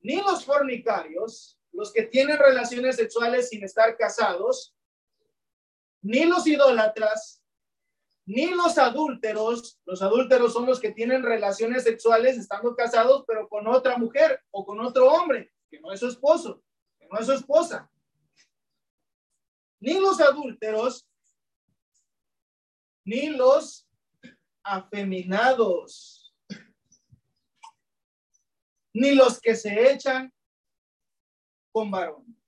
Ni 0.00 0.16
los 0.16 0.44
fornicarios, 0.44 1.56
los 1.70 1.92
que 1.92 2.02
tienen 2.02 2.36
relaciones 2.36 2.96
sexuales 2.96 3.48
sin 3.50 3.62
estar 3.62 3.96
casados, 3.96 4.74
ni 6.04 6.26
los 6.26 6.46
idólatras, 6.46 7.42
ni 8.26 8.46
los 8.50 8.76
adúlteros. 8.76 9.80
Los 9.86 10.02
adúlteros 10.02 10.52
son 10.52 10.66
los 10.66 10.78
que 10.78 10.92
tienen 10.92 11.22
relaciones 11.22 11.82
sexuales 11.82 12.36
estando 12.36 12.76
casados, 12.76 13.24
pero 13.26 13.48
con 13.48 13.66
otra 13.66 13.96
mujer 13.96 14.40
o 14.50 14.66
con 14.66 14.80
otro 14.80 15.10
hombre, 15.10 15.50
que 15.70 15.80
no 15.80 15.92
es 15.92 16.00
su 16.00 16.08
esposo, 16.08 16.62
que 16.98 17.08
no 17.10 17.18
es 17.18 17.26
su 17.26 17.32
esposa. 17.32 17.90
Ni 19.80 19.98
los 19.98 20.20
adúlteros, 20.20 21.08
ni 23.04 23.30
los 23.30 23.88
afeminados, 24.62 26.34
ni 28.92 29.14
los 29.14 29.40
que 29.40 29.56
se 29.56 29.90
echan 29.90 30.32
con 31.72 31.90
varones. 31.90 32.43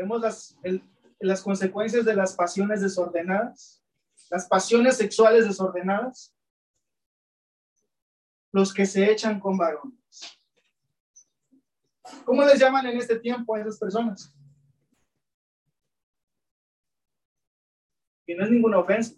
Vemos 0.00 0.22
las, 0.22 0.56
las 1.18 1.42
consecuencias 1.42 2.06
de 2.06 2.16
las 2.16 2.34
pasiones 2.34 2.80
desordenadas, 2.80 3.84
las 4.30 4.48
pasiones 4.48 4.96
sexuales 4.96 5.46
desordenadas, 5.46 6.34
los 8.50 8.72
que 8.72 8.86
se 8.86 9.12
echan 9.12 9.38
con 9.38 9.58
varones. 9.58 10.40
¿Cómo 12.24 12.42
les 12.46 12.58
llaman 12.58 12.86
en 12.86 12.96
este 12.96 13.18
tiempo 13.18 13.54
a 13.54 13.60
esas 13.60 13.78
personas? 13.78 14.34
no 18.26 18.44
es 18.44 18.50
ninguna 18.50 18.78
ofensa. 18.78 19.14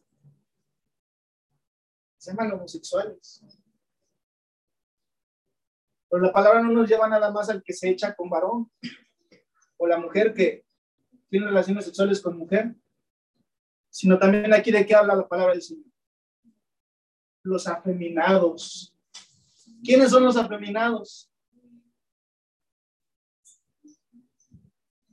Se 2.18 2.32
llaman 2.32 2.54
homosexuales. 2.54 3.44
Pero 6.10 6.24
la 6.24 6.32
palabra 6.32 6.60
no 6.60 6.72
nos 6.72 6.88
lleva 6.88 7.06
nada 7.06 7.30
más 7.30 7.48
al 7.50 7.62
que 7.62 7.72
se 7.72 7.88
echa 7.88 8.16
con 8.16 8.28
varón 8.28 8.68
o 9.76 9.86
la 9.86 9.98
mujer 9.98 10.34
que 10.34 10.64
tiene 11.32 11.46
relaciones 11.46 11.86
sexuales 11.86 12.20
con 12.20 12.36
mujer, 12.36 12.76
sino 13.88 14.18
también 14.18 14.52
aquí 14.52 14.70
de 14.70 14.84
qué 14.84 14.94
habla 14.94 15.16
la 15.16 15.26
palabra 15.26 15.54
del 15.54 15.62
Señor. 15.62 15.90
Los 17.42 17.66
afeminados. 17.66 18.94
¿Quiénes 19.82 20.10
son 20.10 20.24
los 20.24 20.36
afeminados? 20.36 21.32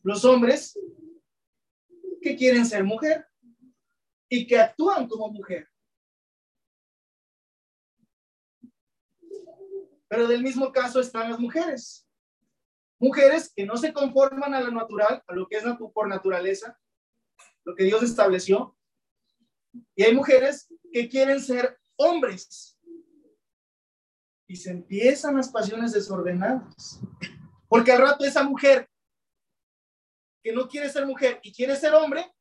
Los 0.04 0.26
hombres 0.26 0.78
que 2.22 2.36
quieren 2.36 2.66
ser 2.66 2.84
mujer 2.84 3.26
y 4.28 4.46
que 4.46 4.60
actúan 4.60 5.08
como 5.08 5.30
mujer. 5.30 5.70
Pero 10.10 10.28
del 10.28 10.44
mismo 10.44 10.70
caso 10.74 11.00
están 11.00 11.32
las 11.32 11.40
mujeres. 11.40 12.09
Mujeres 13.00 13.52
que 13.56 13.66
no 13.66 13.78
se 13.78 13.94
conforman 13.94 14.54
a 14.54 14.62
lo 14.62 14.72
natural, 14.72 15.24
a 15.26 15.34
lo 15.34 15.48
que 15.48 15.58
es 15.58 15.64
por 15.94 16.08
naturaleza, 16.08 16.78
lo 17.64 17.76
que 17.76 17.86
Dios 17.86 18.04
estableció. 18.04 18.78
Y 19.96 20.04
hay 20.04 20.14
mujeres 20.14 20.68
que 20.92 21.08
quieren 21.08 21.42
ser 21.42 21.80
hombres. 21.96 22.78
Y 24.48 24.56
se 24.56 24.72
empiezan 24.72 25.38
las 25.38 25.50
pasiones 25.50 25.94
desordenadas. 25.94 27.00
Porque 27.68 27.92
al 27.92 28.02
rato 28.02 28.26
esa 28.26 28.44
mujer 28.44 28.90
que 30.44 30.52
no 30.52 30.68
quiere 30.68 30.90
ser 30.90 31.06
mujer 31.06 31.40
y 31.44 31.54
quiere 31.54 31.76
ser 31.76 31.94
hombre, 31.94 32.34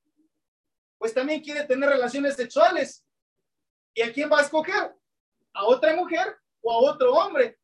pues 0.99 1.15
también 1.15 1.43
quiere 1.43 1.65
tener 1.65 1.89
relaciones 1.89 2.35
sexuales. 2.35 3.05
¿Y 3.95 4.03
a 4.03 4.13
quién 4.13 4.31
va 4.31 4.39
a 4.39 4.43
escoger? 4.43 4.95
¿A 5.53 5.65
otra 5.65 5.95
mujer 5.95 6.37
o 6.63 6.73
a 6.73 6.93
otro 6.93 7.13
hombre? 7.15 7.58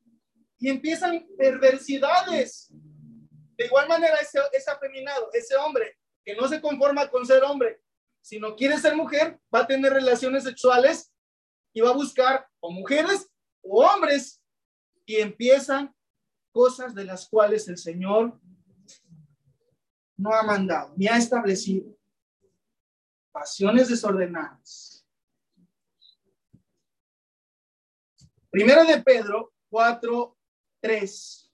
Y 0.58 0.68
empiezan 0.68 1.26
perversidades. 1.36 2.72
De 3.56 3.66
igual 3.66 3.88
manera, 3.88 4.16
ese, 4.16 4.38
ese 4.52 4.70
afeminado, 4.70 5.30
ese 5.32 5.56
hombre 5.56 5.98
que 6.24 6.34
no 6.34 6.48
se 6.48 6.60
conforma 6.60 7.08
con 7.08 7.26
ser 7.26 7.42
hombre, 7.44 7.80
sino 8.20 8.56
quiere 8.56 8.78
ser 8.78 8.96
mujer, 8.96 9.38
va 9.54 9.60
a 9.60 9.66
tener 9.66 9.92
relaciones 9.92 10.44
sexuales 10.44 11.12
y 11.72 11.80
va 11.80 11.90
a 11.90 11.94
buscar 11.94 12.48
o 12.60 12.70
mujeres 12.70 13.30
o 13.62 13.84
hombres. 13.84 14.40
Y 15.04 15.16
empiezan 15.16 15.94
cosas 16.50 16.94
de 16.94 17.04
las 17.04 17.28
cuales 17.28 17.68
el 17.68 17.76
Señor 17.76 18.40
no 20.16 20.32
ha 20.32 20.42
mandado 20.42 20.94
ni 20.96 21.08
ha 21.08 21.16
establecido 21.16 21.94
pasiones 23.32 23.88
desordenadas. 23.88 25.04
Primero 28.48 28.84
de 28.84 29.02
Pedro 29.02 29.52
4, 29.70 30.33
3. 30.84 31.50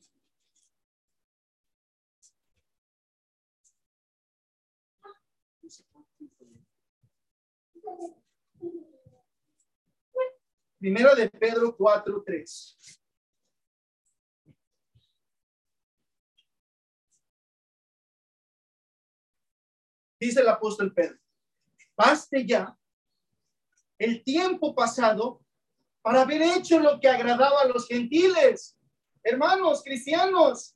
Primero 10.81 11.15
de 11.15 11.31
Pedro 11.31 11.77
4, 11.77 12.25
3. 12.27 12.77
Dice 20.19 20.41
el 20.41 20.49
apóstol 20.49 20.93
Pedro 20.93 21.21
baste 21.97 22.47
ya 22.47 22.77
el 23.99 24.25
tiempo 24.25 24.75
pasado 24.75 25.45
para 26.01 26.23
haber 26.23 26.41
hecho 26.41 26.81
lo 26.81 26.99
que 26.99 27.09
agradaba 27.09 27.61
a 27.61 27.67
los 27.67 27.87
gentiles. 27.87 28.80
Hermanos, 29.23 29.83
cristianos, 29.83 30.75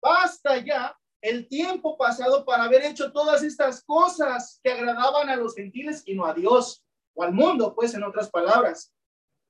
basta 0.00 0.58
ya 0.58 0.96
el 1.22 1.48
tiempo 1.48 1.96
pasado 1.96 2.44
para 2.44 2.64
haber 2.64 2.84
hecho 2.84 3.12
todas 3.12 3.42
estas 3.42 3.82
cosas 3.84 4.60
que 4.62 4.72
agradaban 4.72 5.28
a 5.30 5.36
los 5.36 5.54
gentiles 5.54 6.02
y 6.04 6.14
no 6.14 6.26
a 6.26 6.34
Dios 6.34 6.84
o 7.14 7.22
al 7.22 7.32
mundo, 7.32 7.74
pues 7.74 7.94
en 7.94 8.02
otras 8.02 8.28
palabras, 8.30 8.92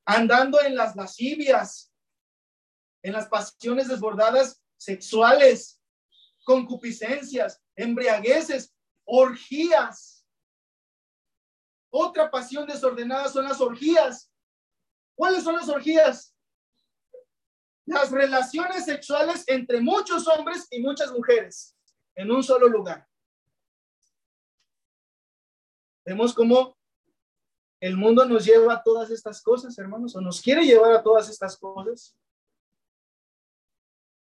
andando 0.04 0.60
en 0.60 0.76
las 0.76 0.94
lascivias, 0.94 1.92
en 3.02 3.12
las 3.12 3.28
pasiones 3.28 3.88
desbordadas 3.88 4.62
sexuales, 4.76 5.80
concupiscencias, 6.44 7.60
embriagueces, 7.76 8.74
orgías. 9.04 10.26
Otra 11.90 12.30
pasión 12.30 12.66
desordenada 12.66 13.28
son 13.28 13.44
las 13.44 13.60
orgías. 13.60 14.30
¿Cuáles 15.14 15.44
son 15.44 15.56
las 15.56 15.68
orgías? 15.68 16.31
Las 17.86 18.10
relaciones 18.10 18.84
sexuales 18.84 19.44
entre 19.46 19.80
muchos 19.80 20.26
hombres 20.28 20.68
y 20.70 20.80
muchas 20.80 21.10
mujeres 21.10 21.76
en 22.14 22.30
un 22.30 22.42
solo 22.42 22.68
lugar. 22.68 23.08
Vemos 26.04 26.34
cómo 26.34 26.76
el 27.80 27.96
mundo 27.96 28.24
nos 28.24 28.44
lleva 28.44 28.74
a 28.74 28.82
todas 28.82 29.10
estas 29.10 29.42
cosas, 29.42 29.76
hermanos, 29.78 30.14
o 30.14 30.20
nos 30.20 30.40
quiere 30.40 30.64
llevar 30.64 30.92
a 30.92 31.02
todas 31.02 31.28
estas 31.28 31.56
cosas. 31.56 32.16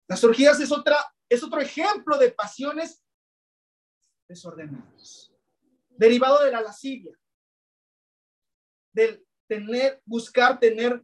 Las 0.09 0.24
orgías 0.24 0.59
es 0.61 0.72
otra, 0.72 0.96
es 1.28 1.42
otro 1.42 1.61
ejemplo 1.61 2.16
de 2.16 2.30
pasiones 2.30 3.05
desordenadas, 4.28 5.30
derivado 5.90 6.42
de 6.42 6.50
la 6.50 6.62
lascivia, 6.62 7.18
del 8.92 9.26
tener, 9.46 10.03
buscar 10.07 10.59
tener 10.59 11.03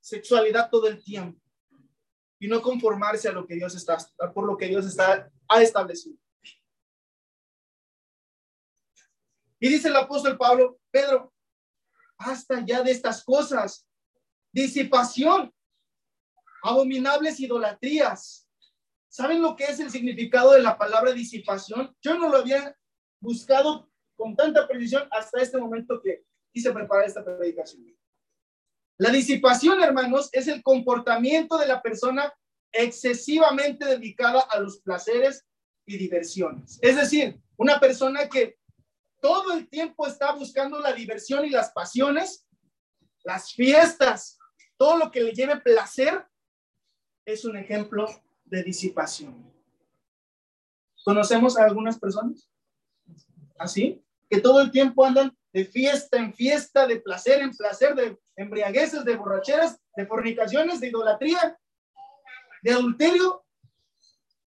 sexualidad 0.00 0.70
todo 0.70 0.88
el 0.88 1.02
tiempo 1.02 1.40
y 2.40 2.48
no 2.48 2.62
conformarse 2.62 3.28
a 3.28 3.32
lo 3.32 3.46
que 3.46 3.54
Dios 3.54 3.74
está, 3.74 3.98
por 4.34 4.46
lo 4.46 4.56
que 4.56 4.66
Dios 4.66 4.86
está, 4.86 5.30
ha 5.46 5.62
establecido. 5.62 6.16
Y 9.60 9.68
dice 9.68 9.88
el 9.88 9.96
apóstol 9.96 10.38
Pablo, 10.38 10.80
Pedro, 10.90 11.34
basta 12.18 12.64
ya 12.64 12.82
de 12.82 12.92
estas 12.92 13.22
cosas. 13.22 13.86
Disipación, 14.50 15.54
abominables 16.62 17.38
idolatrías. 17.38 18.48
¿Saben 19.08 19.42
lo 19.42 19.54
que 19.54 19.64
es 19.64 19.78
el 19.78 19.90
significado 19.90 20.52
de 20.52 20.62
la 20.62 20.78
palabra 20.78 21.12
disipación? 21.12 21.94
Yo 22.00 22.18
no 22.18 22.30
lo 22.30 22.38
había 22.38 22.74
buscado 23.20 23.90
con 24.16 24.34
tanta 24.34 24.66
precisión 24.66 25.06
hasta 25.10 25.42
este 25.42 25.58
momento 25.58 26.00
que 26.02 26.24
quise 26.50 26.72
preparar 26.72 27.04
esta 27.04 27.22
predicación. 27.22 27.94
La 29.00 29.08
disipación, 29.08 29.82
hermanos, 29.82 30.28
es 30.30 30.46
el 30.46 30.62
comportamiento 30.62 31.56
de 31.56 31.66
la 31.66 31.80
persona 31.80 32.34
excesivamente 32.70 33.86
dedicada 33.86 34.40
a 34.40 34.60
los 34.60 34.82
placeres 34.82 35.46
y 35.86 35.96
diversiones. 35.96 36.78
Es 36.82 36.96
decir, 36.96 37.40
una 37.56 37.80
persona 37.80 38.28
que 38.28 38.58
todo 39.22 39.54
el 39.54 39.70
tiempo 39.70 40.06
está 40.06 40.32
buscando 40.32 40.80
la 40.80 40.92
diversión 40.92 41.46
y 41.46 41.48
las 41.48 41.70
pasiones, 41.70 42.46
las 43.24 43.54
fiestas, 43.54 44.38
todo 44.76 44.98
lo 44.98 45.10
que 45.10 45.22
le 45.22 45.32
lleve 45.32 45.56
placer, 45.60 46.26
es 47.24 47.46
un 47.46 47.56
ejemplo 47.56 48.06
de 48.44 48.62
disipación. 48.62 49.50
¿Conocemos 51.02 51.56
a 51.56 51.64
algunas 51.64 51.98
personas? 51.98 52.50
¿Así? 53.58 54.04
Que 54.28 54.42
todo 54.42 54.60
el 54.60 54.70
tiempo 54.70 55.06
andan 55.06 55.34
de 55.54 55.64
fiesta 55.64 56.18
en 56.18 56.34
fiesta, 56.34 56.86
de 56.86 57.00
placer 57.00 57.40
en 57.40 57.56
placer, 57.56 57.94
de 57.94 58.18
embriagueces, 58.40 59.04
de 59.04 59.16
borracheras, 59.16 59.78
de 59.94 60.06
fornicaciones, 60.06 60.80
de 60.80 60.88
idolatría, 60.88 61.58
de 62.62 62.72
adulterio. 62.72 63.44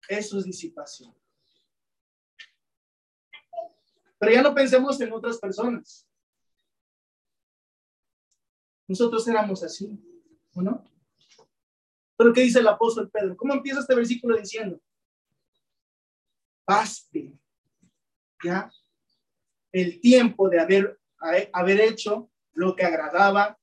Eso 0.08 0.40
es 0.40 0.46
disipación. 0.46 1.16
Pero 4.18 4.32
ya 4.32 4.42
no 4.42 4.56
pensemos 4.56 5.00
en 5.00 5.14
otras 5.14 5.38
personas. 5.38 6.08
Nosotros 8.88 9.28
éramos 9.28 9.64
así, 9.64 9.98
¿o 10.56 10.62
no? 10.62 10.84
Pero 12.18 12.34
¿qué 12.34 12.42
dice 12.42 12.60
el 12.60 12.68
apóstol 12.68 13.10
Pedro? 13.12 13.38
¿Cómo 13.38 13.54
empieza 13.54 13.80
este 13.80 13.96
versículo 13.96 14.38
diciendo? 14.38 14.82
Baste 16.66 17.38
ya 18.44 18.72
el 19.72 20.00
tiempo 20.00 20.50
de 20.50 20.60
haber, 20.60 21.00
haber 21.52 21.82
hecho 21.82 22.32
lo 22.54 22.76
que 22.76 22.86
agradaba 22.86 23.58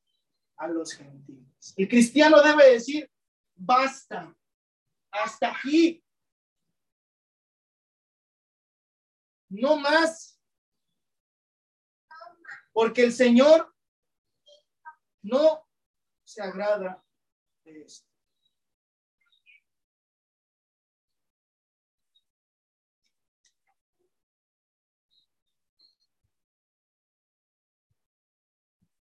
a 0.60 0.68
los 0.68 0.92
gentiles. 0.92 1.74
El 1.76 1.88
cristiano 1.88 2.42
debe 2.42 2.72
decir, 2.72 3.10
basta, 3.56 4.34
hasta 5.10 5.50
aquí. 5.50 6.04
No 9.48 9.76
más 9.76 10.38
porque 12.72 13.04
el 13.04 13.12
Señor 13.12 13.74
no 15.22 15.66
se 16.24 16.42
agrada 16.42 17.02
de 17.64 17.82
esto. 17.82 18.09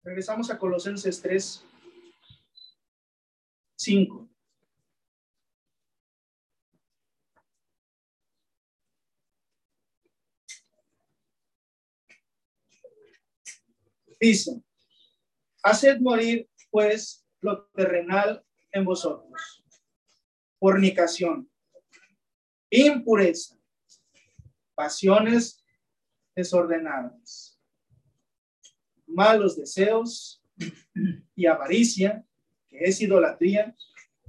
Regresamos 0.05 0.51
a 0.51 0.59
Colosenses 0.59 1.23
3, 1.23 1.65
5. 3.77 4.29
Dice, 14.21 14.63
haced 15.65 16.01
morir 16.01 16.49
pues 16.71 17.27
lo 17.41 17.65
terrenal 17.67 18.45
en 18.71 18.85
vosotros. 18.85 19.65
Fornicación, 20.59 21.51
impureza, 22.71 23.57
pasiones 24.75 25.65
desordenadas, 26.35 27.52
malos 29.13 29.57
deseos 29.57 30.43
y 31.35 31.47
avaricia, 31.47 32.25
que 32.69 32.79
es 32.85 33.01
idolatría, 33.01 33.75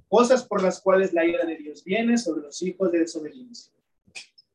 cosas 0.08 0.46
por 0.46 0.62
las 0.62 0.80
cuales 0.80 1.14
la 1.14 1.26
ira 1.26 1.46
de 1.46 1.58
Dios 1.58 1.84
viene 1.84 2.18
sobre 2.18 2.44
los 2.44 2.62
hijos 2.62 2.92
de 2.92 3.00
desobediencia, 3.00 3.74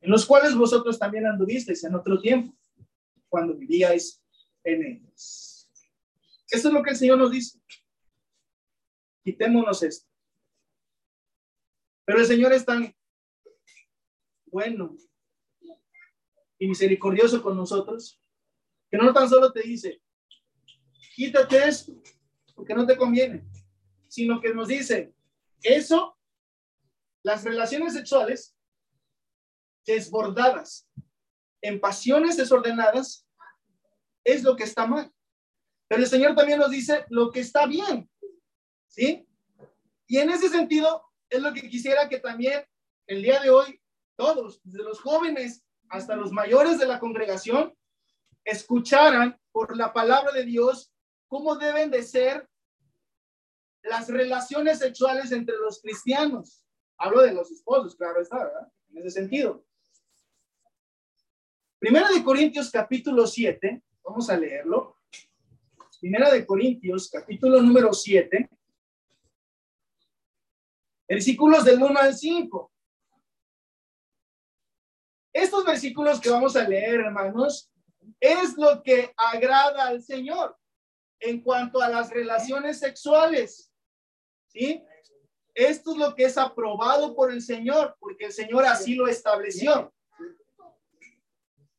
en 0.01 0.11
los 0.11 0.25
cuales 0.25 0.55
vosotros 0.55 0.99
también 0.99 1.27
anduvisteis 1.27 1.83
en 1.85 1.95
otro 1.95 2.21
tiempo, 2.21 2.57
cuando 3.29 3.55
vivíais 3.55 4.23
en 4.65 4.85
ellos. 4.85 5.69
Esto 6.51 6.69
es 6.69 6.75
lo 6.75 6.83
que 6.83 6.91
el 6.91 6.97
Señor 6.97 7.19
nos 7.19 7.31
dice. 7.31 7.61
Quitémonos 9.23 9.83
esto. 9.83 10.09
Pero 12.05 12.21
el 12.21 12.27
Señor 12.27 12.53
es 12.53 12.65
tan 12.65 12.95
bueno 14.47 14.97
y 16.59 16.67
misericordioso 16.67 17.43
con 17.43 17.57
nosotros 17.57 18.21
que 18.91 18.97
no 18.97 19.13
tan 19.13 19.29
solo 19.29 19.53
te 19.53 19.61
dice, 19.61 20.01
quítate 21.19 21.67
esto, 21.67 21.93
porque 22.55 22.75
no 22.75 22.87
te 22.87 22.97
conviene, 22.97 23.45
sino 24.07 24.41
que 24.41 24.55
nos 24.55 24.69
dice, 24.69 25.13
eso, 25.63 26.17
las 27.25 27.43
relaciones 27.43 27.95
sexuales 27.95 28.57
desbordadas 29.85 30.89
en 31.61 31.81
pasiones 31.81 32.37
desordenadas, 32.37 33.27
es 34.23 34.45
lo 34.45 34.55
que 34.55 34.63
está 34.63 34.87
mal. 34.87 35.13
Pero 35.89 36.03
el 36.03 36.09
Señor 36.09 36.37
también 36.37 36.61
nos 36.61 36.71
dice 36.71 37.05
lo 37.09 37.33
que 37.33 37.41
está 37.41 37.67
bien. 37.67 38.09
¿Sí? 38.87 39.27
Y 40.07 40.19
en 40.19 40.31
ese 40.31 40.49
sentido, 40.51 41.03
es 41.29 41.43
lo 41.43 41.53
que 41.53 41.69
quisiera 41.69 42.09
que 42.09 42.21
también 42.21 42.65
el 43.09 43.23
día 43.23 43.41
de 43.41 43.51
hoy, 43.51 43.81
todos, 44.15 44.61
desde 44.63 44.85
los 44.85 45.01
jóvenes 45.01 45.65
hasta 45.89 46.15
los 46.15 46.31
mayores 46.31 46.79
de 46.79 46.87
la 46.87 47.01
congregación, 47.01 47.77
escucharan 48.45 49.37
por 49.51 49.77
la 49.77 49.93
palabra 49.93 50.31
de 50.31 50.45
Dios 50.45 50.93
cómo 51.29 51.57
deben 51.57 51.91
de 51.91 52.03
ser 52.03 52.49
las 53.83 54.09
relaciones 54.09 54.79
sexuales 54.79 55.31
entre 55.31 55.57
los 55.57 55.81
cristianos. 55.81 56.65
Hablo 56.97 57.23
de 57.23 57.33
los 57.33 57.51
esposos, 57.51 57.95
claro 57.95 58.21
está, 58.21 58.39
¿verdad? 58.39 58.73
En 58.91 58.99
ese 58.99 59.11
sentido. 59.11 59.65
Primera 61.79 62.09
de 62.11 62.25
Corintios 62.25 62.71
capítulo 62.71 63.27
7, 63.27 63.83
Vamos 64.09 64.31
a 64.31 64.39
leerlo. 64.39 64.97
Primera 66.01 66.33
de 66.33 66.47
Corintios, 66.47 67.11
capítulo 67.11 67.61
número 67.61 67.93
7, 67.93 68.49
versículos 71.07 71.65
del 71.65 71.83
1 71.83 71.99
al 71.99 72.15
5. 72.15 72.73
Estos 75.31 75.65
versículos 75.67 76.21
que 76.21 76.31
vamos 76.31 76.57
a 76.57 76.67
leer, 76.67 77.01
hermanos, 77.01 77.71
es 78.19 78.57
lo 78.57 78.83
que 78.83 79.13
agrada 79.15 79.89
al 79.89 80.03
Señor 80.03 80.57
en 81.21 81.41
cuanto 81.43 81.81
a 81.81 81.89
las 81.89 82.11
relaciones 82.11 82.79
sexuales. 82.79 83.73
¿Sí? 84.49 84.83
Esto 85.55 85.93
es 85.93 85.97
lo 85.97 86.15
que 86.15 86.25
es 86.25 86.39
aprobado 86.39 87.15
por 87.15 87.33
el 87.33 87.43
Señor, 87.43 87.97
porque 87.99 88.27
el 88.27 88.33
Señor 88.33 88.65
así 88.65 88.95
lo 88.95 89.09
estableció. 89.09 89.93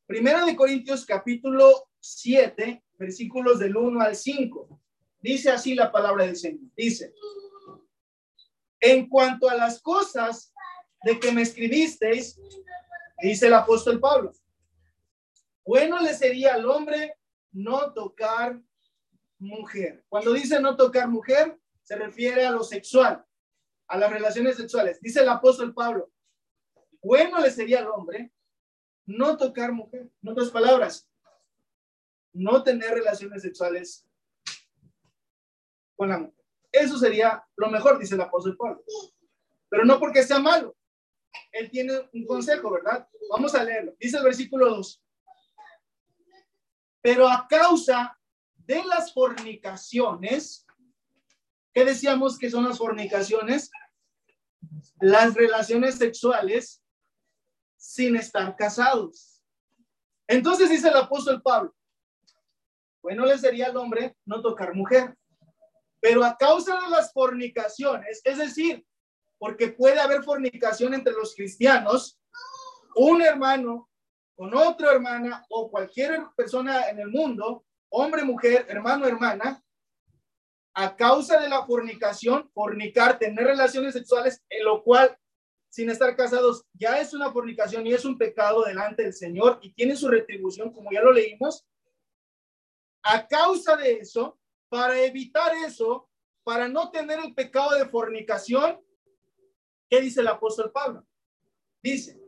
Primero 0.06 0.44
de 0.44 0.56
Corintios 0.56 1.06
capítulo 1.06 1.88
7, 2.00 2.82
versículos 2.98 3.58
del 3.58 3.76
1 3.76 4.00
al 4.00 4.16
5. 4.16 4.80
Dice 5.20 5.50
así 5.50 5.74
la 5.74 5.90
palabra 5.90 6.26
del 6.26 6.36
Señor. 6.36 6.68
Dice, 6.76 7.14
en 8.80 9.08
cuanto 9.08 9.48
a 9.48 9.54
las 9.54 9.80
cosas 9.80 10.52
de 11.02 11.18
que 11.18 11.32
me 11.32 11.42
escribisteis, 11.42 12.38
dice 13.22 13.46
el 13.46 13.54
apóstol 13.54 14.00
Pablo, 14.00 14.32
bueno 15.64 16.00
le 16.00 16.14
sería 16.14 16.54
al 16.54 16.66
hombre 16.66 17.14
no 17.52 17.92
tocar 17.92 18.60
mujer. 19.40 20.04
Cuando 20.08 20.32
dice 20.32 20.60
no 20.60 20.76
tocar 20.76 21.08
mujer, 21.08 21.58
se 21.82 21.96
refiere 21.96 22.46
a 22.46 22.52
lo 22.52 22.62
sexual 22.62 23.24
a 23.90 23.98
las 23.98 24.10
relaciones 24.12 24.56
sexuales. 24.56 25.00
Dice 25.00 25.20
el 25.20 25.28
apóstol 25.28 25.74
Pablo, 25.74 26.12
bueno 27.02 27.40
le 27.40 27.50
sería 27.50 27.80
al 27.80 27.88
hombre 27.88 28.32
no 29.04 29.36
tocar 29.36 29.72
mujer. 29.72 30.08
En 30.22 30.28
otras 30.28 30.50
palabras, 30.50 31.10
no 32.32 32.62
tener 32.62 32.94
relaciones 32.94 33.42
sexuales 33.42 34.06
con 35.96 36.08
la 36.08 36.18
mujer. 36.18 36.44
Eso 36.70 36.96
sería 36.98 37.44
lo 37.56 37.68
mejor, 37.68 37.98
dice 37.98 38.14
el 38.14 38.20
apóstol 38.20 38.56
Pablo. 38.56 38.84
Pero 39.68 39.84
no 39.84 39.98
porque 39.98 40.22
sea 40.22 40.38
malo. 40.38 40.76
Él 41.50 41.68
tiene 41.68 42.08
un 42.12 42.24
consejo, 42.26 42.70
¿verdad? 42.70 43.08
Vamos 43.28 43.56
a 43.56 43.64
leerlo. 43.64 43.96
Dice 43.98 44.18
el 44.18 44.24
versículo 44.24 44.68
2. 44.68 45.02
Pero 47.02 47.28
a 47.28 47.48
causa 47.48 48.19
de 48.70 48.84
las 48.84 49.12
fornicaciones, 49.12 50.64
¿qué 51.74 51.84
decíamos 51.84 52.38
que 52.38 52.48
son 52.48 52.68
las 52.68 52.78
fornicaciones? 52.78 53.68
las 55.00 55.34
relaciones 55.34 55.96
sexuales 55.96 56.80
sin 57.76 58.14
estar 58.14 58.54
casados. 58.56 59.42
Entonces 60.28 60.70
dice 60.70 60.88
el 60.88 60.96
apóstol 60.96 61.42
Pablo, 61.42 61.74
bueno 63.02 63.24
le 63.24 63.38
sería 63.38 63.66
al 63.66 63.76
hombre 63.76 64.16
no 64.24 64.40
tocar 64.40 64.74
mujer, 64.74 65.16
pero 65.98 66.22
a 66.22 66.36
causa 66.36 66.78
de 66.80 66.88
las 66.90 67.12
fornicaciones, 67.12 68.20
es 68.22 68.38
decir, 68.38 68.86
porque 69.38 69.68
puede 69.68 69.98
haber 69.98 70.22
fornicación 70.22 70.94
entre 70.94 71.14
los 71.14 71.34
cristianos, 71.34 72.20
un 72.94 73.22
hermano 73.22 73.88
con 74.36 74.54
otra 74.54 74.92
hermana 74.92 75.44
o 75.48 75.70
cualquier 75.70 76.26
persona 76.36 76.88
en 76.90 77.00
el 77.00 77.08
mundo, 77.08 77.64
hombre, 77.90 78.24
mujer, 78.24 78.66
hermano, 78.68 79.06
hermana, 79.06 79.62
a 80.74 80.96
causa 80.96 81.40
de 81.40 81.48
la 81.48 81.66
fornicación, 81.66 82.50
fornicar, 82.54 83.18
tener 83.18 83.44
relaciones 83.44 83.92
sexuales, 83.92 84.42
en 84.48 84.64
lo 84.64 84.82
cual, 84.82 85.16
sin 85.68 85.90
estar 85.90 86.16
casados, 86.16 86.64
ya 86.72 87.00
es 87.00 87.12
una 87.12 87.32
fornicación 87.32 87.86
y 87.86 87.92
es 87.92 88.04
un 88.04 88.16
pecado 88.16 88.64
delante 88.64 89.02
del 89.02 89.12
Señor 89.12 89.58
y 89.62 89.72
tiene 89.72 89.96
su 89.96 90.08
retribución, 90.08 90.72
como 90.72 90.90
ya 90.90 91.02
lo 91.02 91.12
leímos. 91.12 91.66
A 93.02 93.26
causa 93.26 93.76
de 93.76 93.94
eso, 93.94 94.38
para 94.68 94.98
evitar 95.00 95.52
eso, 95.66 96.08
para 96.44 96.68
no 96.68 96.90
tener 96.90 97.18
el 97.18 97.34
pecado 97.34 97.76
de 97.76 97.88
fornicación, 97.88 98.80
¿qué 99.88 100.00
dice 100.00 100.20
el 100.20 100.28
apóstol 100.28 100.70
Pablo? 100.72 101.04
Dice, 101.82 102.20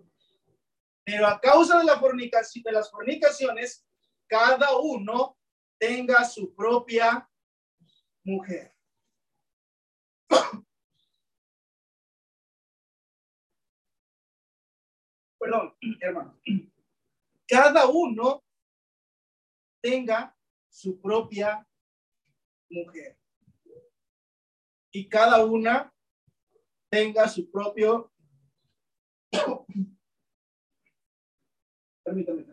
pero 1.05 1.27
a 1.27 1.41
causa 1.41 1.79
de 1.79 1.85
la 1.85 1.99
fornicación, 1.99 2.63
de 2.65 2.73
las 2.73 2.91
fornicaciones, 2.91 3.85
cada 4.29 4.77
uno 4.79 5.37
tenga 5.83 6.25
su 6.25 6.55
propia 6.55 7.29
mujer. 8.25 8.73
Perdón, 15.41 15.75
hermano. 16.01 16.41
Cada 17.49 17.89
uno 17.89 18.45
tenga 19.81 20.39
su 20.69 21.01
propia 21.01 21.67
mujer. 22.71 23.19
Y 24.93 25.09
cada 25.09 25.45
una 25.45 25.93
tenga 26.93 27.27
su 27.27 27.51
propio... 27.51 28.13
Permítame. 32.05 32.52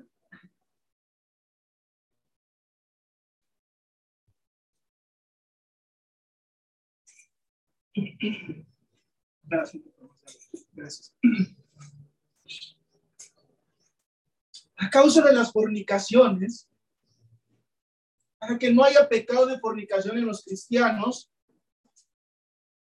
Gracias. 9.44 11.16
A 14.78 14.90
causa 14.90 15.22
de 15.22 15.34
las 15.34 15.52
fornicaciones, 15.52 16.70
para 18.40 18.58
que 18.58 18.72
no 18.72 18.84
haya 18.84 19.08
pecado 19.10 19.46
de 19.46 19.60
fornicación 19.60 20.18
en 20.18 20.26
los 20.26 20.44
cristianos, 20.44 21.30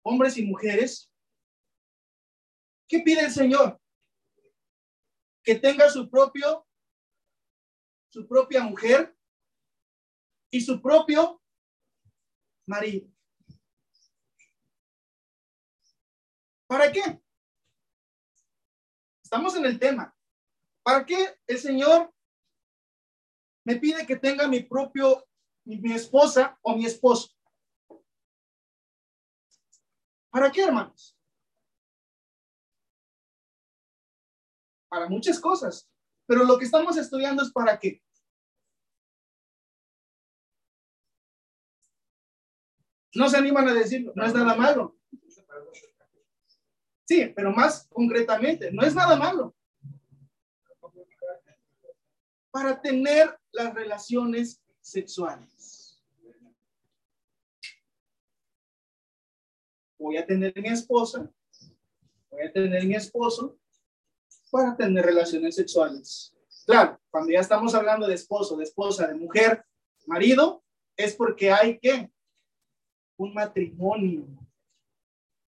hombres 0.02 0.38
y 0.38 0.44
mujeres, 0.44 1.12
¿qué 2.88 3.00
pide 3.00 3.20
el 3.20 3.30
Señor? 3.30 3.80
Que 5.42 5.56
tenga 5.56 5.90
su 5.90 6.08
propio, 6.08 6.66
su 8.08 8.26
propia 8.26 8.62
mujer 8.62 9.14
y 10.50 10.60
su 10.60 10.80
propio 10.80 11.42
marido. 12.66 13.13
¿Para 16.74 16.90
qué? 16.90 17.22
Estamos 19.22 19.54
en 19.54 19.64
el 19.64 19.78
tema. 19.78 20.12
¿Para 20.82 21.06
qué 21.06 21.38
el 21.46 21.58
Señor 21.58 22.12
me 23.64 23.76
pide 23.76 24.04
que 24.04 24.16
tenga 24.16 24.48
mi 24.48 24.58
propio, 24.58 25.24
mi, 25.64 25.92
esposa 25.92 26.58
o 26.62 26.76
mi 26.76 26.84
esposo? 26.84 27.32
¿Para 30.30 30.50
qué, 30.50 30.64
hermanos? 30.64 31.16
Para 34.88 35.08
muchas 35.08 35.38
cosas. 35.38 35.88
Pero 36.26 36.42
lo 36.42 36.58
que 36.58 36.64
estamos 36.64 36.96
estudiando 36.96 37.44
es 37.44 37.52
para 37.52 37.78
qué. 37.78 38.02
No 43.14 43.28
se 43.28 43.36
animan 43.36 43.68
a 43.68 43.74
decirlo, 43.74 44.12
no 44.16 44.26
es 44.26 44.34
nada 44.34 44.56
malo. 44.56 44.98
Sí, 47.04 47.32
pero 47.34 47.52
más 47.52 47.86
concretamente, 47.88 48.72
no 48.72 48.82
es 48.82 48.94
nada 48.94 49.16
malo. 49.16 49.54
Para 52.50 52.80
tener 52.80 53.38
las 53.52 53.74
relaciones 53.74 54.62
sexuales. 54.80 56.00
Voy 59.98 60.16
a 60.16 60.26
tener 60.26 60.52
mi 60.56 60.68
esposa, 60.68 61.30
voy 62.30 62.42
a 62.42 62.52
tener 62.52 62.84
mi 62.84 62.94
esposo 62.94 63.58
para 64.50 64.76
tener 64.76 65.04
relaciones 65.04 65.56
sexuales. 65.56 66.34
Claro, 66.66 67.00
cuando 67.10 67.32
ya 67.32 67.40
estamos 67.40 67.74
hablando 67.74 68.06
de 68.06 68.14
esposo, 68.14 68.56
de 68.56 68.64
esposa, 68.64 69.06
de 69.06 69.14
mujer, 69.14 69.64
marido, 70.06 70.62
es 70.96 71.14
porque 71.14 71.52
hay 71.52 71.78
que 71.78 72.10
un 73.16 73.34
matrimonio 73.34 74.26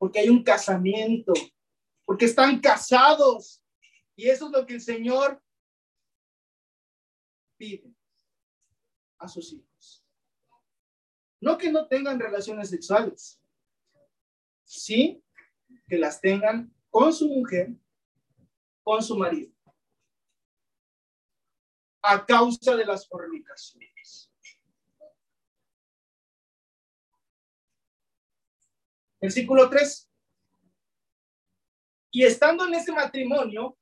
porque 0.01 0.21
hay 0.21 0.31
un 0.31 0.43
casamiento, 0.43 1.35
porque 2.07 2.25
están 2.25 2.59
casados. 2.59 3.63
Y 4.17 4.31
eso 4.31 4.47
es 4.47 4.53
lo 4.53 4.65
que 4.65 4.73
el 4.73 4.81
Señor 4.81 5.43
pide 7.59 7.95
a 9.19 9.29
sus 9.29 9.53
hijos. 9.53 10.07
No 11.39 11.59
que 11.59 11.71
no 11.71 11.87
tengan 11.87 12.19
relaciones 12.19 12.71
sexuales, 12.71 13.43
sí 14.65 15.23
que 15.87 15.99
las 15.99 16.19
tengan 16.19 16.75
con 16.89 17.13
su 17.13 17.29
mujer, 17.29 17.75
con 18.83 19.03
su 19.03 19.19
marido, 19.19 19.53
a 22.01 22.25
causa 22.25 22.75
de 22.75 22.87
las 22.87 23.07
fornicaciones. 23.07 23.90
Versículo 29.21 29.69
3. 29.69 30.11
Y 32.13 32.25
estando 32.25 32.67
en 32.67 32.75
ese 32.75 32.93
matrimonio, 32.93 33.79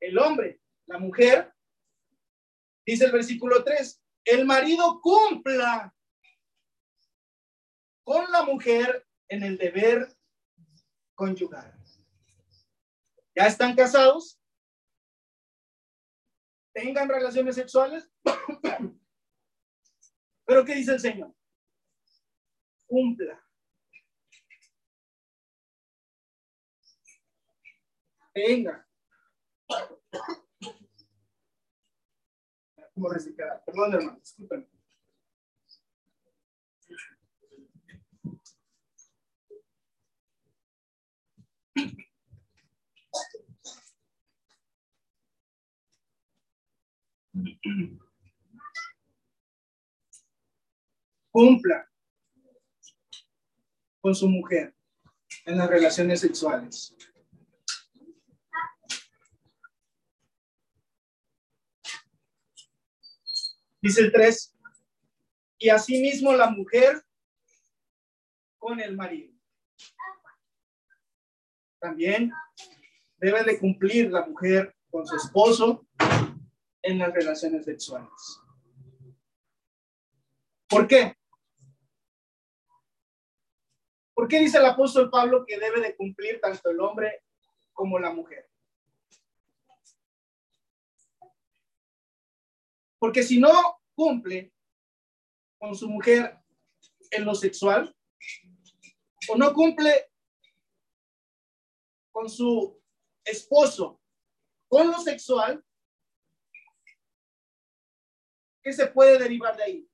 el 0.00 0.18
hombre, 0.18 0.60
la 0.86 0.98
mujer, 0.98 1.54
dice 2.84 3.04
el 3.04 3.12
versículo 3.12 3.62
3, 3.62 4.02
el 4.24 4.46
marido 4.46 5.00
cumpla 5.00 5.94
con 8.02 8.30
la 8.32 8.42
mujer 8.42 9.06
en 9.28 9.42
el 9.44 9.58
deber 9.58 10.16
conyugal. 11.14 11.72
¿Ya 13.36 13.46
están 13.46 13.76
casados? 13.76 14.40
¿Tengan 16.72 17.08
relaciones 17.08 17.54
sexuales? 17.54 18.10
Pero 20.46 20.64
¿qué 20.64 20.74
dice 20.74 20.92
el 20.92 21.00
Señor? 21.00 21.32
Cumpla 22.86 23.49
Venga. 28.34 28.86
Como 32.94 33.08
reciclar. 33.08 33.62
Perdón, 33.64 33.94
hermano, 33.94 34.18
disculpen. 34.20 34.68
Cumpla 51.32 51.88
con 54.00 54.14
su 54.14 54.28
mujer 54.28 54.74
en 55.46 55.58
las 55.58 55.70
relaciones 55.70 56.20
sexuales. 56.20 56.96
Dice 63.82 64.02
el 64.02 64.12
3, 64.12 64.56
y 65.58 65.68
asimismo 65.70 66.32
la 66.32 66.50
mujer 66.50 67.02
con 68.58 68.80
el 68.80 68.96
marido. 68.96 69.32
También 71.78 72.30
debe 73.16 73.42
de 73.44 73.58
cumplir 73.58 74.10
la 74.10 74.26
mujer 74.26 74.74
con 74.90 75.06
su 75.06 75.16
esposo 75.16 75.86
en 76.82 76.98
las 76.98 77.12
relaciones 77.12 77.64
sexuales. 77.64 78.10
¿Por 80.68 80.86
qué? 80.86 81.16
¿Por 84.14 84.28
qué 84.28 84.40
dice 84.40 84.58
el 84.58 84.66
apóstol 84.66 85.10
Pablo 85.10 85.44
que 85.46 85.58
debe 85.58 85.80
de 85.80 85.96
cumplir 85.96 86.40
tanto 86.40 86.70
el 86.70 86.80
hombre 86.80 87.22
como 87.72 87.98
la 87.98 88.12
mujer? 88.12 88.49
Porque 93.00 93.22
si 93.22 93.40
no 93.40 93.50
cumple 93.94 94.52
con 95.58 95.74
su 95.74 95.88
mujer 95.88 96.38
en 97.10 97.24
lo 97.24 97.34
sexual, 97.34 97.96
o 99.28 99.36
no 99.36 99.52
cumple 99.54 100.12
con 102.12 102.28
su 102.28 102.78
esposo 103.24 104.00
con 104.68 104.88
lo 104.88 104.98
sexual, 105.00 105.64
¿qué 108.62 108.72
se 108.72 108.86
puede 108.86 109.18
derivar 109.18 109.56
de 109.56 109.62
ahí? 109.62 109.90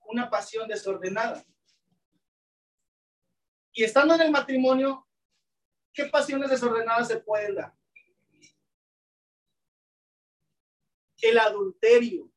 Una 0.00 0.28
pasión 0.28 0.68
desordenada. 0.68 1.44
Y 3.72 3.84
estando 3.84 4.16
en 4.16 4.22
el 4.22 4.30
matrimonio, 4.32 5.08
¿qué 5.94 6.06
pasiones 6.06 6.50
desordenadas 6.50 7.06
se 7.08 7.20
pueden 7.20 7.54
dar? 7.54 7.79
El 11.22 11.38
adulterio. 11.38 12.30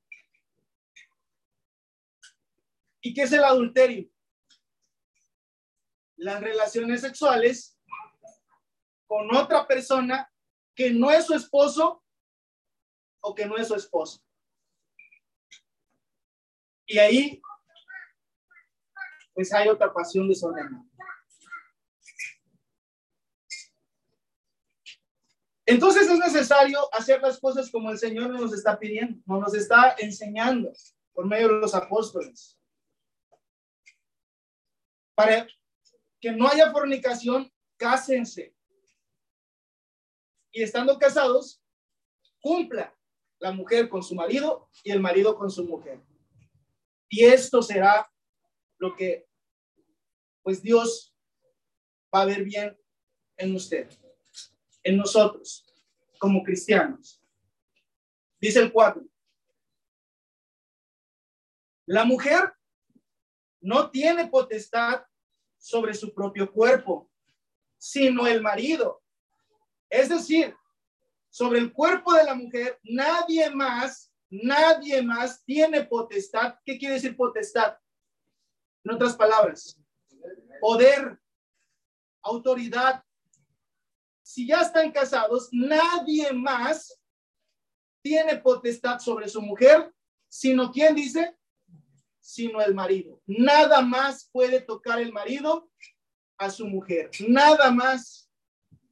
¿Y 3.01 3.13
qué 3.13 3.23
es 3.23 3.31
el 3.33 3.43
adulterio? 3.43 4.09
Las 6.15 6.41
relaciones 6.41 7.01
sexuales 7.01 7.77
con 9.07 9.35
otra 9.35 9.67
persona 9.67 10.31
que 10.75 10.91
no 10.91 11.11
es 11.11 11.25
su 11.25 11.33
esposo 11.33 12.03
o 13.21 13.35
que 13.35 13.45
no 13.45 13.57
es 13.57 13.67
su 13.67 13.75
esposa. 13.75 14.21
Y 16.85 16.97
ahí, 16.97 17.41
pues 19.33 19.53
hay 19.53 19.67
otra 19.67 19.93
pasión 19.93 20.27
desordenada. 20.27 20.83
Entonces 25.65 26.09
es 26.09 26.19
necesario 26.19 26.93
hacer 26.93 27.21
las 27.21 27.39
cosas 27.39 27.71
como 27.71 27.89
el 27.89 27.97
Señor 27.97 28.29
nos 28.29 28.53
está 28.53 28.77
pidiendo, 28.77 29.21
nos 29.25 29.53
está 29.53 29.95
enseñando 29.97 30.73
por 31.13 31.25
medio 31.25 31.47
de 31.47 31.59
los 31.61 31.73
apóstoles. 31.73 32.59
Para 35.15 35.47
que 36.19 36.31
no 36.31 36.47
haya 36.47 36.71
fornicación, 36.71 37.51
cásense. 37.77 38.53
Y 40.51 40.63
estando 40.63 40.97
casados, 40.99 41.63
cumpla 42.41 42.93
la 43.39 43.51
mujer 43.51 43.87
con 43.87 44.03
su 44.03 44.15
marido 44.15 44.69
y 44.83 44.91
el 44.91 44.99
marido 44.99 45.35
con 45.37 45.49
su 45.49 45.63
mujer. 45.63 46.01
Y 47.09 47.23
esto 47.25 47.61
será 47.61 48.11
lo 48.79 48.95
que, 48.95 49.27
pues 50.41 50.61
Dios 50.61 51.15
va 52.13 52.23
a 52.23 52.25
ver 52.25 52.43
bien 52.43 52.77
en 53.37 53.55
usted 53.55 53.89
en 54.83 54.97
nosotros 54.97 55.65
como 56.19 56.43
cristianos. 56.43 57.21
Dice 58.39 58.59
el 58.59 58.71
4. 58.71 59.03
La 61.85 62.05
mujer 62.05 62.53
no 63.61 63.89
tiene 63.89 64.27
potestad 64.27 65.05
sobre 65.57 65.93
su 65.93 66.13
propio 66.13 66.51
cuerpo, 66.51 67.09
sino 67.77 68.27
el 68.27 68.41
marido. 68.41 69.01
Es 69.89 70.09
decir, 70.09 70.55
sobre 71.29 71.59
el 71.59 71.73
cuerpo 71.73 72.13
de 72.13 72.23
la 72.23 72.35
mujer, 72.35 72.79
nadie 72.83 73.49
más, 73.49 74.13
nadie 74.29 75.01
más 75.01 75.43
tiene 75.43 75.83
potestad. 75.83 76.55
¿Qué 76.65 76.77
quiere 76.77 76.95
decir 76.95 77.15
potestad? 77.15 77.77
En 78.83 78.95
otras 78.95 79.15
palabras, 79.15 79.79
poder, 80.59 81.19
autoridad, 82.21 83.02
si 84.33 84.47
ya 84.47 84.61
están 84.61 84.91
casados, 84.91 85.49
nadie 85.51 86.33
más 86.33 86.99
tiene 88.01 88.37
potestad 88.37 88.97
sobre 88.97 89.29
su 89.29 89.39
mujer, 89.39 89.93
sino 90.27 90.71
quién 90.71 90.95
dice, 90.95 91.37
sino 92.19 92.59
el 92.59 92.73
marido. 92.73 93.21
Nada 93.27 93.81
más 93.81 94.31
puede 94.31 94.59
tocar 94.59 94.99
el 94.99 95.13
marido 95.13 95.69
a 96.39 96.49
su 96.49 96.65
mujer. 96.65 97.11
Nada 97.27 97.69
más. 97.69 98.27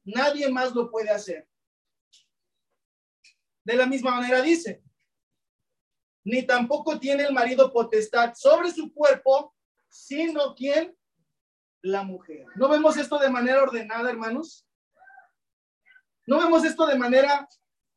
Nadie 0.04 0.48
más 0.48 0.72
lo 0.76 0.88
puede 0.92 1.10
hacer. 1.10 1.48
De 3.64 3.74
la 3.74 3.86
misma 3.86 4.12
manera 4.12 4.42
dice, 4.42 4.80
ni 6.22 6.44
tampoco 6.44 7.00
tiene 7.00 7.24
el 7.24 7.32
marido 7.32 7.72
potestad 7.72 8.32
sobre 8.36 8.70
su 8.70 8.92
cuerpo, 8.94 9.56
sino 9.88 10.54
quien 10.54 10.96
la 11.80 12.04
mujer. 12.04 12.46
¿No 12.54 12.68
vemos 12.68 12.96
esto 12.96 13.18
de 13.18 13.28
manera 13.28 13.60
ordenada, 13.60 14.08
hermanos? 14.08 14.68
¿No 16.26 16.38
vemos 16.38 16.64
esto 16.64 16.86
de 16.86 16.96
manera 16.96 17.48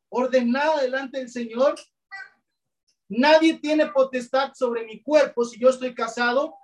ordenada 0.08 0.82
delante 0.82 1.18
del 1.18 1.30
Señor? 1.30 1.76
Nadie 3.08 3.58
tiene 3.58 3.86
potestad 3.86 4.52
sobre 4.54 4.84
mi 4.84 5.00
cuerpo 5.00 5.44
si 5.44 5.60
yo 5.60 5.68
estoy 5.68 5.94
casado. 5.94 6.54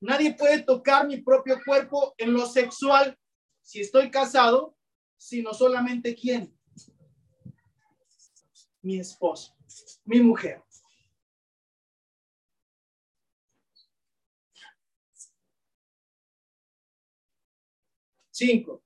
Nadie 0.00 0.34
puede 0.34 0.62
tocar 0.62 1.06
mi 1.06 1.20
propio 1.20 1.58
cuerpo 1.64 2.14
en 2.16 2.32
lo 2.32 2.46
sexual 2.46 3.18
si 3.60 3.80
estoy 3.80 4.10
casado, 4.10 4.76
sino 5.16 5.52
solamente 5.52 6.14
quién? 6.14 6.56
Mi 8.82 8.98
esposo, 8.98 9.54
mi 10.04 10.20
mujer. 10.20 10.62
Cinco. 18.30 18.82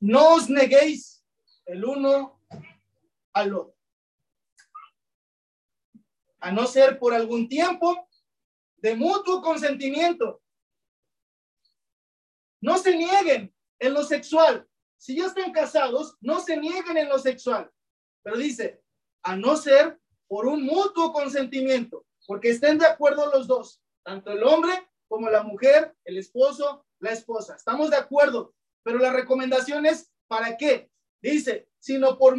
No 0.00 0.34
os 0.34 0.48
neguéis 0.48 1.22
el 1.66 1.84
uno 1.84 2.40
al 3.34 3.54
otro. 3.54 3.76
A 6.40 6.50
no 6.50 6.66
ser 6.66 6.98
por 6.98 7.12
algún 7.12 7.48
tiempo 7.48 8.08
de 8.76 8.96
mutuo 8.96 9.42
consentimiento. 9.42 10.42
No 12.62 12.78
se 12.78 12.96
nieguen 12.96 13.54
en 13.78 13.94
lo 13.94 14.02
sexual. 14.02 14.66
Si 14.96 15.16
ya 15.16 15.26
están 15.26 15.52
casados, 15.52 16.16
no 16.20 16.40
se 16.40 16.56
nieguen 16.56 16.96
en 16.96 17.08
lo 17.08 17.18
sexual. 17.18 17.70
Pero 18.22 18.38
dice, 18.38 18.82
a 19.22 19.36
no 19.36 19.56
ser 19.56 20.00
por 20.28 20.46
un 20.46 20.64
mutuo 20.64 21.12
consentimiento, 21.12 22.06
porque 22.26 22.50
estén 22.50 22.78
de 22.78 22.86
acuerdo 22.86 23.30
los 23.30 23.46
dos, 23.46 23.82
tanto 24.02 24.30
el 24.30 24.42
hombre 24.44 24.88
como 25.08 25.28
la 25.28 25.42
mujer, 25.42 25.94
el 26.04 26.18
esposo, 26.18 26.86
la 27.00 27.10
esposa. 27.10 27.56
Estamos 27.56 27.90
de 27.90 27.96
acuerdo 27.96 28.54
pero 28.82 28.98
la 28.98 29.12
recomendación 29.12 29.86
es, 29.86 30.10
¿para 30.26 30.56
qué? 30.56 30.90
Dice, 31.22 31.68
sino 31.78 32.18
por, 32.18 32.36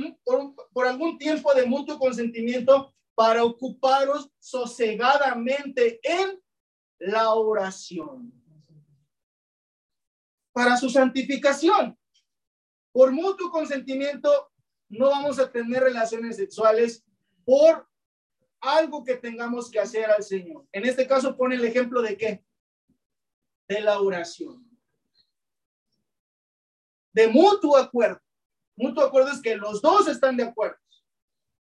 por, 0.74 0.88
algún 0.88 1.18
tiempo 1.18 1.54
de 1.54 1.66
mutuo 1.66 2.00
consentimiento 2.00 2.94
para 3.16 3.44
ocuparos 3.44 4.32
sosegadamente 4.40 6.00
en 6.04 6.42
la 7.00 7.34
oración. 7.34 8.34
Para 10.54 10.78
su 10.78 10.90
santificación. 10.90 11.98
Por 12.92 13.12
mutuo 13.12 13.50
consentimiento 13.52 14.52
no 14.90 15.10
vamos 15.10 15.40
a 15.40 15.52
tener 15.52 15.84
relaciones 15.84 16.36
sexuales 16.36 17.06
por 17.46 17.88
algo 18.60 19.04
que 19.04 19.16
tengamos 19.16 19.72
que 19.72 19.80
hacer 19.80 20.10
al 20.12 20.24
Señor. 20.24 20.68
En 20.72 20.86
este 20.86 21.08
caso 21.08 21.36
pone 21.36 21.56
el 21.56 21.66
ejemplo 21.66 22.02
de 22.02 22.18
qué? 22.18 22.46
De 23.68 23.82
la 23.82 24.00
oración. 24.00 24.71
De 27.14 27.28
mutuo 27.28 27.78
acuerdo. 27.78 28.20
Mutuo 28.76 29.04
acuerdo 29.04 29.32
es 29.32 29.42
que 29.42 29.56
los 29.56 29.82
dos 29.82 30.08
están 30.08 30.38
de 30.38 30.44
acuerdo. 30.44 30.78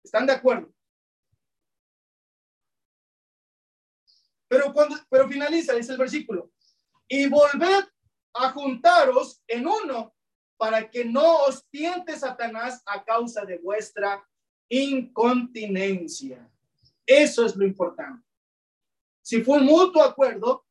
Están 0.05 0.27
de 0.27 0.33
acuerdo. 0.33 0.73
Pero 4.49 4.73
cuando, 4.73 4.97
pero 5.11 5.29
finaliza, 5.29 5.75
dice 5.75 5.93
el 5.93 5.99
versículo, 5.99 6.51
y 7.07 7.29
volved 7.29 7.85
a 8.35 8.51
juntaros 8.51 9.43
en 9.47 9.67
uno 9.67 10.15
para 10.57 10.91
que 10.91 11.05
no 11.05 11.45
os 11.45 11.67
tiente 11.71 12.19
Satanás 12.19 12.83
a 12.87 13.05
causa 13.05 13.45
de 13.45 13.59
vuestra 13.59 14.27
incontinencia. 14.69 16.51
Eso 17.07 17.47
es 17.47 17.57
lo 17.57 17.65
importante. 17.65 18.27
Si 19.23 19.43
fue 19.43 19.59
un 19.59 19.67
mutuo 19.67 20.03
acuerdo, 20.03 20.67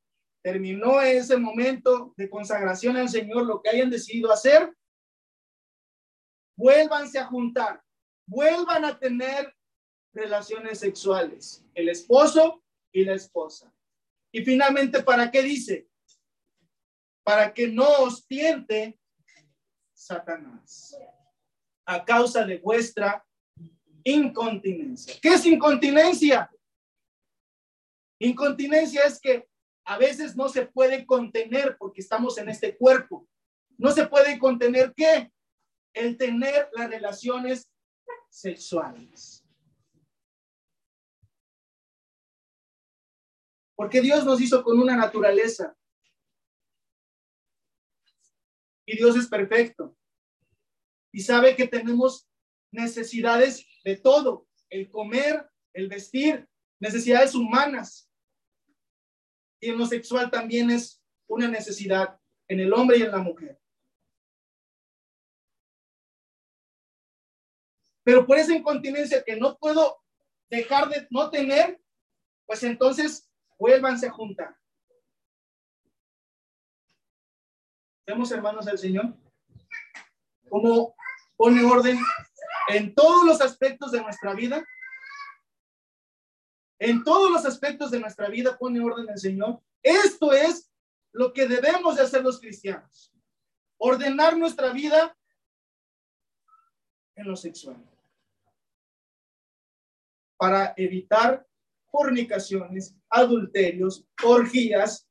terminó 0.48 1.02
ese 1.02 1.36
momento 1.36 2.14
de 2.16 2.30
consagración 2.30 2.95
al 2.95 3.10
Señor, 3.10 3.45
lo 3.45 3.62
que 3.62 3.70
hayan 3.70 3.89
decidido 3.89 4.32
hacer, 4.32 4.74
vuélvanse 6.56 7.20
a 7.20 7.26
juntar, 7.26 7.84
vuelvan 8.26 8.86
a 8.86 8.98
tener 8.98 9.54
relaciones 10.14 10.80
sexuales, 10.80 11.66
el 11.74 11.89
esposo 11.89 12.64
y 12.93 13.04
la 13.04 13.16
esposa. 13.16 13.76
Y 14.32 14.41
finalmente, 14.45 15.04
¿para 15.04 15.30
qué 15.30 15.41
dice? 15.43 15.89
Para 17.26 17.54
que 17.54 17.68
no 17.68 18.04
os 18.04 18.26
tiente 18.26 18.98
Satanás 19.93 20.98
a 21.86 22.06
causa 22.06 22.45
de 22.45 22.60
vuestra 22.60 23.22
incontinencia. 24.06 25.14
¿Qué 25.22 25.34
es 25.34 25.45
incontinencia? 25.45 26.50
Incontinencia 28.20 29.04
es 29.04 29.20
que 29.20 29.45
a 29.88 29.97
veces 29.97 30.35
no 30.35 30.49
se 30.49 30.65
puede 30.65 31.05
contener 31.05 31.77
porque 31.77 32.01
estamos 32.01 32.38
en 32.38 32.49
este 32.49 32.77
cuerpo. 32.77 33.25
No 33.77 33.91
se 33.91 34.05
puede 34.05 34.38
contener 34.38 34.93
qué? 34.93 35.31
El 35.93 36.17
tener 36.17 36.69
las 36.73 36.89
relaciones 36.89 37.71
sexuales. 38.29 39.45
Porque 43.75 44.01
Dios 44.01 44.25
nos 44.25 44.41
hizo 44.41 44.61
con 44.61 44.77
una 44.77 44.97
naturaleza. 44.97 45.73
Y 48.85 48.97
Dios 48.97 49.15
es 49.15 49.27
perfecto. 49.27 49.95
Y 51.13 51.21
sabe 51.21 51.55
que 51.55 51.65
tenemos 51.65 52.27
necesidades 52.73 53.65
de 53.85 53.95
todo. 53.95 54.49
El 54.69 54.89
comer, 54.89 55.49
el 55.73 55.88
vestir, 55.88 56.45
necesidades 56.77 57.35
humanas. 57.35 58.07
Y 59.60 59.70
en 59.70 59.78
lo 59.78 59.86
sexual 59.86 60.30
también 60.30 60.70
es 60.70 61.03
una 61.28 61.47
necesidad 61.47 62.20
en 62.47 62.60
el 62.60 62.74
hombre 62.74 62.97
y 62.97 63.03
en 63.03 63.12
la 63.12 63.18
mujer. 63.18 63.60
Pero 68.03 68.26
por 68.26 68.38
esa 68.38 68.55
incontinencia 68.55 69.24
que 69.24 69.36
no 69.36 69.58
puedo 69.58 70.01
dejar 70.49 70.88
de 70.88 71.08
no 71.10 71.30
tener, 71.30 71.82
pues 72.45 72.64
entonces 72.64 73.30
vuélvanse 73.58 74.08
a 74.08 74.12
juntar. 74.12 74.55
Vemos, 78.05 78.32
hermanos 78.32 78.66
del 78.66 78.78
Señor, 78.78 79.14
cómo 80.49 80.95
pone 81.36 81.62
orden 81.64 81.99
en 82.70 82.95
todos 82.95 83.26
los 83.26 83.41
aspectos 83.41 83.91
de 83.91 84.01
nuestra 84.01 84.34
vida. 84.34 84.66
En 86.80 87.03
todos 87.03 87.32
los 87.32 87.45
aspectos 87.45 87.91
de 87.91 87.99
nuestra 87.99 88.30
vida 88.30 88.57
pone 88.57 88.80
orden 88.80 89.09
el 89.09 89.17
Señor. 89.17 89.61
Esto 89.82 90.32
es 90.32 90.71
lo 91.11 91.34
que 91.34 91.47
debemos 91.47 91.95
de 91.95 92.03
hacer 92.03 92.21
los 92.23 92.39
cristianos. 92.39 93.13
Ordenar 93.78 94.38
nuestra 94.38 94.71
vida 94.71 95.17
en 97.15 97.28
lo 97.28 97.36
sexual. 97.36 97.84
Para 100.38 100.73
evitar 100.78 101.47
fornicaciones, 101.89 102.95
adulterios, 103.09 104.05
orgías, 104.23 105.07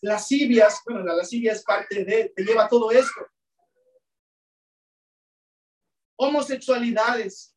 lascivias, 0.00 0.80
bueno, 0.84 1.02
la 1.02 1.14
lascivia 1.14 1.52
es 1.52 1.64
parte 1.64 2.04
de, 2.04 2.32
te 2.34 2.44
lleva 2.44 2.68
todo 2.68 2.90
esto. 2.92 3.26
Homosexualidades. 6.16 7.56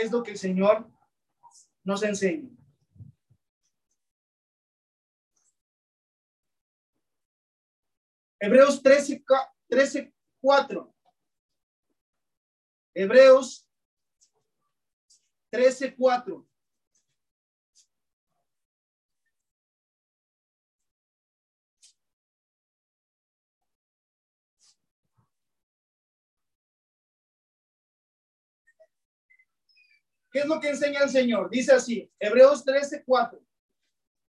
Es 0.00 0.10
lo 0.10 0.22
que 0.22 0.30
el 0.30 0.38
Señor 0.38 0.90
nos 1.84 2.02
enseña. 2.02 2.48
Hebreos 8.38 8.82
13, 8.82 9.22
13 9.68 10.14
4. 10.40 10.94
Hebreos 12.94 13.68
13.4. 15.52 16.49
¿Qué 30.30 30.40
es 30.40 30.46
lo 30.46 30.60
que 30.60 30.70
enseña 30.70 31.02
el 31.02 31.10
Señor? 31.10 31.50
Dice 31.50 31.72
así, 31.72 32.10
Hebreos 32.18 32.64
13:4. 32.64 33.44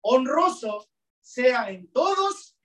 Honroso 0.04 0.90
sea 1.20 1.70
en 1.70 1.92
todos, 1.92 2.58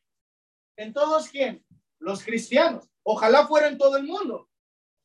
en 0.77 0.93
todos 0.93 1.29
quién? 1.29 1.65
Los 1.99 2.23
cristianos. 2.25 2.89
Ojalá 3.03 3.47
fuera 3.47 3.69
en 3.69 3.79
todo 3.79 3.97
el 3.97 4.05
mundo. 4.05 4.49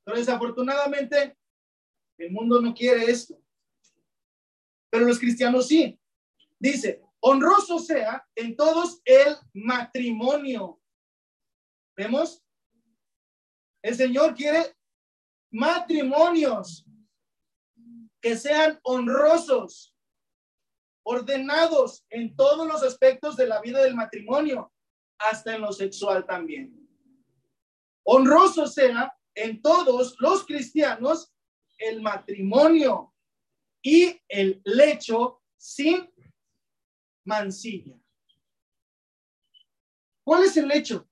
Pero 0.03 0.17
desafortunadamente 0.17 1.37
el 2.17 2.31
mundo 2.31 2.61
no 2.61 2.73
quiere 2.73 3.09
esto. 3.09 3.41
Pero 4.89 5.05
los 5.05 5.19
cristianos 5.19 5.67
sí. 5.67 5.99
Dice, 6.59 7.01
honroso 7.21 7.79
sea 7.79 8.27
en 8.35 8.55
todos 8.55 9.01
el 9.05 9.35
matrimonio. 9.53 10.79
¿Vemos? 11.95 12.43
El 13.81 13.95
Señor 13.95 14.35
quiere 14.35 14.75
matrimonios 15.51 16.85
que 18.21 18.37
sean 18.37 18.79
honrosos, 18.83 19.95
ordenados 21.03 22.05
en 22.09 22.35
todos 22.35 22.67
los 22.67 22.83
aspectos 22.83 23.35
de 23.35 23.47
la 23.47 23.59
vida 23.61 23.81
del 23.81 23.95
matrimonio, 23.95 24.71
hasta 25.17 25.55
en 25.55 25.61
lo 25.61 25.71
sexual 25.71 26.25
también. 26.25 26.77
Honroso 28.03 28.67
sea 28.67 29.15
en 29.35 29.61
todos 29.61 30.15
los 30.19 30.45
cristianos 30.45 31.33
el 31.77 32.01
matrimonio 32.01 33.13
y 33.81 34.19
el 34.27 34.61
lecho 34.63 35.41
sin 35.57 36.11
mancilla. 37.25 37.95
¿Cuál 40.23 40.43
es 40.43 40.57
el 40.57 40.67
lecho? 40.67 41.09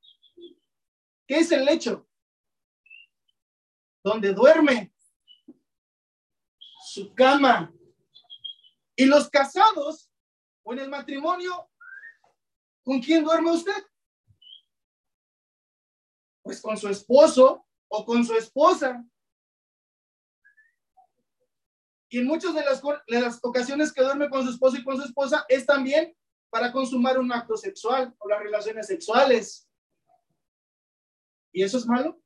¿Qué 1.27 1.39
es 1.39 1.51
el 1.51 1.65
lecho? 1.65 2.07
Donde 4.03 4.33
duerme 4.33 4.93
su 6.89 7.13
cama. 7.13 7.71
Y 8.95 9.05
los 9.05 9.29
casados 9.29 10.09
o 10.63 10.73
en 10.73 10.79
el 10.79 10.89
matrimonio, 10.89 11.69
¿con 12.83 12.99
quién 12.99 13.23
duerme 13.23 13.51
usted? 13.51 13.83
Pues 16.41 16.61
con 16.61 16.77
su 16.77 16.89
esposo 16.89 17.65
o 17.87 18.05
con 18.05 18.25
su 18.25 18.33
esposa. 18.35 19.05
Y 22.09 22.19
en 22.19 22.25
muchas 22.25 22.55
de 22.55 22.65
las, 22.65 22.81
de 22.81 23.21
las 23.21 23.39
ocasiones 23.43 23.93
que 23.93 24.01
duerme 24.01 24.29
con 24.29 24.43
su 24.43 24.49
esposo 24.49 24.77
y 24.77 24.83
con 24.83 24.97
su 24.97 25.03
esposa 25.03 25.45
es 25.47 25.65
también 25.65 26.15
para 26.49 26.71
consumar 26.71 27.19
un 27.19 27.31
acto 27.31 27.55
sexual 27.55 28.15
o 28.17 28.27
las 28.27 28.39
relaciones 28.39 28.87
sexuales. 28.87 29.69
¿Y 31.51 31.63
eso 31.63 31.77
es 31.77 31.85
malo? 31.85 32.19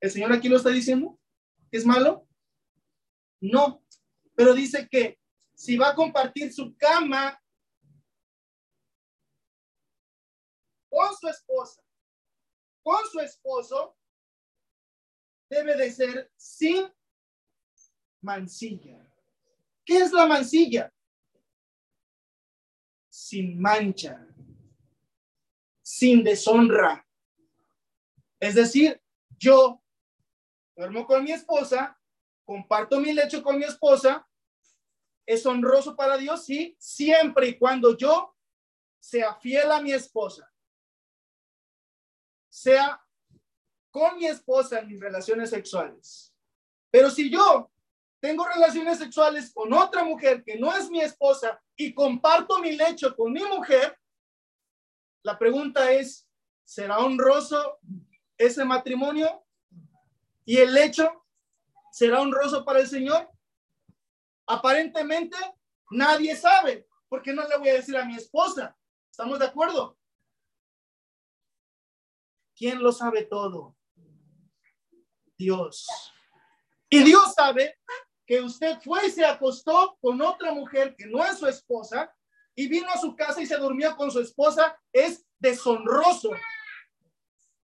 ¿El 0.00 0.10
Señor 0.10 0.32
aquí 0.32 0.48
lo 0.48 0.56
está 0.56 0.70
diciendo? 0.70 1.18
¿Es 1.70 1.84
malo? 1.84 2.26
No, 3.40 3.82
pero 4.34 4.54
dice 4.54 4.88
que 4.88 5.18
si 5.54 5.76
va 5.76 5.90
a 5.90 5.94
compartir 5.94 6.52
su 6.52 6.76
cama 6.76 7.38
con 10.88 11.14
su 11.16 11.28
esposa, 11.28 11.82
con 12.82 13.04
su 13.10 13.20
esposo, 13.20 13.96
debe 15.48 15.76
de 15.76 15.90
ser 15.90 16.32
sin 16.36 16.92
mancilla. 18.22 19.06
¿Qué 19.84 19.98
es 19.98 20.12
la 20.12 20.26
mancilla? 20.26 20.92
Sin 23.08 23.60
mancha, 23.60 24.26
sin 25.82 26.22
deshonra. 26.22 27.06
Es 28.38 28.54
decir, 28.54 29.02
yo 29.38 29.82
duermo 30.74 31.06
con 31.06 31.24
mi 31.24 31.32
esposa, 31.32 31.99
comparto 32.50 32.98
mi 32.98 33.12
lecho 33.12 33.44
con 33.44 33.58
mi 33.58 33.62
esposa, 33.62 34.26
es 35.24 35.46
honroso 35.46 35.94
para 35.94 36.16
Dios, 36.16 36.44
sí, 36.44 36.74
siempre 36.80 37.46
y 37.46 37.56
cuando 37.56 37.96
yo 37.96 38.34
sea 38.98 39.36
fiel 39.36 39.70
a 39.70 39.80
mi 39.80 39.92
esposa. 39.92 40.52
sea 42.48 43.00
con 43.92 44.16
mi 44.16 44.26
esposa 44.26 44.80
en 44.80 44.88
mis 44.88 44.98
relaciones 44.98 45.50
sexuales. 45.50 46.34
Pero 46.90 47.08
si 47.08 47.30
yo 47.30 47.70
tengo 48.18 48.44
relaciones 48.44 48.98
sexuales 48.98 49.52
con 49.54 49.72
otra 49.72 50.02
mujer 50.02 50.42
que 50.42 50.58
no 50.58 50.76
es 50.76 50.90
mi 50.90 51.00
esposa 51.00 51.62
y 51.76 51.94
comparto 51.94 52.58
mi 52.58 52.72
lecho 52.72 53.14
con 53.14 53.32
mi 53.32 53.44
mujer, 53.44 53.96
la 55.22 55.38
pregunta 55.38 55.92
es, 55.92 56.28
¿será 56.64 56.98
honroso 56.98 57.78
ese 58.36 58.64
matrimonio? 58.64 59.46
¿Y 60.44 60.56
el 60.56 60.74
lecho 60.74 61.19
será 61.92 62.20
honroso 62.20 62.64
para 62.64 62.80
el 62.80 62.86
Señor? 62.86 63.28
Aparentemente 64.46 65.36
nadie 65.90 66.36
sabe, 66.36 66.86
porque 67.08 67.32
no 67.32 67.46
le 67.46 67.56
voy 67.58 67.68
a 67.68 67.74
decir 67.74 67.96
a 67.96 68.04
mi 68.04 68.16
esposa. 68.16 68.76
¿Estamos 69.10 69.38
de 69.38 69.46
acuerdo? 69.46 69.98
¿Quién 72.56 72.82
lo 72.82 72.92
sabe 72.92 73.24
todo? 73.24 73.76
Dios. 75.38 75.86
Y 76.88 77.02
Dios 77.02 77.32
sabe 77.34 77.78
que 78.26 78.40
usted 78.40 78.78
fue 78.80 79.06
y 79.06 79.10
se 79.10 79.24
acostó 79.24 79.96
con 80.00 80.20
otra 80.20 80.52
mujer 80.52 80.94
que 80.96 81.06
no 81.06 81.24
es 81.24 81.38
su 81.38 81.46
esposa 81.46 82.14
y 82.54 82.68
vino 82.68 82.88
a 82.90 82.98
su 82.98 83.16
casa 83.16 83.40
y 83.40 83.46
se 83.46 83.56
durmió 83.56 83.96
con 83.96 84.10
su 84.10 84.20
esposa, 84.20 84.78
es 84.92 85.26
deshonroso. 85.38 86.30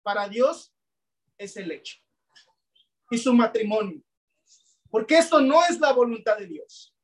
Para 0.03 0.29
Dios 0.29 0.73
es 1.37 1.57
el 1.57 1.71
hecho. 1.71 1.97
Y 3.09 3.17
su 3.17 3.33
matrimonio. 3.33 4.01
Porque 4.93 5.17
esto 5.17 5.41
no 5.41 5.59
es 5.65 5.79
la 5.79 5.91
voluntad 5.91 6.37
de 6.37 6.45
Dios. 6.45 6.95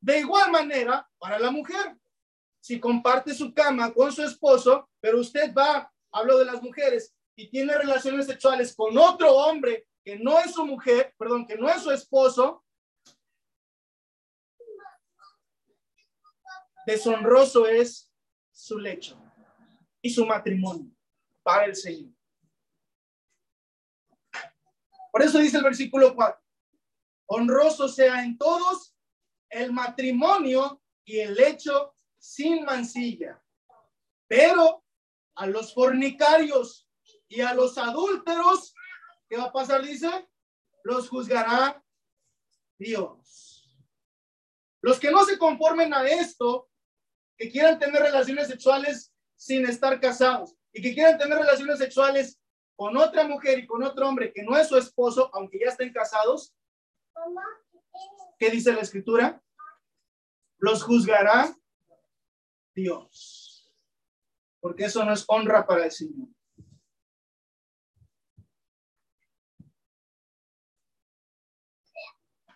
De 0.00 0.18
igual 0.18 0.50
manera, 0.50 1.08
para 1.16 1.38
la 1.38 1.52
mujer, 1.52 1.96
si 2.60 2.80
comparte 2.80 3.32
su 3.32 3.54
cama 3.54 3.94
con 3.94 4.10
su 4.10 4.24
esposo, 4.24 4.90
pero 4.98 5.20
usted 5.20 5.54
va, 5.54 5.94
hablo 6.10 6.38
de 6.38 6.44
las 6.44 6.60
mujeres, 6.60 7.14
y 7.36 7.48
tiene 7.48 7.78
relaciones 7.78 8.26
sexuales 8.26 8.74
con 8.74 8.98
otro 8.98 9.32
hombre 9.32 9.86
que 10.04 10.18
no 10.18 10.40
es 10.40 10.54
su 10.54 10.66
mujer, 10.66 11.14
perdón, 11.16 11.46
que 11.46 11.54
no 11.56 11.68
es 11.68 11.80
su 11.80 11.92
esposo, 11.92 12.64
deshonroso 16.84 17.68
es 17.68 18.12
su 18.50 18.76
lecho 18.76 19.16
y 20.00 20.10
su 20.10 20.26
matrimonio 20.26 20.90
para 21.44 21.66
el 21.66 21.76
Señor. 21.76 22.10
Por 25.12 25.22
eso 25.22 25.38
dice 25.38 25.58
el 25.58 25.64
versículo 25.64 26.14
4, 26.16 26.40
honroso 27.26 27.86
sea 27.86 28.24
en 28.24 28.36
todos 28.36 28.96
el 29.50 29.72
matrimonio 29.72 30.82
y 31.04 31.20
el 31.20 31.34
lecho 31.34 31.94
sin 32.18 32.64
mancilla, 32.64 33.40
pero 34.26 34.84
a 35.36 35.46
los 35.46 35.72
fornicarios 35.72 36.88
y 37.28 37.42
a 37.42 37.54
los 37.54 37.78
adúlteros 37.78 38.74
¿Qué 39.32 39.38
va 39.38 39.44
a 39.44 39.52
pasar? 39.52 39.82
Dice, 39.82 40.10
los 40.84 41.08
juzgará 41.08 41.82
Dios. 42.78 43.82
Los 44.82 45.00
que 45.00 45.10
no 45.10 45.24
se 45.24 45.38
conformen 45.38 45.94
a 45.94 46.06
esto, 46.06 46.68
que 47.38 47.50
quieran 47.50 47.78
tener 47.78 48.02
relaciones 48.02 48.48
sexuales 48.48 49.10
sin 49.34 49.64
estar 49.64 49.98
casados 50.02 50.54
y 50.70 50.82
que 50.82 50.92
quieran 50.92 51.16
tener 51.16 51.38
relaciones 51.38 51.78
sexuales 51.78 52.41
con 52.76 52.96
otra 52.96 53.26
mujer 53.26 53.58
y 53.58 53.66
con 53.66 53.82
otro 53.82 54.08
hombre 54.08 54.32
que 54.32 54.42
no 54.42 54.56
es 54.56 54.68
su 54.68 54.76
esposo, 54.76 55.30
aunque 55.34 55.58
ya 55.60 55.68
estén 55.68 55.92
casados, 55.92 56.54
¿qué 58.38 58.50
dice 58.50 58.72
la 58.72 58.80
escritura? 58.80 59.42
Los 60.58 60.82
juzgará 60.82 61.56
Dios. 62.74 63.72
Porque 64.60 64.84
eso 64.84 65.04
no 65.04 65.12
es 65.12 65.24
honra 65.26 65.66
para 65.66 65.84
el 65.84 65.90
Señor. 65.90 66.28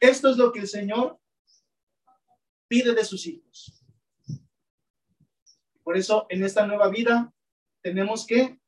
Esto 0.01 0.31
es 0.31 0.37
lo 0.37 0.53
que 0.53 0.61
el 0.61 0.69
Señor 0.69 1.19
pide 2.69 2.95
de 2.95 3.05
sus 3.05 3.27
hijos. 3.27 3.83
Por 5.83 5.97
eso 5.97 6.27
en 6.29 6.45
esta 6.45 6.67
nueva 6.67 6.89
vida 6.89 7.33
tenemos 7.81 8.27
que 8.27 8.61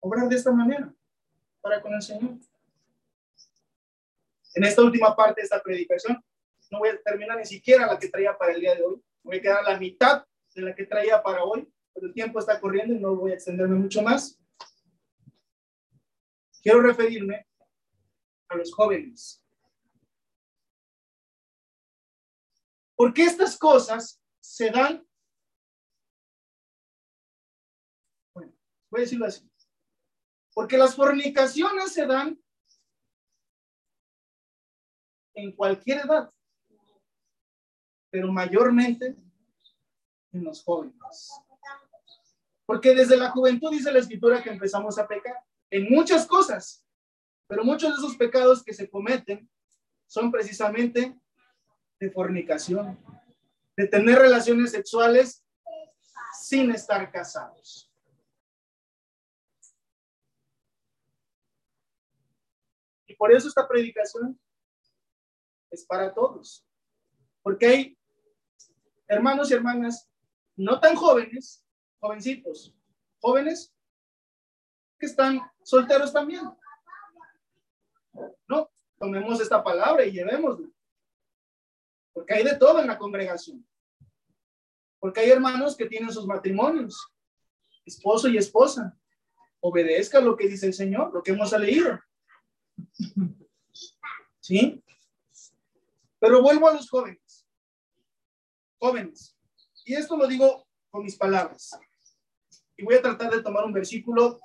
obrar 0.00 0.28
de 0.28 0.36
esta 0.36 0.50
manera 0.52 0.92
para 1.60 1.80
con 1.80 1.94
el 1.94 2.02
Señor. 2.02 2.38
En 4.54 4.64
esta 4.64 4.82
última 4.82 5.14
parte 5.14 5.40
de 5.40 5.44
esta 5.44 5.62
predicación, 5.62 6.22
no 6.70 6.78
voy 6.78 6.88
a 6.88 7.02
terminar 7.02 7.38
ni 7.38 7.44
siquiera 7.44 7.86
la 7.86 7.98
que 7.98 8.08
traía 8.08 8.36
para 8.36 8.52
el 8.52 8.60
día 8.60 8.74
de 8.74 8.82
hoy. 8.82 9.02
Voy 9.22 9.36
a 9.36 9.40
quedar 9.40 9.64
la 9.64 9.78
mitad 9.78 10.24
de 10.54 10.62
la 10.62 10.74
que 10.74 10.86
traía 10.86 11.22
para 11.22 11.44
hoy, 11.44 11.72
pero 11.92 12.06
el 12.06 12.14
tiempo 12.14 12.38
está 12.38 12.60
corriendo 12.60 12.94
y 12.94 12.98
no 12.98 13.14
voy 13.14 13.32
a 13.32 13.34
extenderme 13.34 13.76
mucho 13.76 14.02
más. 14.02 14.40
Quiero 16.62 16.80
referirme 16.80 17.46
a 18.48 18.56
los 18.56 18.72
jóvenes. 18.74 19.42
Porque 22.96 23.24
estas 23.24 23.56
cosas 23.56 24.22
se 24.40 24.70
dan, 24.70 25.06
bueno, 28.34 28.52
voy 28.90 29.00
a 29.00 29.02
decirlo 29.02 29.26
así, 29.26 29.49
porque 30.60 30.76
las 30.76 30.94
fornicaciones 30.94 31.94
se 31.94 32.04
dan 32.04 32.38
en 35.32 35.52
cualquier 35.52 36.04
edad, 36.04 36.30
pero 38.10 38.30
mayormente 38.30 39.16
en 40.32 40.44
los 40.44 40.62
jóvenes. 40.62 41.30
Porque 42.66 42.94
desde 42.94 43.16
la 43.16 43.30
juventud 43.30 43.70
dice 43.70 43.90
la 43.90 44.00
escritura 44.00 44.42
que 44.42 44.50
empezamos 44.50 44.98
a 44.98 45.08
pecar 45.08 45.42
en 45.70 45.88
muchas 45.88 46.26
cosas, 46.26 46.86
pero 47.46 47.64
muchos 47.64 47.92
de 47.92 47.96
esos 47.96 48.18
pecados 48.18 48.62
que 48.62 48.74
se 48.74 48.90
cometen 48.90 49.50
son 50.06 50.30
precisamente 50.30 51.18
de 51.98 52.10
fornicación, 52.10 52.98
de 53.78 53.86
tener 53.86 54.18
relaciones 54.18 54.72
sexuales 54.72 55.42
sin 56.38 56.70
estar 56.70 57.10
casados. 57.10 57.89
Y 63.10 63.16
por 63.16 63.32
eso 63.32 63.48
esta 63.48 63.66
predicación 63.66 64.38
es 65.68 65.84
para 65.84 66.14
todos, 66.14 66.64
porque 67.42 67.66
hay 67.66 67.98
hermanos 69.08 69.50
y 69.50 69.54
hermanas 69.54 70.08
no 70.54 70.78
tan 70.78 70.94
jóvenes, 70.94 71.66
jovencitos, 71.98 72.72
jóvenes 73.20 73.74
que 74.96 75.06
están 75.06 75.40
solteros 75.64 76.12
también. 76.12 76.42
No, 78.46 78.70
tomemos 78.96 79.40
esta 79.40 79.60
palabra 79.64 80.04
y 80.04 80.12
llevémosla. 80.12 80.68
Porque 82.12 82.34
hay 82.34 82.44
de 82.44 82.56
todo 82.56 82.80
en 82.80 82.86
la 82.86 82.96
congregación. 82.96 83.66
Porque 85.00 85.18
hay 85.18 85.30
hermanos 85.30 85.76
que 85.76 85.86
tienen 85.86 86.12
sus 86.12 86.28
matrimonios, 86.28 87.12
esposo 87.84 88.28
y 88.28 88.38
esposa. 88.38 88.96
Obedezca 89.58 90.20
lo 90.20 90.36
que 90.36 90.46
dice 90.46 90.66
el 90.66 90.74
Señor, 90.74 91.12
lo 91.12 91.24
que 91.24 91.32
hemos 91.32 91.50
leído. 91.58 91.98
¿Sí? 94.40 94.82
Pero 96.18 96.42
vuelvo 96.42 96.68
a 96.68 96.74
los 96.74 96.88
jóvenes. 96.88 97.46
Jóvenes. 98.78 99.36
Y 99.84 99.94
esto 99.94 100.16
lo 100.16 100.26
digo 100.26 100.66
con 100.90 101.04
mis 101.04 101.16
palabras. 101.16 101.78
Y 102.76 102.84
voy 102.84 102.94
a 102.94 103.02
tratar 103.02 103.30
de 103.30 103.42
tomar 103.42 103.64
un 103.64 103.72
versículo 103.72 104.38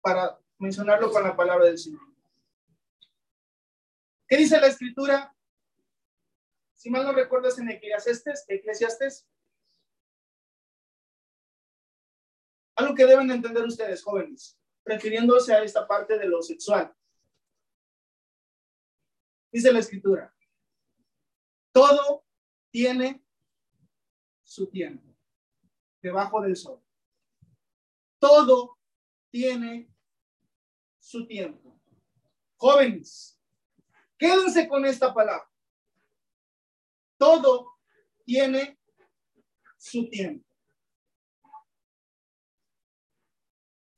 para 0.00 0.38
mencionarlo 0.58 1.10
con 1.10 1.22
la 1.22 1.36
palabra 1.36 1.66
del 1.66 1.78
Señor. 1.78 2.00
¿Qué 4.26 4.36
dice 4.36 4.60
la 4.60 4.68
escritura 4.68 5.34
si 6.80 6.88
mal 6.88 7.04
no 7.04 7.12
recuerdas 7.12 7.58
en 7.58 7.68
Eclesiastes, 7.68 8.46
Eclesiastes, 8.48 9.28
algo 12.74 12.94
que 12.94 13.04
deben 13.04 13.30
entender 13.30 13.62
ustedes, 13.64 14.02
jóvenes, 14.02 14.58
refiriéndose 14.86 15.52
a 15.52 15.62
esta 15.62 15.86
parte 15.86 16.18
de 16.18 16.24
lo 16.24 16.40
sexual. 16.40 16.90
Dice 19.52 19.72
la 19.72 19.80
escritura, 19.80 20.34
todo 21.72 22.24
tiene 22.70 23.24
su 24.42 24.68
tiempo 24.68 25.14
debajo 26.00 26.40
del 26.40 26.56
sol. 26.56 26.82
Todo 28.18 28.78
tiene 29.30 29.92
su 30.98 31.26
tiempo. 31.26 31.80
Jóvenes, 32.56 33.40
quédense 34.18 34.68
con 34.68 34.84
esta 34.84 35.12
palabra 35.12 35.50
todo 37.20 37.78
tiene 38.24 38.78
su 39.76 40.08
tiempo. 40.08 40.48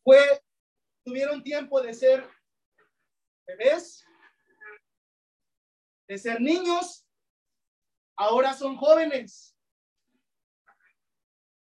Fue, 0.03 0.43
tuvieron 1.05 1.41
tiempo 1.45 1.81
de 1.81 1.95
ser 1.95 2.29
bebés, 3.47 4.05
de 6.13 6.19
ser 6.19 6.43
niños, 6.43 7.07
ahora 8.15 8.53
son 8.53 8.77
jóvenes. 8.77 9.57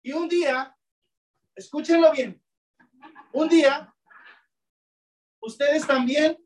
Y 0.02 0.12
un 0.12 0.28
día 0.28 0.76
escúchenlo 1.54 2.12
bien. 2.12 2.42
Un 3.32 3.48
día, 3.48 3.94
ustedes 5.40 5.86
también 5.86 6.36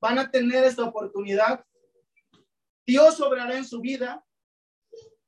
van 0.00 0.18
a 0.18 0.28
tener 0.28 0.64
esta 0.64 0.82
oportunidad. 0.82 1.64
Dios 2.84 3.20
obrará 3.20 3.56
en 3.56 3.64
su 3.64 3.80
vida 3.80 4.26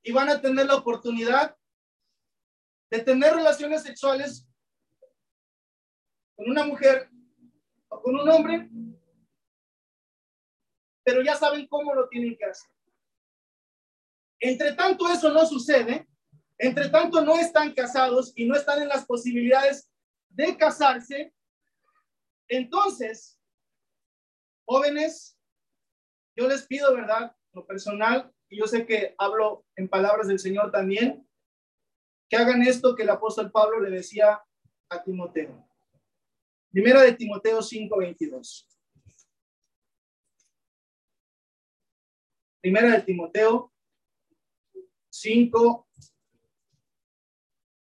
y 0.02 0.10
van 0.10 0.30
a 0.30 0.40
tener 0.40 0.66
la 0.66 0.74
oportunidad 0.74 1.56
de 2.90 2.98
tener 2.98 3.34
relaciones 3.34 3.84
sexuales 3.84 4.48
con 6.34 6.50
una 6.50 6.64
mujer 6.64 7.08
o 7.88 8.02
con 8.02 8.16
un 8.16 8.28
hombre, 8.28 8.68
pero 11.04 11.22
ya 11.22 11.36
saben 11.36 11.66
cómo 11.66 11.94
lo 11.94 12.08
tienen 12.08 12.36
que 12.36 12.44
hacer. 12.44 12.70
Entre 14.40 14.72
tanto 14.72 15.08
eso 15.08 15.32
no 15.32 15.46
sucede, 15.46 16.08
entre 16.58 16.88
tanto 16.88 17.20
no 17.22 17.36
están 17.38 17.72
casados 17.74 18.32
y 18.36 18.46
no 18.46 18.56
están 18.56 18.82
en 18.82 18.88
las 18.88 19.04
posibilidades 19.04 19.90
de 20.28 20.56
casarse, 20.56 21.32
entonces, 22.48 23.40
jóvenes, 24.66 25.38
yo 26.36 26.48
les 26.48 26.66
pido, 26.66 26.94
¿verdad? 26.94 27.34
Lo 27.52 27.66
personal, 27.66 28.30
y 28.48 28.58
yo 28.58 28.66
sé 28.66 28.84
que 28.84 29.14
hablo 29.16 29.64
en 29.76 29.88
palabras 29.88 30.28
del 30.28 30.38
Señor 30.38 30.70
también, 30.70 31.26
que 32.28 32.36
hagan 32.36 32.62
esto 32.62 32.94
que 32.94 33.04
el 33.04 33.10
apóstol 33.10 33.50
Pablo 33.50 33.80
le 33.80 33.90
decía 33.90 34.42
a 34.90 35.02
Timoteo. 35.02 35.66
Primera 36.70 37.02
de 37.02 37.12
Timoteo 37.12 37.62
5:22. 37.62 38.66
Primera 42.62 42.92
de 42.92 43.02
Timoteo 43.02 43.72
5, 45.10 45.88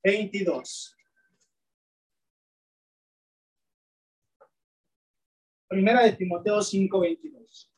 22. 0.02 0.96
Primera 5.68 6.02
de 6.02 6.12
Timoteo 6.14 6.60
5, 6.60 6.98
22. 6.98 7.72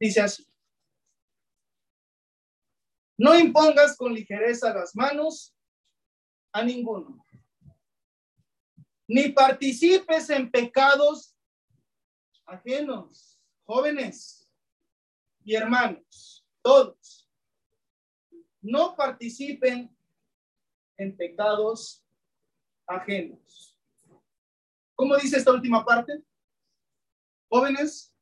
Dice 0.00 0.20
así. 0.22 0.46
No 3.18 3.38
impongas 3.38 3.94
con 3.98 4.14
ligereza 4.14 4.72
las 4.72 4.96
manos 4.96 5.54
a 6.50 6.64
ninguno, 6.64 7.22
ni 9.06 9.30
participes 9.30 10.30
en 10.30 10.50
pecados 10.50 11.36
ajenos, 12.46 13.40
jóvenes 13.64 14.48
y 15.44 15.54
hermanos, 15.54 16.46
todos. 16.62 17.30
No 18.60 18.96
participen 18.96 19.94
en 20.96 21.16
pecados 21.16 22.02
ajenos. 22.86 23.76
¿Cómo 24.94 25.16
dice 25.16 25.36
esta 25.36 25.52
última 25.52 25.84
parte? 25.84 26.22
Jóvenes. 27.48 28.14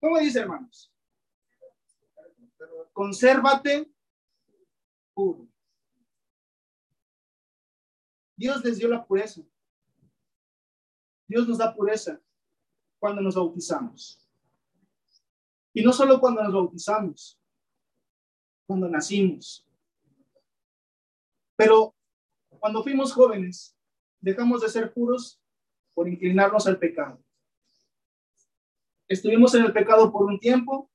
¿Cómo 0.00 0.18
dice, 0.18 0.40
hermanos? 0.40 0.94
consérvate 2.94 3.90
puro. 5.12 5.48
Dios 8.36 8.64
les 8.64 8.78
dio 8.78 8.88
la 8.88 9.04
pureza. 9.04 9.42
Dios 11.26 11.48
nos 11.48 11.58
da 11.58 11.74
pureza 11.74 12.20
cuando 12.98 13.20
nos 13.20 13.34
bautizamos. 13.34 14.20
Y 15.72 15.82
no 15.82 15.92
solo 15.92 16.20
cuando 16.20 16.42
nos 16.42 16.52
bautizamos, 16.52 17.40
cuando 18.66 18.88
nacimos. 18.88 19.66
Pero 21.56 21.94
cuando 22.58 22.82
fuimos 22.82 23.12
jóvenes, 23.12 23.76
dejamos 24.20 24.62
de 24.62 24.68
ser 24.68 24.92
puros 24.92 25.40
por 25.94 26.08
inclinarnos 26.08 26.66
al 26.66 26.78
pecado. 26.78 27.22
Estuvimos 29.06 29.54
en 29.54 29.64
el 29.64 29.72
pecado 29.72 30.10
por 30.10 30.26
un 30.26 30.40
tiempo, 30.40 30.90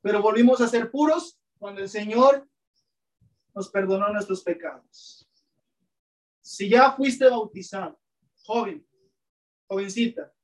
pero 0.00 0.22
volvimos 0.22 0.60
a 0.60 0.68
ser 0.68 0.90
puros 0.90 1.38
cuando 1.58 1.82
el 1.82 1.88
Señor 1.88 2.48
nos 3.54 3.68
perdonó 3.68 4.08
nuestros 4.12 4.42
pecados. 4.42 5.29
Si 6.50 6.68
ya 6.68 6.90
fuiste 6.90 7.30
bautizado, 7.30 7.96
joven, 8.42 8.84
jovencita, 9.68 10.34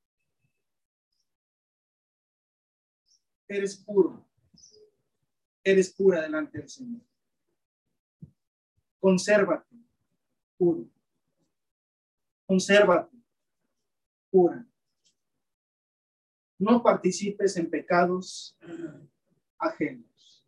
eres 3.49 3.77
puro, 3.77 4.25
eres 5.65 5.93
pura 5.93 6.23
delante 6.23 6.59
del 6.59 6.69
Señor. 6.69 7.03
Consérvate 9.01 9.77
puro. 10.57 10.89
Consérvate 12.47 13.17
pura. 14.31 14.65
No 16.57 16.85
participes 16.85 17.57
en 17.57 17.69
pecados 17.69 18.57
ajenos. 19.59 20.47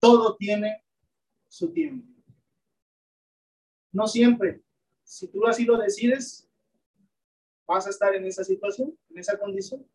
Todo 0.00 0.36
tiene 0.36 0.84
su 1.46 1.72
tiempo. 1.72 2.13
No 3.94 4.08
siempre, 4.08 4.60
si 5.04 5.28
tú 5.28 5.46
así 5.46 5.64
lo 5.64 5.78
decides, 5.78 6.50
vas 7.64 7.86
a 7.86 7.90
estar 7.90 8.12
en 8.12 8.24
esa 8.24 8.42
situación, 8.42 8.98
en 9.08 9.18
esa 9.20 9.38
condición. 9.38 9.86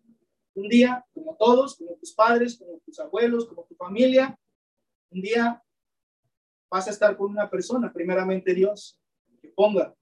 Un 0.56 0.70
día, 0.70 1.06
como 1.14 1.36
todos, 1.36 1.76
como 1.76 1.96
tus 1.98 2.14
padres, 2.14 2.58
como 2.58 2.80
tus 2.80 2.98
abuelos, 2.98 3.46
como 3.46 3.66
tu 3.66 3.76
familia, 3.76 4.40
un 5.10 5.22
día 5.22 5.62
vas 6.72 6.88
a 6.88 6.92
estar 6.92 7.18
con 7.18 7.32
una 7.32 7.50
persona, 7.50 7.92
primeramente 7.92 8.54
Dios, 8.54 8.98
que 9.42 9.50
ponga. 9.50 9.94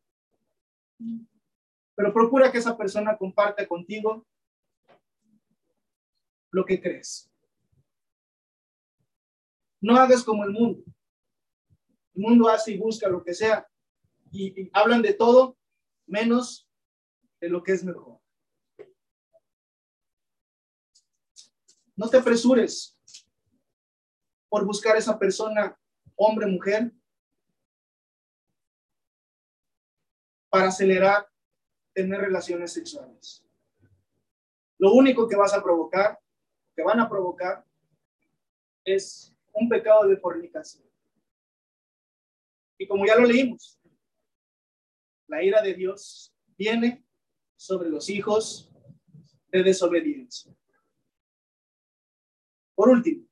Pero 1.96 2.14
procura 2.14 2.52
que 2.52 2.60
esa 2.60 2.78
persona 2.78 3.18
comparte 3.18 3.68
contigo 3.68 4.28
lo 6.52 6.64
que 6.64 6.80
crees. 6.80 7.32
No 9.82 9.96
hagas 9.96 10.24
como 10.24 10.44
el 10.44 10.52
mundo. 10.52 10.84
El 12.14 12.22
mundo 12.22 12.48
hace 12.48 12.74
y 12.74 12.78
busca 12.78 13.10
lo 13.10 13.24
que 13.24 13.34
sea 13.34 13.68
y, 14.32 14.70
hablan 14.74 15.02
de 15.02 15.14
todo 15.14 15.58
menos 16.06 16.68
de 17.40 17.50
lo 17.50 17.64
que 17.64 17.74
es 17.74 17.84
mejor. 17.84 18.20
No 21.96 22.10
te 22.10 22.18
apresures 22.18 22.98
por 24.50 24.66
buscar 24.66 24.96
esa 24.96 25.18
persona, 25.18 25.78
hombre, 26.16 26.46
mujer, 26.46 26.92
para 30.50 30.68
acelerar 30.68 31.28
tener 31.94 32.22
relaciones 32.22 32.72
sexuales. 32.72 33.44
Lo 34.78 34.94
único 34.94 35.28
que 35.28 35.36
vas 35.36 35.54
a 35.54 35.64
provocar, 35.64 36.20
que 36.76 36.84
van 36.84 37.00
a 37.00 37.10
provocar, 37.10 37.66
es 38.86 39.36
un 39.54 39.68
pecado 39.68 40.08
de 40.08 40.18
fornicación. 40.18 40.88
Y 42.78 42.88
como 42.88 43.06
ya 43.06 43.16
lo 43.16 43.26
leímos, 43.26 43.80
la 45.28 45.44
ira 45.44 45.62
de 45.62 45.74
Dios 45.74 46.34
viene 46.58 47.06
sobre 47.56 47.90
los 47.90 48.10
hijos 48.10 48.72
de 49.52 49.64
desobediencia. 49.64 50.56
Por 52.76 52.90
último, 52.90 53.28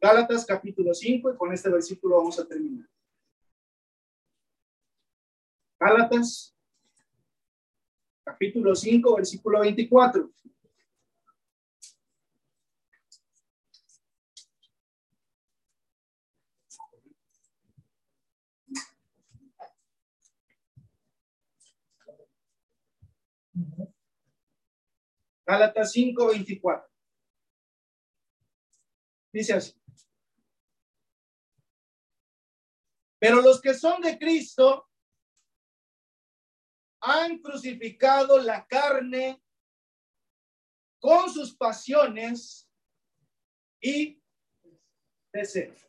Gálatas 0.00 0.46
capítulo 0.46 0.94
5, 0.94 1.32
y 1.32 1.36
con 1.36 1.52
este 1.52 1.70
versículo 1.70 2.18
vamos 2.18 2.38
a 2.38 2.46
terminar. 2.46 2.88
Gálatas 5.80 6.56
capítulo 8.24 8.74
5, 8.74 9.16
versículo 9.16 9.60
24. 9.60 10.30
Gálatas 25.46 25.92
5, 25.92 26.26
24. 26.28 26.88
Dice 29.32 29.54
así. 29.54 29.74
Pero 33.18 33.40
los 33.42 33.60
que 33.60 33.74
son 33.74 34.00
de 34.00 34.18
Cristo 34.18 34.88
han 37.00 37.38
crucificado 37.38 38.38
la 38.38 38.66
carne 38.66 39.42
con 41.00 41.32
sus 41.32 41.56
pasiones 41.56 42.68
y 43.80 44.20
deseos. 45.32 45.88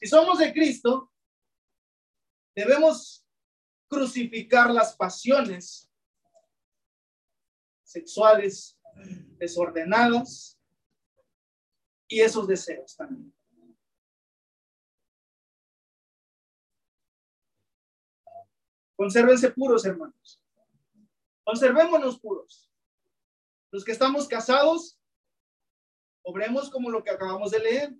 Si 0.00 0.06
somos 0.06 0.38
de 0.38 0.52
Cristo, 0.52 1.12
debemos 2.54 3.26
crucificar 3.90 4.70
las 4.70 4.94
pasiones 4.94 5.90
sexuales 7.82 8.78
desordenadas 9.36 10.56
y 12.06 12.20
esos 12.20 12.46
deseos 12.46 12.96
también. 12.96 13.34
Consérvense 18.96 19.50
puros, 19.50 19.84
hermanos. 19.84 20.40
Conservémonos 21.42 22.20
puros. 22.20 22.70
Los 23.72 23.84
que 23.84 23.92
estamos 23.92 24.28
casados, 24.28 25.00
obremos 26.22 26.70
como 26.70 26.90
lo 26.90 27.02
que 27.02 27.10
acabamos 27.10 27.50
de 27.50 27.58
leer. 27.58 27.94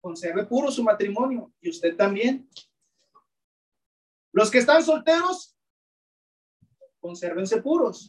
Conserve 0.00 0.46
puro 0.46 0.70
su 0.70 0.82
matrimonio 0.82 1.52
y 1.60 1.70
usted 1.70 1.96
también. 1.96 2.48
Los 4.38 4.52
que 4.52 4.58
están 4.58 4.84
solteros, 4.84 5.58
consérvense 7.00 7.60
puros. 7.60 8.08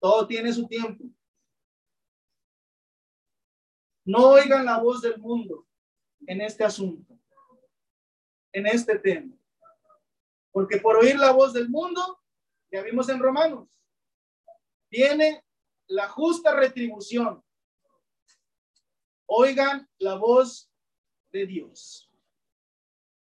Todo 0.00 0.26
tiene 0.26 0.50
su 0.50 0.66
tiempo. 0.66 1.04
No 4.06 4.30
oigan 4.30 4.64
la 4.64 4.78
voz 4.78 5.02
del 5.02 5.18
mundo 5.18 5.68
en 6.26 6.40
este 6.40 6.64
asunto 6.64 7.18
en 8.50 8.66
este 8.66 8.98
tema. 8.98 9.36
Porque 10.52 10.78
por 10.78 10.96
oír 10.96 11.18
la 11.18 11.32
voz 11.32 11.52
del 11.52 11.68
mundo, 11.68 12.22
ya 12.72 12.80
vimos 12.80 13.10
en 13.10 13.18
Romanos, 13.18 13.78
viene 14.90 15.44
la 15.86 16.08
justa 16.08 16.54
retribución. 16.54 17.44
Oigan 19.26 19.86
la 19.98 20.14
voz 20.14 20.72
de 21.30 21.44
Dios 21.44 22.10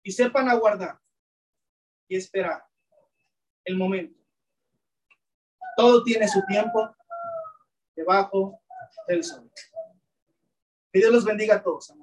y 0.01 0.13
sepan 0.13 0.47
aguardar 0.47 0.97
y 2.09 2.17
esperar 2.17 2.65
el 3.63 3.77
momento. 3.77 4.19
Todo 5.77 6.03
tiene 6.03 6.27
su 6.27 6.43
tiempo 6.45 6.93
debajo 7.95 8.59
del 9.07 9.23
sol. 9.23 9.49
Que 10.91 10.99
Dios 10.99 11.13
los 11.13 11.23
bendiga 11.23 11.55
a 11.55 11.63
todos. 11.63 11.93